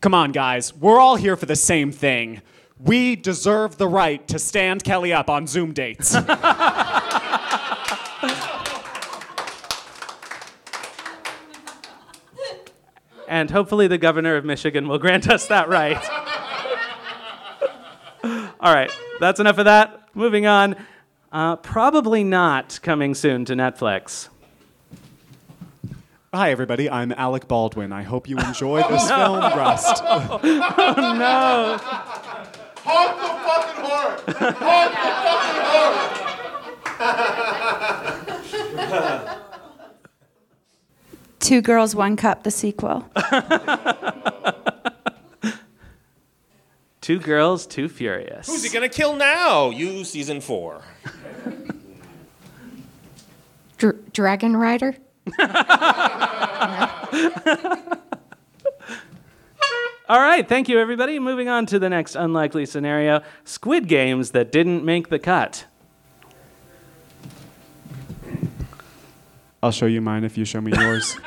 Come 0.00 0.14
on, 0.14 0.32
guys. 0.32 0.74
We're 0.74 0.98
all 0.98 1.16
here 1.16 1.36
for 1.36 1.46
the 1.46 1.56
same 1.56 1.92
thing. 1.92 2.42
We 2.78 3.16
deserve 3.16 3.76
the 3.76 3.88
right 3.88 4.26
to 4.28 4.38
stand 4.38 4.84
Kelly 4.84 5.12
up 5.12 5.28
on 5.28 5.46
Zoom 5.46 5.72
dates. 5.72 6.14
And 13.30 13.48
hopefully 13.48 13.86
the 13.86 13.96
governor 13.96 14.34
of 14.34 14.44
Michigan 14.44 14.88
will 14.88 14.98
grant 14.98 15.30
us 15.30 15.46
that 15.46 15.68
right. 15.68 16.02
All 18.60 18.74
right, 18.74 18.90
that's 19.20 19.38
enough 19.38 19.58
of 19.58 19.66
that. 19.66 20.08
Moving 20.14 20.46
on. 20.46 20.74
Uh, 21.30 21.54
probably 21.54 22.24
not 22.24 22.80
coming 22.82 23.14
soon 23.14 23.44
to 23.44 23.54
Netflix. 23.54 24.28
Hi, 26.34 26.50
everybody. 26.50 26.90
I'm 26.90 27.12
Alec 27.12 27.46
Baldwin. 27.46 27.92
I 27.92 28.02
hope 28.02 28.28
you 28.28 28.36
enjoy 28.36 28.82
this 28.88 29.08
film, 29.16 29.38
Rust. 29.38 30.02
oh, 30.08 30.40
No. 31.16 31.78
Honk 32.82 33.16
the 33.16 33.28
fucking 33.46 33.84
horn! 33.84 34.18
Honk 34.56 34.90
the 34.90 34.96
fucking 36.98 39.38
horn! 39.38 39.49
Two 41.40 41.60
Girls, 41.60 41.94
One 41.96 42.16
Cup, 42.16 42.44
the 42.44 42.50
sequel. 42.50 43.10
Two 47.00 47.18
girls, 47.18 47.66
two 47.66 47.88
furious. 47.88 48.46
Who's 48.46 48.62
he 48.62 48.68
gonna 48.68 48.88
kill 48.88 49.16
now? 49.16 49.70
You, 49.70 50.04
season 50.04 50.40
four. 50.42 50.82
Dr- 53.78 54.12
Dragon 54.12 54.54
Rider? 54.56 54.94
All 60.08 60.18
right, 60.20 60.46
thank 60.46 60.68
you, 60.68 60.78
everybody. 60.78 61.18
Moving 61.18 61.48
on 61.48 61.66
to 61.66 61.78
the 61.78 61.88
next 61.88 62.16
unlikely 62.16 62.66
scenario 62.66 63.22
Squid 63.44 63.88
Games 63.88 64.32
that 64.32 64.52
didn't 64.52 64.84
make 64.84 65.08
the 65.08 65.18
cut. 65.18 65.66
I'll 69.62 69.72
show 69.72 69.86
you 69.86 70.00
mine 70.00 70.24
if 70.24 70.38
you 70.38 70.44
show 70.44 70.60
me 70.60 70.72
yours. 70.72 71.16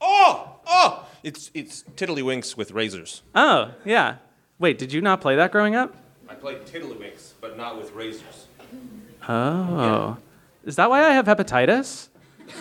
Oh, 0.00 0.56
oh! 0.66 1.06
It's 1.22 1.50
it's 1.54 1.84
Tiddlywinks 1.96 2.56
with 2.56 2.72
razors. 2.72 3.22
Oh, 3.34 3.72
yeah. 3.84 4.16
Wait, 4.58 4.78
did 4.78 4.92
you 4.92 5.00
not 5.00 5.20
play 5.20 5.36
that 5.36 5.52
growing 5.52 5.74
up? 5.74 5.94
I 6.28 6.34
played 6.34 6.64
Tiddlywinks, 6.64 7.32
but 7.40 7.56
not 7.56 7.76
with 7.78 7.92
razors. 7.92 8.46
Oh. 9.28 10.16
Is 10.64 10.76
that 10.76 10.88
why 10.90 11.00
I 11.04 11.12
have 11.12 11.26
hepatitis? 11.26 12.08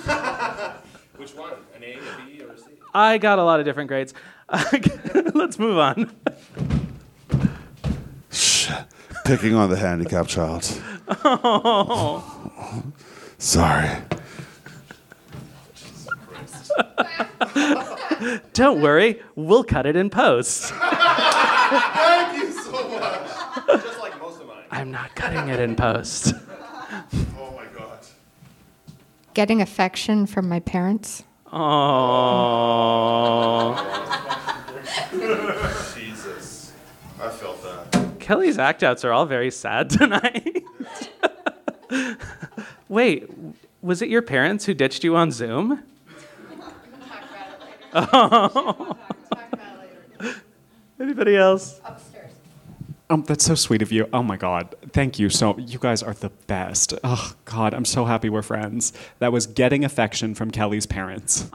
Which 1.17 1.34
one? 1.36 1.53
An 1.76 1.84
A, 1.84 1.93
a 1.93 2.26
B, 2.26 2.41
or 2.41 2.51
a 2.51 2.57
C? 2.57 2.65
I 2.93 3.17
got 3.17 3.39
a 3.39 3.43
lot 3.43 3.59
of 3.59 3.65
different 3.65 3.88
grades. 3.88 4.13
Let's 5.34 5.59
move 5.59 5.78
on. 5.78 6.11
Picking 9.30 9.54
on 9.54 9.70
the 9.70 9.78
handicapped 9.78 10.28
child. 10.28 10.82
Oh. 11.24 12.84
Sorry. 13.38 13.88
Don't 18.54 18.82
worry, 18.82 19.22
we'll 19.36 19.64
cut 19.64 19.86
it 19.86 19.96
in 19.96 20.10
post. 20.10 20.74
Thank 20.74 22.42
you 22.42 22.52
so 22.54 22.90
much. 22.90 23.84
Just 23.84 24.00
like 24.00 24.20
most 24.20 24.42
of 24.42 24.48
mine. 24.48 24.64
I'm 24.72 24.90
not 24.90 25.14
cutting 25.14 25.50
it 25.50 25.60
in 25.60 25.76
post. 25.76 26.34
Oh 27.38 27.54
my 27.56 27.66
god. 27.78 28.00
Getting 29.36 29.62
affection 29.62 30.26
from 30.26 30.50
my 30.50 30.60
parents. 30.60 31.22
Oh. 31.54 33.76
Jesus. 35.96 36.74
I 37.22 37.30
felt 37.30 37.58
that. 37.58 37.59
Kelly's 38.30 38.60
act 38.60 38.84
outs 38.84 39.04
are 39.04 39.12
all 39.12 39.26
very 39.26 39.50
sad 39.50 39.90
tonight. 40.00 40.64
Wait, 42.88 43.28
was 43.82 44.04
it 44.04 44.10
your 44.10 44.22
parents 44.22 44.66
who 44.66 44.76
ditched 44.76 45.04
you 45.04 45.16
on 45.16 45.32
Zoom? 45.32 45.82
Oh. 47.92 48.96
Anybody 51.00 51.38
else? 51.38 51.82
Upstairs. 51.84 52.32
Um, 53.10 53.24
that's 53.24 53.44
so 53.46 53.56
sweet 53.56 53.82
of 53.82 53.92
you. 53.92 54.08
Oh 54.14 54.22
my 54.22 54.38
God. 54.38 54.76
Thank 54.94 55.18
you. 55.18 55.32
So, 55.32 55.58
you 55.58 55.80
guys 55.80 56.04
are 56.04 56.14
the 56.14 56.30
best. 56.46 56.94
Oh, 57.04 57.34
God. 57.46 57.74
I'm 57.74 57.86
so 57.86 58.06
happy 58.06 58.30
we're 58.30 58.44
friends. 58.44 58.94
That 59.18 59.32
was 59.32 59.48
getting 59.48 59.84
affection 59.84 60.36
from 60.36 60.52
Kelly's 60.52 60.86
parents. 60.86 61.52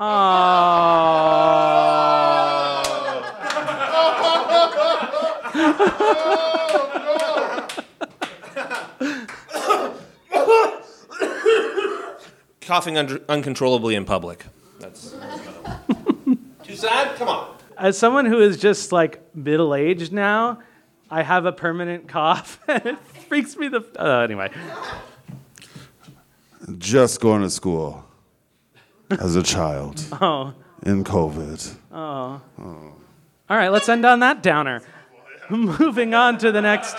Coughing 12.60 12.96
un- 12.96 13.20
uncontrollably 13.28 13.94
in 13.94 14.04
public. 14.04 14.46
That's. 14.80 15.10
Too 16.62 16.76
sad? 16.76 17.16
Come 17.16 17.28
on. 17.28 17.56
As 17.76 17.98
someone 17.98 18.24
who 18.24 18.40
is 18.40 18.56
just 18.56 18.90
like 18.92 19.34
middle 19.34 19.74
aged 19.74 20.12
now, 20.12 20.60
I 21.10 21.22
have 21.22 21.44
a 21.44 21.52
permanent 21.52 22.08
cough 22.08 22.58
and 22.68 22.86
it 22.86 22.98
freaks 23.28 23.56
me 23.56 23.68
the. 23.68 23.84
Uh, 23.98 24.20
anyway. 24.20 24.50
Just 26.78 27.20
going 27.20 27.42
to 27.42 27.50
school 27.50 28.04
as 29.10 29.36
a 29.36 29.42
child 29.42 30.02
Oh. 30.12 30.54
in 30.86 31.04
COVID. 31.04 31.74
oh. 31.92 32.40
All 33.50 33.56
right, 33.58 33.68
let's 33.68 33.90
end 33.90 34.06
on 34.06 34.20
that 34.20 34.42
downer. 34.42 34.80
Moving 35.50 36.14
on 36.14 36.38
to 36.38 36.50
the 36.52 36.62
next. 36.62 36.96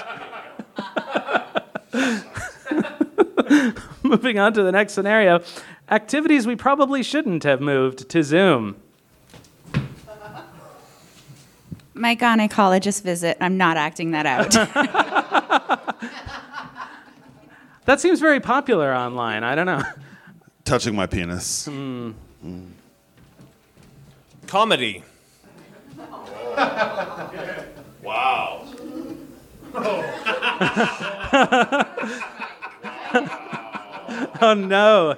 Moving 4.03 4.39
on 4.39 4.53
to 4.53 4.63
the 4.63 4.71
next 4.71 4.93
scenario. 4.93 5.41
Activities 5.89 6.47
we 6.47 6.55
probably 6.55 7.03
shouldn't 7.03 7.43
have 7.43 7.61
moved 7.61 8.09
to 8.09 8.23
Zoom. 8.23 8.77
My 11.93 12.15
gynecologist 12.15 13.03
visit. 13.03 13.37
I'm 13.39 13.57
not 13.57 13.77
acting 13.77 14.11
that 14.11 14.25
out. 14.25 14.53
That 17.85 18.01
seems 18.01 18.19
very 18.19 18.39
popular 18.39 18.91
online. 18.93 19.43
I 19.43 19.53
don't 19.53 19.67
know. 19.67 19.83
Touching 20.63 20.95
my 20.95 21.05
penis. 21.05 21.65
Hmm. 21.67 22.11
Comedy. 24.47 25.03
Wow. 28.05 28.67
Oh 34.41 34.53
no. 34.53 35.15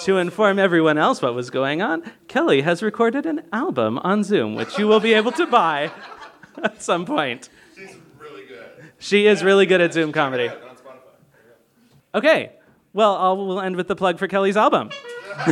To 0.00 0.18
inform 0.18 0.58
everyone 0.58 0.98
else 0.98 1.22
what 1.22 1.34
was 1.34 1.50
going 1.50 1.80
on, 1.82 2.02
Kelly 2.28 2.62
has 2.62 2.82
recorded 2.82 3.24
an 3.26 3.42
album 3.52 3.98
on 3.98 4.24
Zoom, 4.24 4.54
which 4.54 4.78
you 4.78 4.88
will 4.88 5.00
be 5.00 5.14
able 5.14 5.32
to 5.32 5.46
buy 5.46 5.92
at 6.62 6.82
some 6.82 7.04
point. 7.04 7.48
She's 7.76 7.96
really 8.18 8.46
good. 8.46 8.92
She 8.98 9.26
is 9.26 9.44
really 9.44 9.66
good 9.66 9.80
at 9.80 9.92
Zoom 9.92 10.12
comedy. 10.12 10.50
Okay, 12.14 12.52
well, 12.92 13.16
I'll, 13.16 13.36
we'll 13.36 13.60
end 13.60 13.76
with 13.76 13.88
the 13.88 13.96
plug 13.96 14.18
for 14.18 14.28
Kelly's 14.28 14.56
album. 14.56 14.90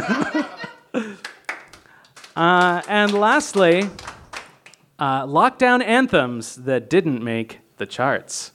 uh, 2.36 2.82
and 2.88 3.12
lastly, 3.12 3.88
uh, 4.98 5.26
lockdown 5.26 5.82
anthems 5.82 6.56
that 6.56 6.90
didn't 6.90 7.22
make 7.22 7.60
the 7.78 7.86
charts. 7.86 8.52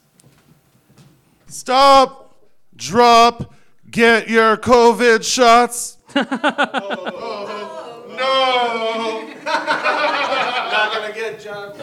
Stop, 1.48 2.36
drop, 2.76 3.54
get 3.90 4.30
your 4.30 4.58
COVID 4.58 5.24
shots. 5.24 5.98
no. 6.16 6.26
Not 9.46 10.94
gonna 10.94 11.14
get 11.14 11.40
job. 11.40 11.76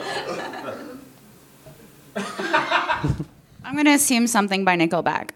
I'm 3.65 3.75
going 3.75 3.87
to 3.87 3.93
assume 3.93 4.27
something 4.27 4.65
by 4.67 4.77
Nickelback. 4.77 5.31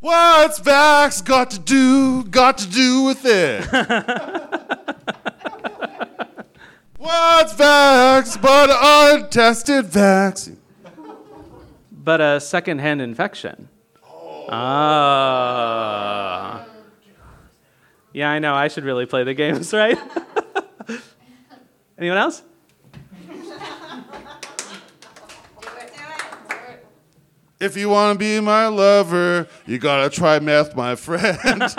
What's 0.00 0.60
Vax 0.60 1.24
got 1.24 1.50
to 1.50 1.58
do, 1.58 2.24
got 2.24 2.58
to 2.58 2.68
do 2.68 3.02
with 3.02 3.24
it? 3.24 3.66
What's 6.98 7.54
Vax 7.54 8.40
but 8.40 8.70
untested 8.70 9.86
vaccine? 9.86 10.60
But 12.04 12.20
a 12.20 12.38
secondhand 12.38 13.00
infection. 13.00 13.70
Ah. 14.50 15.64
Yeah, 18.12 18.28
I 18.30 18.38
know. 18.38 18.54
I 18.54 18.68
should 18.68 18.84
really 18.84 19.06
play 19.06 19.24
the 19.24 19.32
games, 19.32 19.72
right? 19.80 19.98
Anyone 21.98 22.18
else? 22.18 22.42
If 27.58 27.76
you 27.78 27.88
want 27.88 28.12
to 28.14 28.18
be 28.18 28.40
my 28.40 28.66
lover, 28.66 29.48
you 29.64 29.78
gotta 29.78 30.10
try 30.10 30.38
meth, 30.40 30.76
my 30.76 30.96
friend. 30.96 31.38
That's 31.38 31.76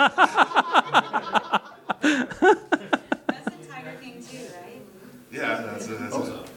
Tiger 3.68 3.94
King 4.02 4.20
too, 4.20 4.38
right? 4.52 4.82
yeah, 5.30 5.62
that's 5.62 5.86
it. 5.86 6.00
That's 6.00 6.16
it. 6.16 6.50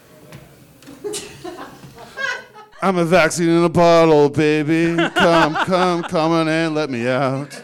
I'm 2.82 2.98
a 2.98 3.06
vaccine 3.06 3.50
in 3.50 3.64
a 3.64 3.70
bottle, 3.70 4.30
baby. 4.30 4.96
Come, 5.16 5.54
come, 5.66 6.04
come 6.04 6.32
on 6.32 6.48
and 6.48 6.74
let 6.74 6.90
me 6.90 7.08
out. 7.08 7.62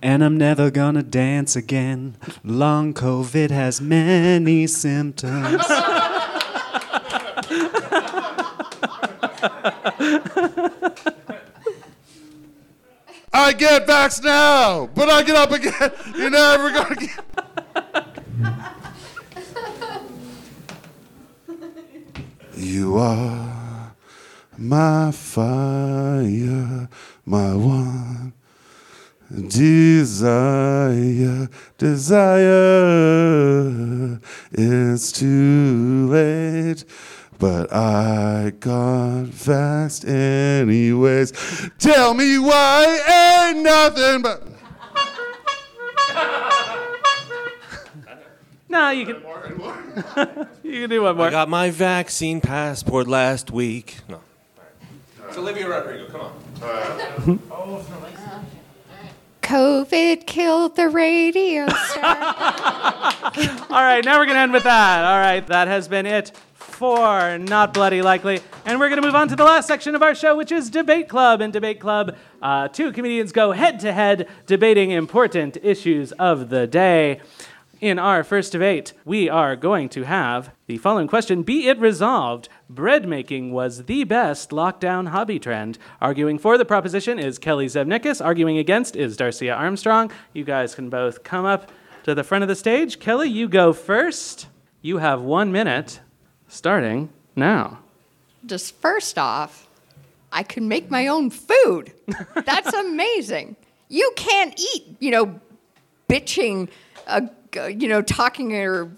And 0.00 0.22
I'm 0.22 0.36
never 0.36 0.70
gonna 0.70 1.02
dance 1.02 1.56
again. 1.56 2.16
Long 2.44 2.94
COVID 2.94 3.50
has 3.50 3.80
many 3.80 4.68
symptoms. 4.68 5.64
I 13.32 13.52
get 13.52 13.86
vax 13.86 14.22
now, 14.22 14.86
but 14.94 15.08
I 15.08 15.22
get 15.24 15.34
up 15.34 15.50
again. 15.50 15.92
You're 16.16 16.30
never 16.30 16.70
gonna 16.70 16.94
get. 16.94 17.24
You 22.56 22.98
are 22.98 23.94
my 24.56 25.12
fire, 25.12 26.88
my 27.24 27.54
one 27.54 28.32
desire. 29.30 30.68
Desire. 31.76 32.38
It's 34.98 35.12
too 35.12 36.08
late, 36.08 36.84
But 37.38 37.72
I 37.72 38.50
got 38.58 39.26
vexed 39.26 40.04
anyways. 40.04 41.30
Tell 41.78 42.14
me 42.14 42.36
why 42.36 43.46
ain't 43.48 43.62
nothing 43.62 44.22
but. 44.22 44.42
No, 48.68 48.90
you 48.90 49.06
can. 49.06 49.22
you 50.64 50.80
can 50.80 50.90
do 50.90 51.02
one 51.02 51.20
I 51.20 51.30
got 51.30 51.48
my 51.48 51.70
vaccine 51.70 52.40
passport 52.40 53.06
last 53.06 53.52
week. 53.52 53.98
No. 54.08 54.18
It's 55.28 55.38
Olivia 55.38 55.68
Rodrigo. 55.68 56.10
Come 56.10 56.20
on. 56.22 57.38
Oh, 57.52 57.84
COVID 59.48 60.26
killed 60.26 60.76
the 60.76 60.90
radio 60.90 61.66
star. 61.86 62.16
All 63.70 63.82
right, 63.82 64.04
now 64.04 64.18
we're 64.18 64.26
going 64.26 64.36
to 64.36 64.40
end 64.40 64.52
with 64.52 64.64
that. 64.64 65.04
All 65.06 65.18
right, 65.18 65.46
that 65.46 65.68
has 65.68 65.88
been 65.88 66.04
it 66.04 66.32
for 66.52 67.38
Not 67.38 67.72
Bloody 67.72 68.02
Likely. 68.02 68.40
And 68.66 68.78
we're 68.78 68.90
going 68.90 69.00
to 69.00 69.06
move 69.06 69.14
on 69.14 69.26
to 69.28 69.36
the 69.36 69.44
last 69.44 69.66
section 69.66 69.94
of 69.94 70.02
our 70.02 70.14
show, 70.14 70.36
which 70.36 70.52
is 70.52 70.68
Debate 70.68 71.08
Club. 71.08 71.40
In 71.40 71.50
Debate 71.50 71.80
Club, 71.80 72.14
uh, 72.42 72.68
two 72.68 72.92
comedians 72.92 73.32
go 73.32 73.52
head 73.52 73.80
to 73.80 73.90
head 73.90 74.28
debating 74.44 74.90
important 74.90 75.56
issues 75.62 76.12
of 76.12 76.50
the 76.50 76.66
day. 76.66 77.22
In 77.80 77.98
our 78.00 78.24
first 78.24 78.50
debate, 78.50 78.92
we 79.04 79.28
are 79.28 79.54
going 79.54 79.88
to 79.90 80.02
have 80.02 80.50
the 80.66 80.78
following 80.78 81.06
question 81.06 81.44
Be 81.44 81.68
it 81.68 81.78
resolved, 81.78 82.48
bread 82.68 83.06
making 83.08 83.52
was 83.52 83.84
the 83.84 84.02
best 84.02 84.50
lockdown 84.50 85.08
hobby 85.08 85.38
trend. 85.38 85.78
Arguing 86.00 86.38
for 86.38 86.58
the 86.58 86.64
proposition 86.64 87.20
is 87.20 87.38
Kelly 87.38 87.66
Zevnikis. 87.66 88.24
Arguing 88.24 88.58
against 88.58 88.96
is 88.96 89.16
Darcia 89.16 89.56
Armstrong. 89.56 90.10
You 90.32 90.42
guys 90.42 90.74
can 90.74 90.90
both 90.90 91.22
come 91.22 91.44
up 91.44 91.70
to 92.02 92.16
the 92.16 92.24
front 92.24 92.42
of 92.42 92.48
the 92.48 92.56
stage. 92.56 92.98
Kelly, 92.98 93.28
you 93.28 93.48
go 93.48 93.72
first. 93.72 94.48
You 94.82 94.98
have 94.98 95.22
one 95.22 95.52
minute 95.52 96.00
starting 96.48 97.10
now. 97.36 97.78
Just 98.44 98.74
first 98.80 99.18
off, 99.18 99.68
I 100.32 100.42
can 100.42 100.66
make 100.66 100.90
my 100.90 101.06
own 101.06 101.30
food. 101.30 101.92
That's 102.44 102.72
amazing. 102.74 103.54
You 103.88 104.12
can't 104.16 104.58
eat, 104.58 104.96
you 104.98 105.12
know, 105.12 105.40
bitching, 106.08 106.68
uh, 107.06 107.20
g- 107.20 107.28
you 107.54 107.88
know, 107.88 108.02
talking 108.02 108.54
or 108.54 108.90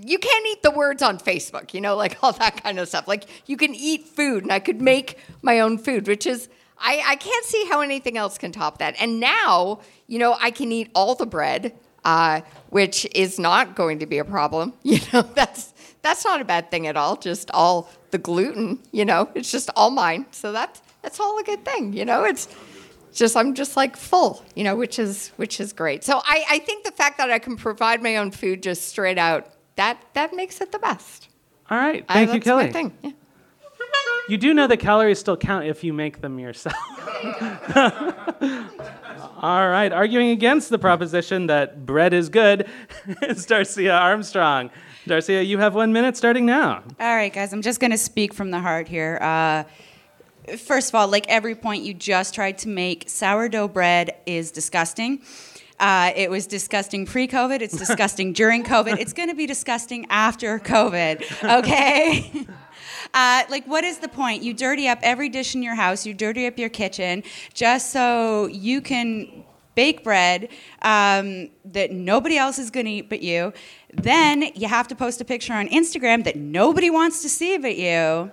you 0.00 0.18
can't 0.18 0.46
eat 0.46 0.62
the 0.62 0.70
words 0.70 1.02
on 1.02 1.18
Facebook, 1.18 1.74
you 1.74 1.80
know, 1.80 1.96
like 2.04 2.22
all 2.22 2.32
that 2.32 2.62
kind 2.62 2.78
of 2.78 2.88
stuff. 2.88 3.08
Like 3.08 3.24
you 3.46 3.56
can 3.56 3.74
eat 3.74 4.06
food, 4.06 4.42
and 4.42 4.52
I 4.52 4.58
could 4.58 4.80
make 4.80 5.18
my 5.42 5.60
own 5.60 5.78
food, 5.78 6.06
which 6.06 6.26
is 6.26 6.48
I, 6.78 7.02
I 7.06 7.16
can't 7.16 7.44
see 7.44 7.66
how 7.66 7.80
anything 7.80 8.16
else 8.16 8.38
can 8.38 8.52
top 8.52 8.78
that. 8.78 8.94
And 9.00 9.20
now, 9.20 9.80
you 10.06 10.18
know, 10.18 10.36
I 10.40 10.50
can 10.50 10.72
eat 10.72 10.90
all 10.94 11.14
the 11.14 11.26
bread, 11.26 11.74
uh, 12.04 12.42
which 12.70 13.06
is 13.14 13.38
not 13.38 13.74
going 13.74 14.00
to 14.00 14.06
be 14.06 14.18
a 14.18 14.24
problem. 14.24 14.74
You 14.82 14.98
know, 15.12 15.22
that's 15.22 15.72
that's 16.02 16.24
not 16.24 16.40
a 16.40 16.44
bad 16.44 16.70
thing 16.70 16.86
at 16.86 16.96
all. 16.96 17.16
Just 17.16 17.50
all 17.52 17.90
the 18.10 18.18
gluten, 18.18 18.80
you 18.92 19.04
know, 19.04 19.30
it's 19.34 19.50
just 19.50 19.70
all 19.74 19.90
mine. 19.90 20.26
So 20.30 20.52
that's 20.52 20.82
that's 21.02 21.18
all 21.20 21.38
a 21.38 21.42
good 21.42 21.64
thing. 21.64 21.92
You 21.92 22.04
know, 22.04 22.24
it's 22.24 22.48
just 23.14 23.36
I'm 23.36 23.54
just 23.54 23.76
like 23.76 23.96
full, 23.96 24.44
you 24.54 24.64
know, 24.64 24.76
which 24.76 24.98
is 24.98 25.28
which 25.36 25.60
is 25.60 25.72
great. 25.72 26.04
So 26.04 26.20
I, 26.24 26.44
I 26.50 26.58
think 26.60 26.84
the 26.84 26.92
fact 26.92 27.18
that 27.18 27.30
I 27.30 27.38
can 27.38 27.56
provide 27.56 28.02
my 28.02 28.16
own 28.16 28.30
food 28.30 28.62
just 28.62 28.88
straight 28.88 29.18
out 29.18 29.46
that 29.76 29.98
that 30.14 30.34
makes 30.34 30.60
it 30.60 30.72
the 30.72 30.78
best. 30.78 31.28
All 31.70 31.78
right, 31.78 32.04
I- 32.08 32.12
thank 32.14 32.34
you, 32.34 32.40
Kelly. 32.40 32.66
My 32.66 32.72
thing. 32.72 32.92
Yeah. 33.02 33.10
You 34.28 34.38
do 34.38 34.54
know 34.54 34.66
that 34.66 34.78
calories 34.78 35.18
still 35.18 35.36
count 35.36 35.66
if 35.66 35.84
you 35.84 35.92
make 35.92 36.22
them 36.22 36.38
yourself. 36.38 36.74
All 39.36 39.68
right, 39.68 39.92
arguing 39.92 40.30
against 40.30 40.70
the 40.70 40.78
proposition 40.78 41.48
that 41.48 41.84
bread 41.84 42.14
is 42.14 42.30
good 42.30 42.66
is 43.22 43.46
Darcia 43.46 44.00
Armstrong. 44.00 44.70
Darcia, 45.06 45.46
you 45.46 45.58
have 45.58 45.74
one 45.74 45.92
minute 45.92 46.16
starting 46.16 46.46
now. 46.46 46.82
All 46.98 47.14
right, 47.14 47.32
guys, 47.32 47.52
I'm 47.52 47.60
just 47.60 47.80
going 47.80 47.90
to 47.90 47.98
speak 47.98 48.32
from 48.32 48.50
the 48.50 48.60
heart 48.60 48.88
here. 48.88 49.18
Uh, 49.20 49.64
first 50.58 50.90
of 50.90 50.94
all, 50.94 51.08
like 51.08 51.26
every 51.28 51.54
point 51.54 51.82
you 51.82 51.94
just 51.94 52.34
tried 52.34 52.58
to 52.58 52.68
make, 52.68 53.08
sourdough 53.08 53.68
bread 53.68 54.16
is 54.26 54.50
disgusting. 54.50 55.22
Uh, 55.80 56.12
it 56.14 56.30
was 56.30 56.46
disgusting 56.46 57.06
pre 57.06 57.26
COVID. 57.26 57.60
It's 57.60 57.76
disgusting 57.86 58.32
during 58.32 58.64
COVID. 58.64 58.98
It's 58.98 59.12
going 59.12 59.28
to 59.28 59.34
be 59.34 59.46
disgusting 59.46 60.06
after 60.10 60.58
COVID, 60.58 61.58
okay? 61.58 62.46
Uh, 63.12 63.44
like, 63.48 63.64
what 63.66 63.84
is 63.84 63.98
the 63.98 64.08
point? 64.08 64.42
You 64.42 64.52
dirty 64.52 64.88
up 64.88 64.98
every 65.02 65.28
dish 65.28 65.54
in 65.54 65.62
your 65.62 65.76
house, 65.76 66.04
you 66.04 66.14
dirty 66.14 66.48
up 66.48 66.58
your 66.58 66.68
kitchen 66.68 67.22
just 67.52 67.92
so 67.92 68.46
you 68.46 68.80
can 68.80 69.44
bake 69.76 70.02
bread 70.02 70.48
um, 70.82 71.48
that 71.64 71.92
nobody 71.92 72.36
else 72.36 72.58
is 72.58 72.72
going 72.72 72.86
to 72.86 72.92
eat 72.92 73.08
but 73.08 73.22
you. 73.22 73.52
Then 73.92 74.50
you 74.56 74.66
have 74.66 74.88
to 74.88 74.96
post 74.96 75.20
a 75.20 75.24
picture 75.24 75.52
on 75.52 75.68
Instagram 75.68 76.24
that 76.24 76.34
nobody 76.34 76.90
wants 76.90 77.22
to 77.22 77.28
see 77.28 77.56
but 77.56 77.76
you. 77.76 78.32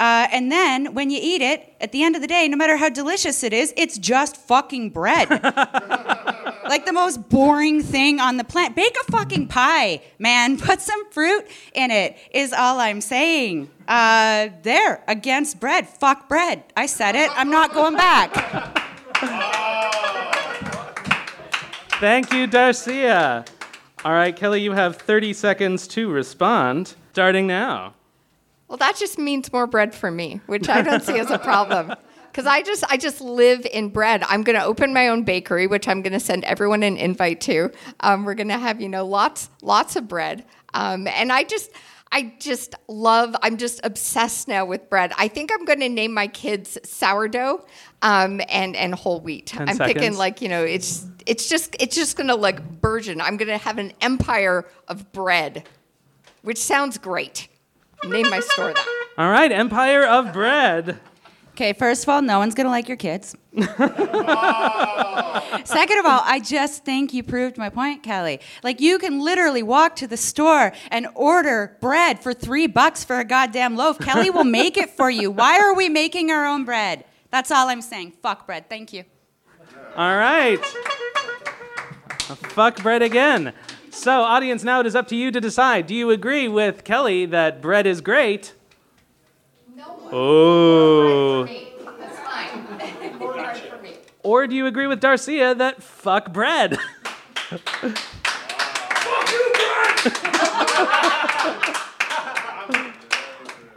Uh, 0.00 0.26
and 0.32 0.50
then 0.50 0.94
when 0.94 1.10
you 1.10 1.20
eat 1.22 1.42
it, 1.42 1.74
at 1.78 1.92
the 1.92 2.02
end 2.02 2.16
of 2.16 2.22
the 2.22 2.26
day, 2.26 2.48
no 2.48 2.56
matter 2.56 2.78
how 2.78 2.88
delicious 2.88 3.42
it 3.42 3.52
is, 3.52 3.74
it's 3.76 3.98
just 3.98 4.34
fucking 4.34 4.88
bread. 4.88 5.28
like 6.64 6.86
the 6.86 6.92
most 6.92 7.28
boring 7.28 7.82
thing 7.82 8.18
on 8.18 8.38
the 8.38 8.44
planet. 8.44 8.74
Bake 8.74 8.96
a 9.06 9.12
fucking 9.12 9.48
pie, 9.48 10.00
man. 10.18 10.58
Put 10.70 10.80
some 10.80 11.10
fruit 11.10 11.46
in 11.74 11.90
it, 11.90 12.16
is 12.32 12.54
all 12.54 12.80
I'm 12.80 13.02
saying. 13.02 13.68
Uh, 13.86 14.48
there, 14.62 15.04
against 15.06 15.60
bread. 15.60 15.86
Fuck 15.86 16.30
bread. 16.30 16.64
I 16.74 16.86
said 16.86 17.14
it. 17.14 17.30
I'm 17.34 17.50
not 17.50 17.74
going 17.74 17.96
back. 17.96 18.32
Thank 22.00 22.32
you, 22.32 22.46
Darcia. 22.48 23.46
All 24.02 24.12
right, 24.12 24.34
Kelly, 24.34 24.62
you 24.62 24.72
have 24.72 24.96
30 24.96 25.34
seconds 25.34 25.86
to 25.88 26.10
respond, 26.10 26.94
starting 27.12 27.46
now. 27.46 27.92
Well, 28.70 28.76
that 28.76 28.96
just 28.96 29.18
means 29.18 29.52
more 29.52 29.66
bread 29.66 29.92
for 29.96 30.12
me, 30.12 30.40
which 30.46 30.68
I 30.68 30.80
don't 30.80 31.02
see 31.02 31.18
as 31.18 31.30
a 31.30 31.38
problem. 31.38 31.92
Because 32.30 32.46
I 32.46 32.62
just 32.62 32.84
I 32.88 32.96
just 32.96 33.20
live 33.20 33.66
in 33.66 33.88
bread. 33.88 34.22
I'm 34.28 34.44
gonna 34.44 34.62
open 34.64 34.94
my 34.94 35.08
own 35.08 35.24
bakery, 35.24 35.66
which 35.66 35.88
I'm 35.88 36.00
gonna 36.00 36.20
send 36.20 36.44
everyone 36.44 36.84
an 36.84 36.96
invite 36.96 37.40
to. 37.40 37.72
Um, 37.98 38.24
we're 38.24 38.34
gonna 38.34 38.56
have 38.56 38.80
you 38.80 38.88
know 38.88 39.04
lots 39.04 39.50
lots 39.62 39.96
of 39.96 40.06
bread, 40.06 40.44
um, 40.72 41.08
and 41.08 41.32
I 41.32 41.42
just 41.42 41.72
I 42.12 42.32
just 42.38 42.76
love. 42.86 43.34
I'm 43.42 43.56
just 43.56 43.80
obsessed 43.82 44.46
now 44.46 44.64
with 44.64 44.88
bread. 44.88 45.12
I 45.18 45.26
think 45.26 45.50
I'm 45.52 45.64
gonna 45.64 45.88
name 45.88 46.14
my 46.14 46.28
kids 46.28 46.78
sourdough 46.84 47.66
um, 48.00 48.40
and 48.48 48.76
and 48.76 48.94
whole 48.94 49.20
wheat. 49.20 49.46
10 49.46 49.68
I'm 49.68 49.76
thinking 49.76 50.16
like 50.16 50.40
you 50.40 50.48
know 50.48 50.62
it's 50.62 51.04
it's 51.26 51.48
just 51.48 51.74
it's 51.80 51.96
just 51.96 52.16
gonna 52.16 52.36
like 52.36 52.80
burgeon. 52.80 53.20
I'm 53.20 53.38
gonna 53.38 53.58
have 53.58 53.78
an 53.78 53.92
empire 54.00 54.68
of 54.86 55.10
bread, 55.10 55.68
which 56.42 56.58
sounds 56.58 56.96
great. 56.96 57.48
Name 58.04 58.30
my 58.30 58.40
store 58.40 58.72
that. 58.72 59.06
All 59.18 59.30
right, 59.30 59.52
Empire 59.52 60.04
of 60.04 60.32
Bread. 60.32 60.98
Okay, 61.52 61.72
first 61.74 62.04
of 62.04 62.08
all, 62.08 62.22
no 62.22 62.38
one's 62.38 62.54
gonna 62.54 62.70
like 62.70 62.88
your 62.88 62.96
kids. 62.96 63.36
Second 63.52 63.74
of 65.98 66.06
all, 66.06 66.20
I 66.24 66.40
just 66.42 66.84
think 66.84 67.12
you 67.12 67.22
proved 67.22 67.58
my 67.58 67.68
point, 67.68 68.02
Kelly. 68.02 68.40
Like 68.62 68.80
you 68.80 68.98
can 68.98 69.20
literally 69.20 69.62
walk 69.62 69.96
to 69.96 70.06
the 70.06 70.16
store 70.16 70.72
and 70.90 71.08
order 71.14 71.76
bread 71.82 72.22
for 72.22 72.32
three 72.32 72.66
bucks 72.66 73.04
for 73.04 73.18
a 73.18 73.24
goddamn 73.24 73.76
loaf. 73.76 73.98
Kelly 73.98 74.30
will 74.30 74.44
make 74.44 74.78
it 74.78 74.88
for 74.90 75.10
you. 75.10 75.30
Why 75.30 75.58
are 75.60 75.74
we 75.74 75.90
making 75.90 76.30
our 76.30 76.46
own 76.46 76.64
bread? 76.64 77.04
That's 77.30 77.50
all 77.50 77.68
I'm 77.68 77.82
saying. 77.82 78.14
Fuck 78.22 78.46
bread. 78.46 78.70
Thank 78.70 78.94
you. 78.94 79.04
All 79.96 80.16
right. 80.16 80.64
Fuck 82.54 82.82
bread 82.82 83.02
again. 83.02 83.52
So, 83.90 84.22
audience, 84.22 84.62
now 84.62 84.78
it 84.80 84.86
is 84.86 84.94
up 84.94 85.08
to 85.08 85.16
you 85.16 85.32
to 85.32 85.40
decide. 85.40 85.86
Do 85.88 85.94
you 85.96 86.10
agree 86.10 86.46
with 86.46 86.84
Kelly 86.84 87.26
that 87.26 87.60
bread 87.60 87.86
is 87.86 88.00
great? 88.00 88.54
No. 89.74 89.98
Oh. 90.12 91.44
That's 91.44 92.18
fine. 92.20 93.18
More 93.18 93.34
hard 93.34 93.56
for 93.56 93.82
me. 93.82 93.96
Or 94.22 94.46
do 94.46 94.54
you 94.54 94.66
agree 94.66 94.86
with 94.86 95.00
Darcia 95.00 95.58
that 95.58 95.82
fuck 95.82 96.32
bread? 96.32 96.78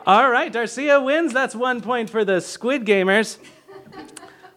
All 0.06 0.30
right, 0.30 0.54
Darcia 0.54 1.04
wins. 1.04 1.34
That's 1.34 1.56
one 1.56 1.82
point 1.82 2.10
for 2.10 2.24
the 2.24 2.40
Squid 2.40 2.86
Gamers. 2.86 3.40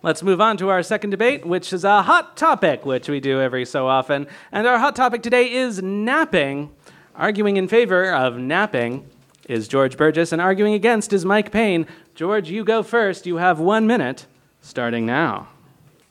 Let's 0.06 0.22
move 0.22 0.40
on 0.40 0.56
to 0.58 0.68
our 0.68 0.84
second 0.84 1.10
debate, 1.10 1.44
which 1.44 1.72
is 1.72 1.82
a 1.82 2.02
hot 2.02 2.36
topic, 2.36 2.86
which 2.86 3.08
we 3.08 3.18
do 3.18 3.40
every 3.40 3.64
so 3.64 3.88
often. 3.88 4.28
And 4.52 4.64
our 4.64 4.78
hot 4.78 4.94
topic 4.94 5.20
today 5.20 5.52
is 5.52 5.82
napping. 5.82 6.70
Arguing 7.16 7.56
in 7.56 7.66
favor 7.66 8.14
of 8.14 8.38
napping 8.38 9.10
is 9.48 9.66
George 9.66 9.96
Burgess, 9.96 10.30
and 10.30 10.40
arguing 10.40 10.74
against 10.74 11.12
is 11.12 11.24
Mike 11.24 11.50
Payne. 11.50 11.88
George, 12.14 12.48
you 12.48 12.62
go 12.62 12.84
first. 12.84 13.26
You 13.26 13.38
have 13.38 13.58
one 13.58 13.88
minute, 13.88 14.26
starting 14.60 15.06
now. 15.06 15.48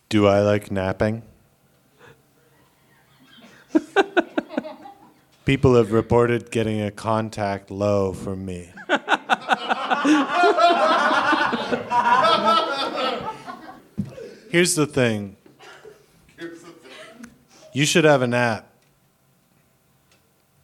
Do 0.10 0.28
I 0.28 0.41
like 0.41 0.70
napping? 0.70 1.24
People 5.46 5.76
have 5.76 5.93
reported 5.93 6.52
getting 6.52 6.82
a 6.82 6.91
contact 6.91 7.72
low 7.72 8.12
from 8.12 8.46
me. 8.46 8.72
Here's 14.56 14.74
the 14.74 14.86
thing. 14.86 15.36
You 17.74 17.86
should 17.86 18.06
have 18.06 18.22
a 18.22 18.28
nap. 18.28 18.66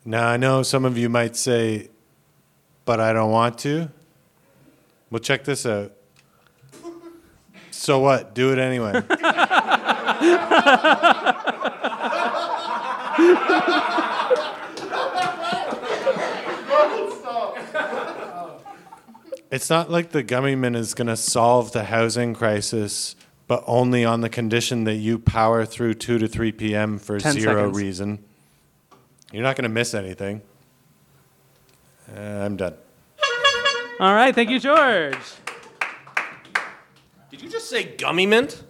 Now, 0.06 0.30
I 0.30 0.38
know 0.38 0.64
some 0.64 0.86
of 0.86 0.98
you 0.98 1.10
might 1.10 1.36
say, 1.36 1.90
but 2.86 3.02
I 3.02 3.12
don't 3.12 3.32
want 3.32 3.58
to. 3.58 3.90
Well, 5.10 5.20
check 5.20 5.44
this 5.44 5.66
out. 5.66 5.92
So 7.72 8.00
what? 8.00 8.34
Do 8.34 8.54
it 8.54 8.60
anyway. 8.60 9.04
It's 19.52 19.70
not 19.70 19.92
like 19.92 20.12
the 20.12 20.24
gummy 20.24 20.56
mint 20.56 20.78
is 20.78 20.94
going 20.94 21.08
to 21.08 21.18
solve 21.18 21.74
the 21.74 21.84
housing 21.84 22.34
crisis, 22.34 23.18
but 23.52 23.66
only 23.68 24.06
on 24.06 24.22
the 24.22 24.30
condition 24.30 24.86
that 24.86 24.96
you 24.96 25.20
power 25.20 25.66
through 25.66 25.94
2 25.94 26.20
to 26.20 26.26
3 26.26 26.54
p.m. 26.54 26.98
for 26.98 27.20
10 27.20 27.34
zero 27.34 27.56
seconds. 27.56 27.78
reason. 27.78 28.24
You're 29.34 29.44
not 29.44 29.58
going 29.58 29.64
to 29.64 29.70
miss 29.70 29.94
anything. 29.94 30.42
Uh, 32.16 32.22
I'm 32.22 32.56
done. 32.56 32.76
All 34.00 34.14
right, 34.14 34.34
thank 34.34 34.50
you, 34.50 34.58
George. 34.58 35.18
Did 37.30 37.42
you 37.42 37.50
just 37.50 37.70
say 37.70 37.94
gummy 37.98 38.26
mint 38.26 38.64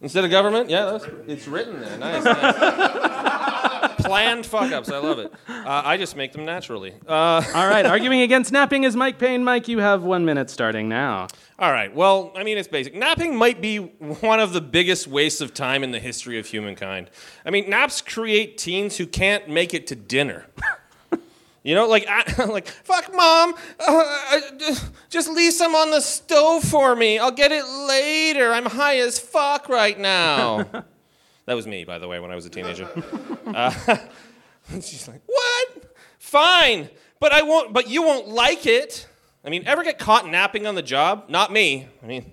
instead 0.00 0.24
of 0.24 0.30
government? 0.30 0.70
Yeah, 0.70 0.86
that's, 0.86 1.04
it's 1.26 1.46
written 1.46 1.78
there. 1.78 1.98
Nice. 1.98 2.24
nice. 2.24 3.32
Planned 4.06 4.46
fuck 4.46 4.72
ups. 4.72 4.90
I 4.90 4.98
love 4.98 5.18
it. 5.18 5.32
Uh, 5.48 5.82
I 5.84 5.96
just 5.96 6.16
make 6.16 6.32
them 6.32 6.44
naturally. 6.44 6.94
Uh, 7.06 7.42
All 7.54 7.68
right, 7.68 7.84
arguing 7.84 8.20
against 8.22 8.52
napping 8.52 8.84
is 8.84 8.96
Mike 8.96 9.18
Payne. 9.18 9.44
Mike, 9.44 9.68
you 9.68 9.78
have 9.78 10.02
one 10.02 10.24
minute 10.24 10.50
starting 10.50 10.88
now. 10.88 11.26
all 11.58 11.72
right. 11.72 11.94
Well, 11.94 12.32
I 12.36 12.44
mean, 12.44 12.58
it's 12.58 12.68
basic. 12.68 12.94
Napping 12.94 13.36
might 13.36 13.60
be 13.60 13.78
one 13.78 14.40
of 14.40 14.52
the 14.52 14.60
biggest 14.60 15.06
wastes 15.06 15.40
of 15.40 15.54
time 15.54 15.82
in 15.82 15.90
the 15.90 16.00
history 16.00 16.38
of 16.38 16.46
humankind. 16.46 17.10
I 17.44 17.50
mean, 17.50 17.68
naps 17.68 18.00
create 18.00 18.58
teens 18.58 18.96
who 18.96 19.06
can't 19.06 19.48
make 19.48 19.74
it 19.74 19.86
to 19.88 19.94
dinner. 19.94 20.46
You 21.66 21.74
know, 21.74 21.88
like, 21.88 22.06
I, 22.08 22.44
like, 22.48 22.68
fuck, 22.68 23.12
mom, 23.12 23.54
uh, 23.80 24.40
just 25.10 25.28
leave 25.28 25.52
some 25.52 25.74
on 25.74 25.90
the 25.90 26.00
stove 26.00 26.62
for 26.62 26.94
me. 26.94 27.18
I'll 27.18 27.32
get 27.32 27.50
it 27.50 27.64
later. 27.66 28.52
I'm 28.52 28.66
high 28.66 28.98
as 28.98 29.18
fuck 29.18 29.68
right 29.68 29.98
now. 29.98 30.64
that 31.46 31.54
was 31.54 31.66
me, 31.66 31.84
by 31.84 31.98
the 31.98 32.08
way, 32.08 32.20
when 32.20 32.30
I 32.30 32.34
was 32.34 32.46
a 32.46 32.50
teenager. 32.50 32.88
Uh, 33.46 33.70
she's 34.80 35.06
like, 35.06 35.20
what? 35.24 35.94
Fine, 36.18 36.90
but 37.20 37.30
I 37.30 37.42
won't. 37.42 37.72
But 37.72 37.88
you 37.88 38.02
won't 38.02 38.26
like 38.26 38.66
it. 38.66 39.06
I 39.44 39.50
mean, 39.50 39.62
ever 39.66 39.84
get 39.84 40.00
caught 40.00 40.26
napping 40.26 40.66
on 40.66 40.74
the 40.74 40.82
job? 40.82 41.26
Not 41.28 41.52
me. 41.52 41.86
I 42.02 42.06
mean, 42.06 42.32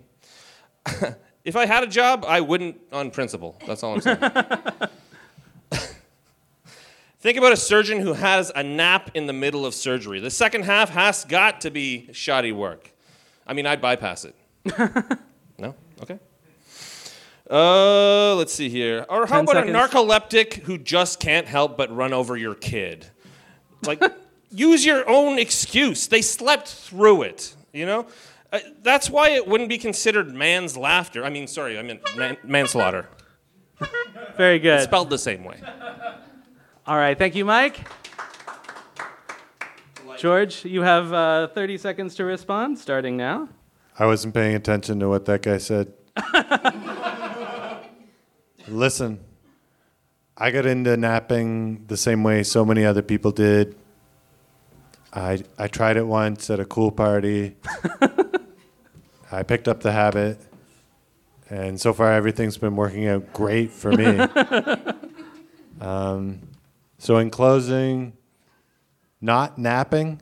if 1.46 1.56
I 1.56 1.68
had 1.68 1.84
a 1.84 1.88
job, 1.88 2.26
I 2.28 2.42
wouldn't 2.42 2.82
on 2.92 3.12
principle. 3.12 3.62
That's 3.68 3.84
all 3.84 3.94
I'm 3.94 4.02
saying. 4.02 4.18
Think 7.20 7.38
about 7.38 7.54
a 7.54 7.58
surgeon 7.58 8.00
who 8.00 8.14
has 8.14 8.52
a 8.56 8.64
nap 8.64 9.12
in 9.14 9.28
the 9.28 9.34
middle 9.34 9.64
of 9.64 9.76
surgery. 9.76 10.20
The 10.20 10.32
second 10.32 10.64
half 10.64 10.90
has 10.90 11.24
got 11.26 11.62
to 11.62 11.70
be 11.70 12.10
shoddy 12.12 12.52
work. 12.52 12.92
I 13.46 13.54
mean, 13.54 13.68
I'd 13.68 13.82
bypass 13.82 14.26
it. 14.26 14.36
no? 15.60 15.76
Okay. 16.02 16.20
Uh, 17.50 18.36
let's 18.36 18.54
see 18.54 18.70
here. 18.70 19.06
Or 19.10 19.26
how 19.26 19.38
10 19.38 19.44
about 19.44 19.54
seconds. 19.56 19.76
a 19.76 19.80
narcoleptic 19.80 20.54
who 20.64 20.78
just 20.78 21.20
can't 21.20 21.48
help 21.48 21.78
but 21.78 21.94
run 21.96 22.14
over 22.14 22.38
your 22.38 22.56
kid? 22.56 23.08
Like, 23.86 24.02
use 24.50 24.86
your 24.86 25.08
own 25.10 25.38
excuse. 25.40 26.08
They 26.08 26.22
slept 26.22 26.68
through 26.68 27.24
it, 27.24 27.56
you 27.74 27.86
know? 27.86 28.08
Uh, 28.52 28.60
that's 28.82 29.10
why 29.10 29.32
it 29.32 29.48
wouldn't 29.48 29.70
be 29.70 29.78
considered 29.78 30.34
man's 30.34 30.78
laughter. 30.78 31.26
I 31.26 31.30
mean, 31.30 31.48
sorry, 31.48 31.78
I 31.78 31.82
meant 31.82 32.02
man- 32.16 32.38
manslaughter. 32.44 33.10
Very 34.38 34.60
good. 34.60 34.82
Spelled 34.84 35.10
the 35.10 35.18
same 35.18 35.44
way. 35.44 35.60
All 36.86 36.96
right, 36.96 37.18
thank 37.18 37.36
you, 37.36 37.46
Mike. 37.46 37.80
George, 40.18 40.64
you 40.64 40.82
have 40.84 41.12
uh, 41.12 41.48
30 41.48 41.78
seconds 41.78 42.16
to 42.16 42.24
respond, 42.24 42.78
starting 42.80 43.18
now. 43.18 43.50
I 43.98 44.06
wasn't 44.06 44.34
paying 44.34 44.56
attention 44.56 45.00
to 45.00 45.10
what 45.10 45.26
that 45.26 45.42
guy 45.42 45.58
said. 45.58 45.92
Listen, 48.68 49.20
I 50.38 50.52
got 50.52 50.66
into 50.66 50.96
napping 50.96 51.86
the 51.88 51.98
same 51.98 52.24
way 52.24 52.44
so 52.44 52.64
many 52.64 52.86
other 52.86 53.02
people 53.02 53.32
did. 53.32 53.76
I 55.12 55.44
I 55.58 55.68
tried 55.68 55.98
it 55.98 56.08
once 56.08 56.50
at 56.50 56.60
a 56.60 56.66
cool 56.66 56.92
party. 56.92 57.58
I 59.32 59.44
picked 59.44 59.68
up 59.68 59.82
the 59.82 59.92
habit, 59.92 60.40
and 61.50 61.80
so 61.80 61.92
far 61.92 62.14
everything's 62.14 62.58
been 62.58 62.76
working 62.76 63.08
out 63.08 63.34
great 63.34 63.72
for 63.72 63.92
me. 63.92 64.20
um, 65.82 66.40
so, 66.98 67.18
in 67.18 67.30
closing, 67.32 68.14
not 69.20 69.58
napping 69.58 70.22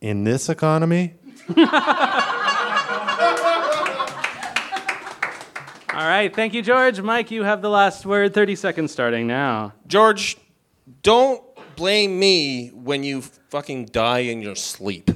in 0.00 0.24
this 0.24 0.48
economy. 0.48 1.14
All 6.00 6.06
right, 6.06 6.34
thank 6.34 6.54
you, 6.54 6.62
George. 6.62 6.98
Mike, 7.02 7.30
you 7.30 7.42
have 7.42 7.60
the 7.60 7.68
last 7.68 8.06
word. 8.06 8.32
30 8.32 8.56
seconds 8.56 8.90
starting 8.90 9.26
now. 9.26 9.74
George, 9.86 10.38
don't 11.02 11.42
blame 11.76 12.18
me 12.18 12.68
when 12.68 13.04
you 13.04 13.20
fucking 13.20 13.84
die 13.84 14.20
in 14.20 14.40
your 14.40 14.56
sleep. 14.56 15.10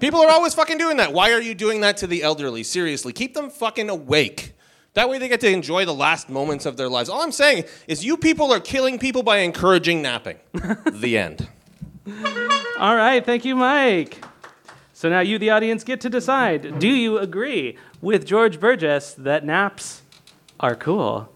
People 0.00 0.18
are 0.20 0.28
always 0.28 0.54
fucking 0.54 0.76
doing 0.76 0.96
that. 0.96 1.12
Why 1.12 1.30
are 1.30 1.40
you 1.40 1.54
doing 1.54 1.82
that 1.82 1.98
to 1.98 2.08
the 2.08 2.24
elderly? 2.24 2.64
Seriously, 2.64 3.12
keep 3.12 3.34
them 3.34 3.48
fucking 3.48 3.88
awake. 3.88 4.54
That 4.94 5.08
way 5.08 5.18
they 5.18 5.28
get 5.28 5.38
to 5.42 5.48
enjoy 5.48 5.84
the 5.84 5.94
last 5.94 6.28
moments 6.28 6.66
of 6.66 6.76
their 6.76 6.88
lives. 6.88 7.08
All 7.08 7.22
I'm 7.22 7.30
saying 7.30 7.66
is 7.86 8.04
you 8.04 8.16
people 8.16 8.52
are 8.52 8.58
killing 8.58 8.98
people 8.98 9.22
by 9.22 9.36
encouraging 9.36 10.02
napping. 10.02 10.40
the 10.92 11.16
end. 11.16 11.48
All 12.76 12.96
right, 12.96 13.24
thank 13.24 13.44
you, 13.44 13.54
Mike. 13.54 14.20
So 14.94 15.08
now 15.08 15.20
you, 15.20 15.38
the 15.38 15.50
audience, 15.50 15.84
get 15.84 16.00
to 16.00 16.10
decide 16.10 16.80
do 16.80 16.88
you 16.88 17.18
agree 17.18 17.76
with 18.02 18.26
George 18.26 18.60
Burgess 18.60 19.14
that 19.14 19.46
naps 19.46 20.02
are 20.60 20.74
cool? 20.74 21.32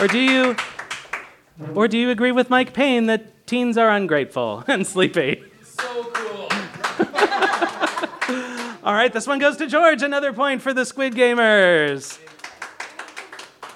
Or 0.00 0.08
do 0.08 0.18
you 0.18 0.56
or 1.74 1.88
do 1.88 1.96
you 1.98 2.10
agree 2.10 2.32
with 2.32 2.50
Mike 2.50 2.72
Payne 2.72 3.06
that 3.06 3.46
teens 3.46 3.78
are 3.78 3.90
ungrateful 3.90 4.64
and 4.68 4.86
sleepy? 4.86 5.44
So 5.62 6.04
cool. 6.12 6.48
All 8.82 8.94
right, 8.94 9.12
this 9.12 9.26
one 9.26 9.38
goes 9.38 9.56
to 9.58 9.66
George. 9.66 10.02
Another 10.02 10.32
point 10.32 10.62
for 10.62 10.72
the 10.72 10.84
Squid 10.84 11.14
Gamers. 11.14 12.18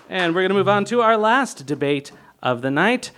And 0.08 0.34
we're 0.34 0.42
going 0.42 0.50
to 0.50 0.54
move 0.54 0.68
on 0.68 0.84
to 0.86 1.02
our 1.02 1.16
last 1.16 1.66
debate 1.66 2.10
of 2.42 2.62
the 2.62 2.70
night. 2.70 3.10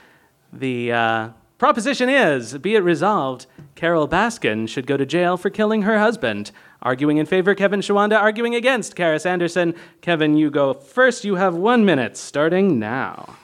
The 0.53 0.93
uh, 0.93 1.29
proposition 1.59 2.09
is 2.09 2.59
be 2.59 2.75
it 2.75 2.81
resolved, 2.81 3.47
Carole 3.75 4.09
Baskin 4.09 4.69
should 4.69 4.87
go 4.87 4.97
to 4.97 5.07
jail 5.07 5.37
for 5.37 5.51
killing 5.51 5.83
her 5.83 5.99
husband. 5.99 6.51
Arguing 6.83 7.17
in 7.19 7.27
favor, 7.27 7.55
Kevin 7.55 7.81
Shawanda. 7.81 8.19
Arguing 8.21 8.55
against, 8.55 8.95
Karis 8.97 9.27
Anderson. 9.27 9.75
Kevin, 10.01 10.37
you 10.37 10.51
go 10.51 10.73
first. 10.73 11.25
You 11.25 11.35
have 11.37 11.55
one 11.55 11.85
minute, 11.85 12.17
starting 12.17 12.79
now. 12.79 13.37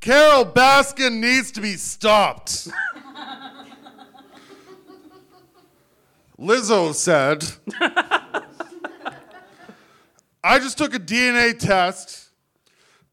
Carole 0.00 0.44
Baskin 0.46 1.20
needs 1.20 1.50
to 1.52 1.60
be 1.60 1.74
stopped. 1.74 2.68
Lizzo 6.38 6.94
said, 6.94 7.44
I 10.42 10.58
just 10.58 10.78
took 10.78 10.94
a 10.94 10.98
DNA 10.98 11.58
test. 11.58 12.30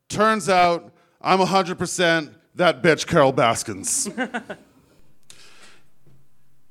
Turns 0.08 0.48
out 0.48 0.93
I'm 1.22 1.39
100% 1.39 2.34
that 2.58 2.82
bitch, 2.82 3.08
Carole 3.08 3.32
Baskins. 3.32 4.08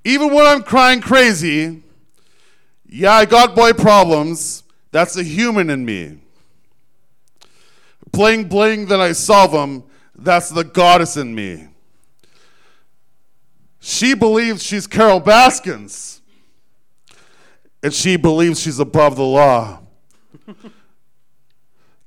Even 0.04 0.32
when 0.32 0.46
I'm 0.46 0.62
crying 0.62 1.00
crazy, 1.00 1.82
yeah, 2.88 3.12
I 3.12 3.24
got 3.24 3.56
boy 3.56 3.72
problems. 3.72 4.62
That's 4.90 5.16
a 5.16 5.22
human 5.22 5.70
in 5.70 5.84
me. 5.84 6.18
Bling 8.12 8.48
bling, 8.48 8.86
then 8.86 9.00
I 9.00 9.12
solve 9.12 9.52
them. 9.52 9.84
That's 10.14 10.50
the 10.50 10.64
goddess 10.64 11.16
in 11.16 11.34
me. 11.34 11.68
She 13.80 14.14
believes 14.14 14.62
she's 14.62 14.86
Carole 14.86 15.20
Baskins. 15.20 16.20
And 17.82 17.92
she 17.92 18.16
believes 18.16 18.60
she's 18.60 18.80
above 18.80 19.16
the 19.16 19.22
law. 19.22 19.80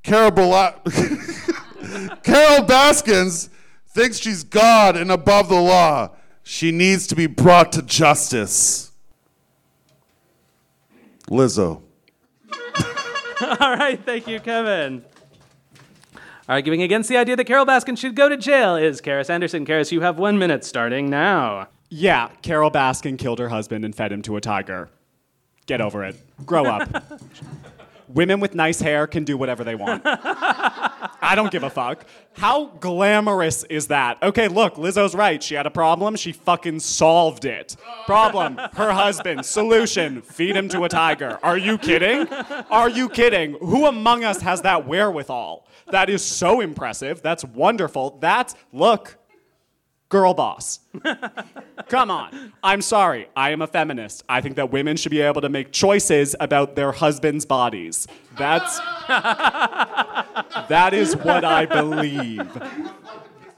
Carole, 0.02 0.30
Bala- 0.30 0.80
Carole 2.22 2.64
Baskins 2.64 3.50
thinks 3.90 4.18
she's 4.18 4.44
God 4.44 4.96
and 4.96 5.10
above 5.10 5.48
the 5.48 5.60
law. 5.60 6.10
She 6.42 6.72
needs 6.72 7.06
to 7.08 7.14
be 7.14 7.26
brought 7.26 7.72
to 7.72 7.82
justice. 7.82 8.92
Lizzo. 11.28 11.82
All 13.60 13.76
right, 13.76 14.00
thank 14.04 14.26
you, 14.26 14.40
Kevin. 14.40 15.04
Arguing 16.48 16.82
against 16.82 17.08
the 17.08 17.16
idea 17.16 17.36
that 17.36 17.44
Carole 17.44 17.64
Baskin 17.64 17.96
should 17.96 18.16
go 18.16 18.28
to 18.28 18.36
jail 18.36 18.74
is 18.74 19.00
Karis 19.00 19.30
Anderson. 19.30 19.64
Karis, 19.64 19.92
you 19.92 20.00
have 20.00 20.18
one 20.18 20.36
minute, 20.38 20.64
starting 20.64 21.08
now. 21.08 21.68
Yeah, 21.88 22.28
Carole 22.42 22.72
Baskin 22.72 23.16
killed 23.16 23.38
her 23.38 23.48
husband 23.48 23.84
and 23.84 23.94
fed 23.94 24.10
him 24.10 24.22
to 24.22 24.36
a 24.36 24.40
tiger. 24.40 24.88
Get 25.66 25.80
over 25.80 26.04
it. 26.04 26.16
Grow 26.44 26.64
up. 26.64 27.04
Women 28.08 28.40
with 28.40 28.56
nice 28.56 28.80
hair 28.80 29.06
can 29.06 29.22
do 29.22 29.36
whatever 29.36 29.62
they 29.62 29.76
want. 29.76 30.04
I 31.20 31.34
don't 31.34 31.50
give 31.50 31.62
a 31.62 31.70
fuck. 31.70 32.04
How 32.36 32.66
glamorous 32.66 33.64
is 33.64 33.88
that? 33.88 34.22
Okay, 34.22 34.48
look, 34.48 34.76
Lizzo's 34.76 35.14
right. 35.14 35.42
She 35.42 35.54
had 35.54 35.66
a 35.66 35.70
problem. 35.70 36.16
She 36.16 36.32
fucking 36.32 36.80
solved 36.80 37.44
it. 37.44 37.76
Problem, 38.06 38.56
her 38.74 38.92
husband. 38.92 39.44
Solution, 39.44 40.22
feed 40.22 40.56
him 40.56 40.68
to 40.70 40.84
a 40.84 40.88
tiger. 40.88 41.38
Are 41.42 41.58
you 41.58 41.78
kidding? 41.78 42.28
Are 42.70 42.88
you 42.88 43.08
kidding? 43.08 43.54
Who 43.60 43.86
among 43.86 44.24
us 44.24 44.40
has 44.42 44.62
that 44.62 44.86
wherewithal? 44.86 45.66
That 45.90 46.08
is 46.08 46.24
so 46.24 46.60
impressive. 46.60 47.20
That's 47.22 47.44
wonderful. 47.44 48.18
That's, 48.20 48.54
look, 48.72 49.16
girl 50.10 50.34
boss. 50.34 50.80
Come 51.88 52.10
on. 52.10 52.52
I'm 52.62 52.82
sorry. 52.82 53.28
I 53.34 53.50
am 53.50 53.62
a 53.62 53.66
feminist. 53.66 54.22
I 54.28 54.42
think 54.42 54.56
that 54.56 54.70
women 54.70 54.98
should 54.98 55.10
be 55.10 55.22
able 55.22 55.40
to 55.40 55.48
make 55.48 55.72
choices 55.72 56.36
about 56.38 56.76
their 56.76 56.92
husbands' 56.92 57.46
bodies. 57.46 58.06
That's 58.36 58.78
That 60.68 60.90
is 60.92 61.16
what 61.16 61.44
I 61.44 61.64
believe. 61.64 62.46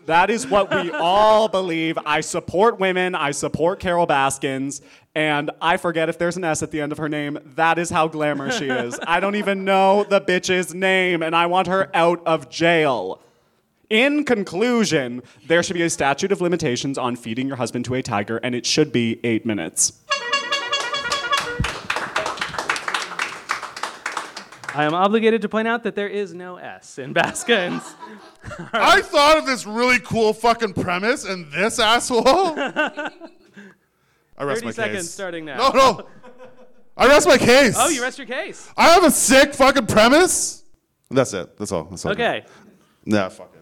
That 0.06 0.30
is 0.30 0.46
what 0.46 0.70
we 0.74 0.90
all 0.90 1.48
believe. 1.48 1.96
I 2.04 2.20
support 2.20 2.80
women. 2.80 3.14
I 3.14 3.30
support 3.30 3.80
Carole 3.80 4.06
Baskins. 4.06 4.82
And 5.14 5.50
I 5.60 5.76
forget 5.76 6.08
if 6.08 6.18
there's 6.18 6.36
an 6.36 6.44
S 6.44 6.62
at 6.62 6.70
the 6.70 6.80
end 6.80 6.92
of 6.92 6.98
her 6.98 7.08
name. 7.08 7.38
That 7.54 7.78
is 7.78 7.90
how 7.90 8.08
glamorous 8.08 8.58
she 8.58 8.68
is. 8.68 8.98
I 9.06 9.20
don't 9.20 9.36
even 9.36 9.64
know 9.64 10.04
the 10.04 10.20
bitch's 10.20 10.74
name, 10.74 11.22
and 11.22 11.36
I 11.36 11.46
want 11.46 11.68
her 11.68 11.90
out 11.94 12.22
of 12.26 12.48
jail. 12.48 13.20
In 13.92 14.24
conclusion, 14.24 15.22
there 15.46 15.62
should 15.62 15.74
be 15.74 15.82
a 15.82 15.90
statute 15.90 16.32
of 16.32 16.40
limitations 16.40 16.96
on 16.96 17.14
feeding 17.14 17.46
your 17.46 17.58
husband 17.58 17.84
to 17.84 17.94
a 17.94 18.00
tiger, 18.00 18.38
and 18.38 18.54
it 18.54 18.64
should 18.64 18.90
be 18.90 19.20
eight 19.22 19.44
minutes. 19.44 19.92
I 24.74 24.84
am 24.84 24.94
obligated 24.94 25.42
to 25.42 25.50
point 25.50 25.68
out 25.68 25.82
that 25.82 25.94
there 25.94 26.08
is 26.08 26.32
no 26.32 26.56
S 26.56 26.96
in 26.96 27.12
Baskins. 27.12 27.82
I 28.72 29.02
thought 29.02 29.36
of 29.36 29.44
this 29.44 29.66
really 29.66 29.98
cool 29.98 30.32
fucking 30.32 30.72
premise, 30.72 31.26
and 31.26 31.52
this 31.52 31.78
asshole. 31.78 32.24
I 32.26 33.10
rest 34.40 34.62
30 34.62 34.64
my 34.64 34.70
seconds 34.70 34.98
case. 35.00 35.10
starting 35.10 35.44
now. 35.44 35.68
No, 35.68 35.70
no. 35.70 36.08
I 36.96 37.08
rest 37.08 37.28
my 37.28 37.36
case. 37.36 37.74
Oh, 37.76 37.90
you 37.90 38.00
rest 38.00 38.16
your 38.16 38.26
case. 38.26 38.70
I 38.74 38.88
have 38.88 39.04
a 39.04 39.10
sick 39.10 39.52
fucking 39.52 39.86
premise. 39.86 40.64
That's 41.10 41.34
it. 41.34 41.58
That's 41.58 41.72
all. 41.72 41.84
That's 41.84 42.06
all. 42.06 42.12
Okay. 42.12 42.46
Nah, 43.04 43.28
fuck 43.28 43.54
it. 43.54 43.61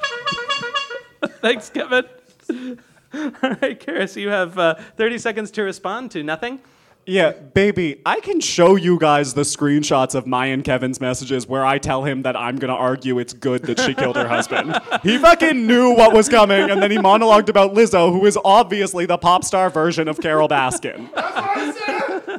Thanks, 1.40 1.70
Kevin. 1.70 2.04
All 3.12 3.30
right, 3.42 3.78
Karis, 3.80 4.16
you 4.16 4.28
have 4.28 4.58
uh, 4.58 4.74
30 4.96 5.18
seconds 5.18 5.50
to 5.52 5.62
respond 5.62 6.10
to 6.12 6.22
nothing. 6.22 6.60
Yeah, 7.06 7.32
baby, 7.32 8.02
I 8.04 8.20
can 8.20 8.40
show 8.40 8.76
you 8.76 8.98
guys 8.98 9.34
the 9.34 9.40
screenshots 9.42 10.14
of 10.14 10.26
my 10.26 10.46
and 10.46 10.62
Kevin's 10.62 11.00
messages 11.00 11.46
where 11.46 11.64
I 11.64 11.78
tell 11.78 12.04
him 12.04 12.22
that 12.22 12.36
I'm 12.36 12.56
gonna 12.56 12.74
argue 12.74 13.18
it's 13.18 13.32
good 13.32 13.62
that 13.62 13.80
she 13.80 13.94
killed 13.94 14.16
her 14.16 14.28
husband. 14.36 14.78
He 15.02 15.18
fucking 15.18 15.66
knew 15.66 15.94
what 15.94 16.12
was 16.12 16.28
coming, 16.28 16.70
and 16.70 16.80
then 16.80 16.90
he 16.90 16.98
monologued 16.98 17.48
about 17.48 17.72
Lizzo, 17.72 18.12
who 18.12 18.26
is 18.26 18.38
obviously 18.44 19.06
the 19.06 19.18
pop 19.18 19.44
star 19.44 19.70
version 19.70 20.08
of 20.08 20.20
Carole 20.20 20.48
Baskin. 20.48 21.10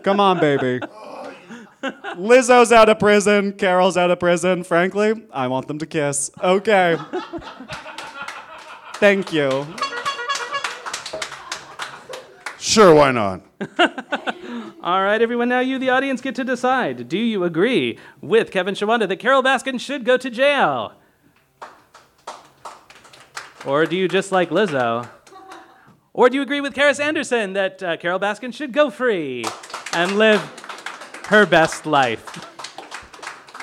Come 0.03 0.19
on, 0.19 0.39
baby. 0.39 0.79
Lizzo's 1.83 2.71
out 2.71 2.89
of 2.89 2.99
prison, 2.99 3.53
Carole's 3.53 3.97
out 3.97 4.11
of 4.11 4.19
prison. 4.19 4.63
Frankly, 4.63 5.25
I 5.31 5.47
want 5.47 5.67
them 5.67 5.79
to 5.79 5.85
kiss. 5.85 6.31
Okay. 6.41 6.97
Thank 8.95 9.33
you. 9.33 9.65
Sure, 12.59 12.93
why 12.93 13.11
not? 13.11 13.41
All 14.83 15.01
right, 15.03 15.21
everyone, 15.21 15.49
now 15.49 15.59
you, 15.59 15.79
the 15.79 15.89
audience, 15.89 16.21
get 16.21 16.35
to 16.35 16.43
decide. 16.43 17.09
Do 17.09 17.17
you 17.17 17.43
agree 17.43 17.97
with 18.21 18.51
Kevin 18.51 18.75
Shawanda 18.75 19.07
that 19.07 19.17
Carole 19.17 19.43
Baskin 19.43 19.79
should 19.79 20.05
go 20.05 20.17
to 20.17 20.29
jail? 20.29 20.93
Or 23.65 23.85
do 23.85 23.95
you 23.95 24.07
just 24.07 24.31
like 24.31 24.49
Lizzo? 24.49 25.09
Or 26.13 26.29
do 26.29 26.35
you 26.35 26.41
agree 26.41 26.61
with 26.61 26.73
Karis 26.73 26.99
Anderson 26.99 27.53
that 27.53 27.81
uh, 27.81 27.97
Carole 27.97 28.19
Baskin 28.19 28.53
should 28.53 28.73
go 28.73 28.89
free 28.89 29.45
and 29.93 30.17
live 30.17 30.41
her 31.31 31.45
best 31.45 31.85
life? 31.85 32.45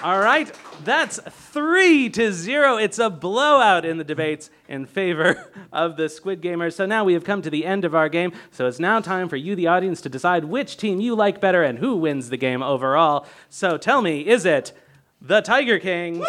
All 0.03 0.21
right, 0.21 0.51
that's 0.85 1.21
three 1.29 2.09
to 2.09 2.33
zero. 2.33 2.79
It's 2.79 2.99
a 2.99 3.11
blowout 3.11 3.85
in 3.85 3.99
the 3.99 4.05
debates 4.05 4.49
in 4.69 4.87
favor 4.87 5.53
of 5.71 5.99
the 5.99 6.09
Squid 6.09 6.41
Gamers. 6.41 6.73
So 6.73 6.87
now 6.87 7.05
we 7.05 7.13
have 7.13 7.25
come 7.25 7.43
to 7.43 7.51
the 7.51 7.67
end 7.67 7.85
of 7.85 7.95
our 7.95 8.09
game. 8.09 8.33
So 8.51 8.67
it's 8.67 8.81
now 8.81 9.01
time 9.01 9.29
for 9.29 9.37
you, 9.37 9.55
the 9.55 9.67
audience, 9.67 10.01
to 10.01 10.09
decide 10.09 10.47
which 10.47 10.79
team 10.79 10.99
you 10.99 11.15
like 11.15 11.43
better 11.43 11.63
and 11.63 11.79
who 11.79 11.97
wins 11.97 12.31
the 12.31 12.39
game 12.39 12.63
overall. 12.63 13.27
So 13.51 13.77
tell 13.77 14.01
me, 14.01 14.27
is 14.27 14.47
it 14.47 14.73
the 15.21 15.43
Tiger 15.43 15.79
Kings? 15.79 16.25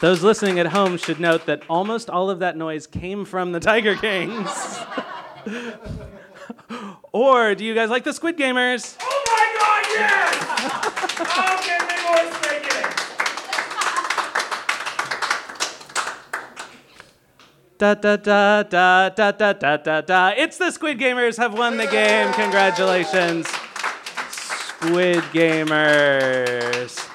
Those 0.00 0.24
listening 0.24 0.58
at 0.58 0.66
home 0.66 0.96
should 0.96 1.20
note 1.20 1.46
that 1.46 1.62
almost 1.70 2.10
all 2.10 2.28
of 2.28 2.40
that 2.40 2.56
noise 2.56 2.88
came 2.88 3.24
from 3.24 3.52
the 3.52 3.60
Tiger 3.60 3.94
Kings. 3.94 4.81
or 7.12 7.54
do 7.54 7.64
you 7.64 7.74
guys 7.74 7.90
like 7.90 8.04
the 8.04 8.12
Squid 8.12 8.36
Gamers? 8.36 8.96
Oh 9.00 9.24
my 9.26 9.54
god, 9.58 9.84
yes! 9.90 10.36
oh, 11.20 11.60
give 11.66 11.82
me 11.88 11.96
more 12.06 12.26
singing! 12.42 12.88
Da 17.78 17.94
da 17.94 18.16
da 18.16 18.62
da 18.62 19.08
da 19.08 19.32
da 19.32 19.52
da 19.52 19.76
da 19.76 20.00
da. 20.00 20.28
It's 20.36 20.58
the 20.58 20.70
Squid 20.70 20.98
Gamers 20.98 21.36
have 21.38 21.58
won 21.58 21.76
the 21.76 21.86
game. 21.86 22.32
Congratulations, 22.34 23.48
Squid 24.28 25.24
Gamers. 25.32 27.08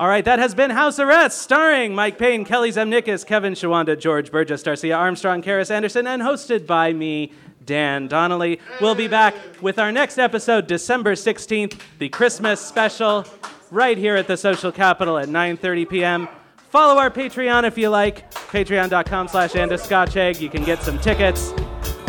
All 0.00 0.08
right, 0.08 0.24
that 0.24 0.40
has 0.40 0.52
been 0.52 0.70
House 0.70 0.98
Arrest, 0.98 1.38
starring 1.38 1.94
Mike 1.94 2.18
Payne, 2.18 2.44
Kelly 2.44 2.72
Zemnikis, 2.72 3.24
Kevin 3.24 3.52
Shawanda, 3.52 3.96
George 3.96 4.32
Burgess, 4.32 4.62
Darcia 4.64 4.98
Armstrong, 4.98 5.42
Karis 5.42 5.70
Anderson, 5.70 6.08
and 6.08 6.22
hosted 6.22 6.66
by 6.66 6.92
me, 6.92 7.30
Dan 7.64 8.08
Donnelly. 8.08 8.60
We'll 8.80 8.94
be 8.94 9.08
back 9.08 9.34
with 9.60 9.78
our 9.78 9.92
next 9.92 10.18
episode, 10.18 10.66
December 10.66 11.14
16th, 11.14 11.78
the 11.98 12.08
Christmas 12.08 12.60
special, 12.60 13.24
right 13.70 13.96
here 13.96 14.16
at 14.16 14.26
the 14.26 14.36
Social 14.36 14.72
Capital 14.72 15.18
at 15.18 15.28
9:30 15.28 15.88
p.m. 15.88 16.28
Follow 16.70 16.98
our 16.98 17.10
Patreon 17.10 17.64
if 17.64 17.76
you 17.76 17.90
like, 17.90 18.30
patreon.com 18.30 19.28
slash 19.28 19.52
andascotchegg. 19.52 20.40
You 20.40 20.48
can 20.48 20.64
get 20.64 20.82
some 20.82 20.98
tickets. 20.98 21.52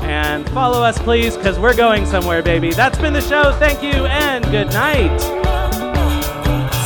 And 0.04 0.49
follow 0.49 0.84
us, 0.84 0.99
please, 0.99 1.38
because 1.38 1.58
we're 1.58 1.76
going 1.76 2.06
somewhere, 2.06 2.43
baby. 2.43 2.72
That's 2.72 2.97
been 2.97 3.14
the 3.14 3.22
show. 3.22 3.54
Thank 3.54 3.82
you, 3.82 4.06
and 4.06 4.43
good 4.51 4.68
night. 4.68 5.18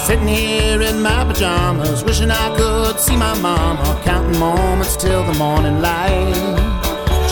Sitting 0.05 0.27
here 0.27 0.81
in 0.81 1.01
my 1.01 1.25
pajamas, 1.25 2.03
wishing 2.03 2.31
I 2.31 2.55
could 2.55 2.99
see 2.99 3.17
my 3.17 3.37
mama, 3.41 3.99
counting 4.05 4.39
moments 4.39 4.95
till 4.95 5.23
the 5.23 5.33
morning 5.33 5.81
light. 5.81 6.56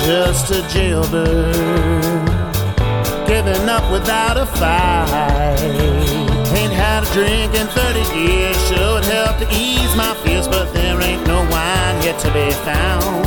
Just 0.06 0.52
a 0.52 0.62
jailbird, 0.70 1.56
giving 3.26 3.68
up 3.68 3.92
without 3.92 4.38
a 4.38 4.46
fight. 4.46 5.58
Ain't 6.54 6.72
had 6.72 7.02
a 7.02 7.12
drink 7.12 7.56
in 7.56 7.66
30 7.66 8.16
years, 8.16 8.56
sure 8.68 8.94
would 8.94 9.06
help 9.06 9.40
to 9.40 9.48
ease 9.52 9.96
my 9.96 10.14
fears, 10.24 10.48
but 10.48 10.72
there 10.76 11.02
ain't 11.02 11.26
no 11.26 11.40
wine 11.50 12.04
yet 12.04 12.20
to 12.20 12.32
be 12.32 12.52
found. 12.52 13.26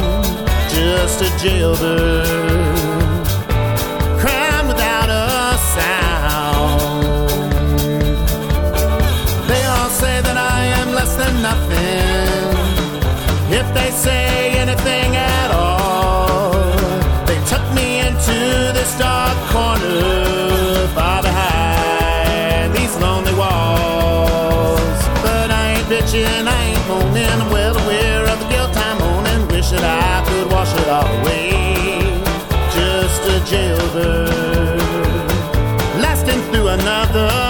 Just 0.70 1.20
a 1.20 1.31
jailbird, 1.43 2.78
Bitching, 26.09 26.48
I 26.48 26.64
ain't 26.64 26.88
moaning. 26.88 27.26
I'm 27.26 27.50
well 27.50 27.76
aware 27.76 28.24
of 28.24 28.38
the 28.40 28.48
guilt 28.48 28.74
I'm 28.74 29.02
owning. 29.02 29.46
Wish 29.48 29.70
that 29.72 29.84
I 29.84 30.24
could 30.26 30.50
wash 30.50 30.72
it 30.72 30.88
all 30.88 31.06
away. 31.20 31.50
Just 32.72 33.22
a 33.28 33.44
jailbird 33.44 34.78
lasting 36.00 36.40
through 36.50 36.68
another 36.68 37.47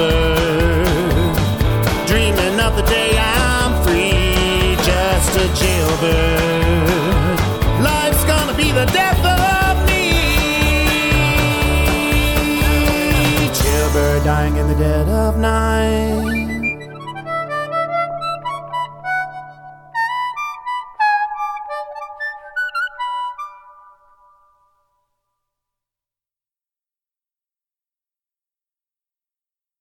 a 0.00 0.37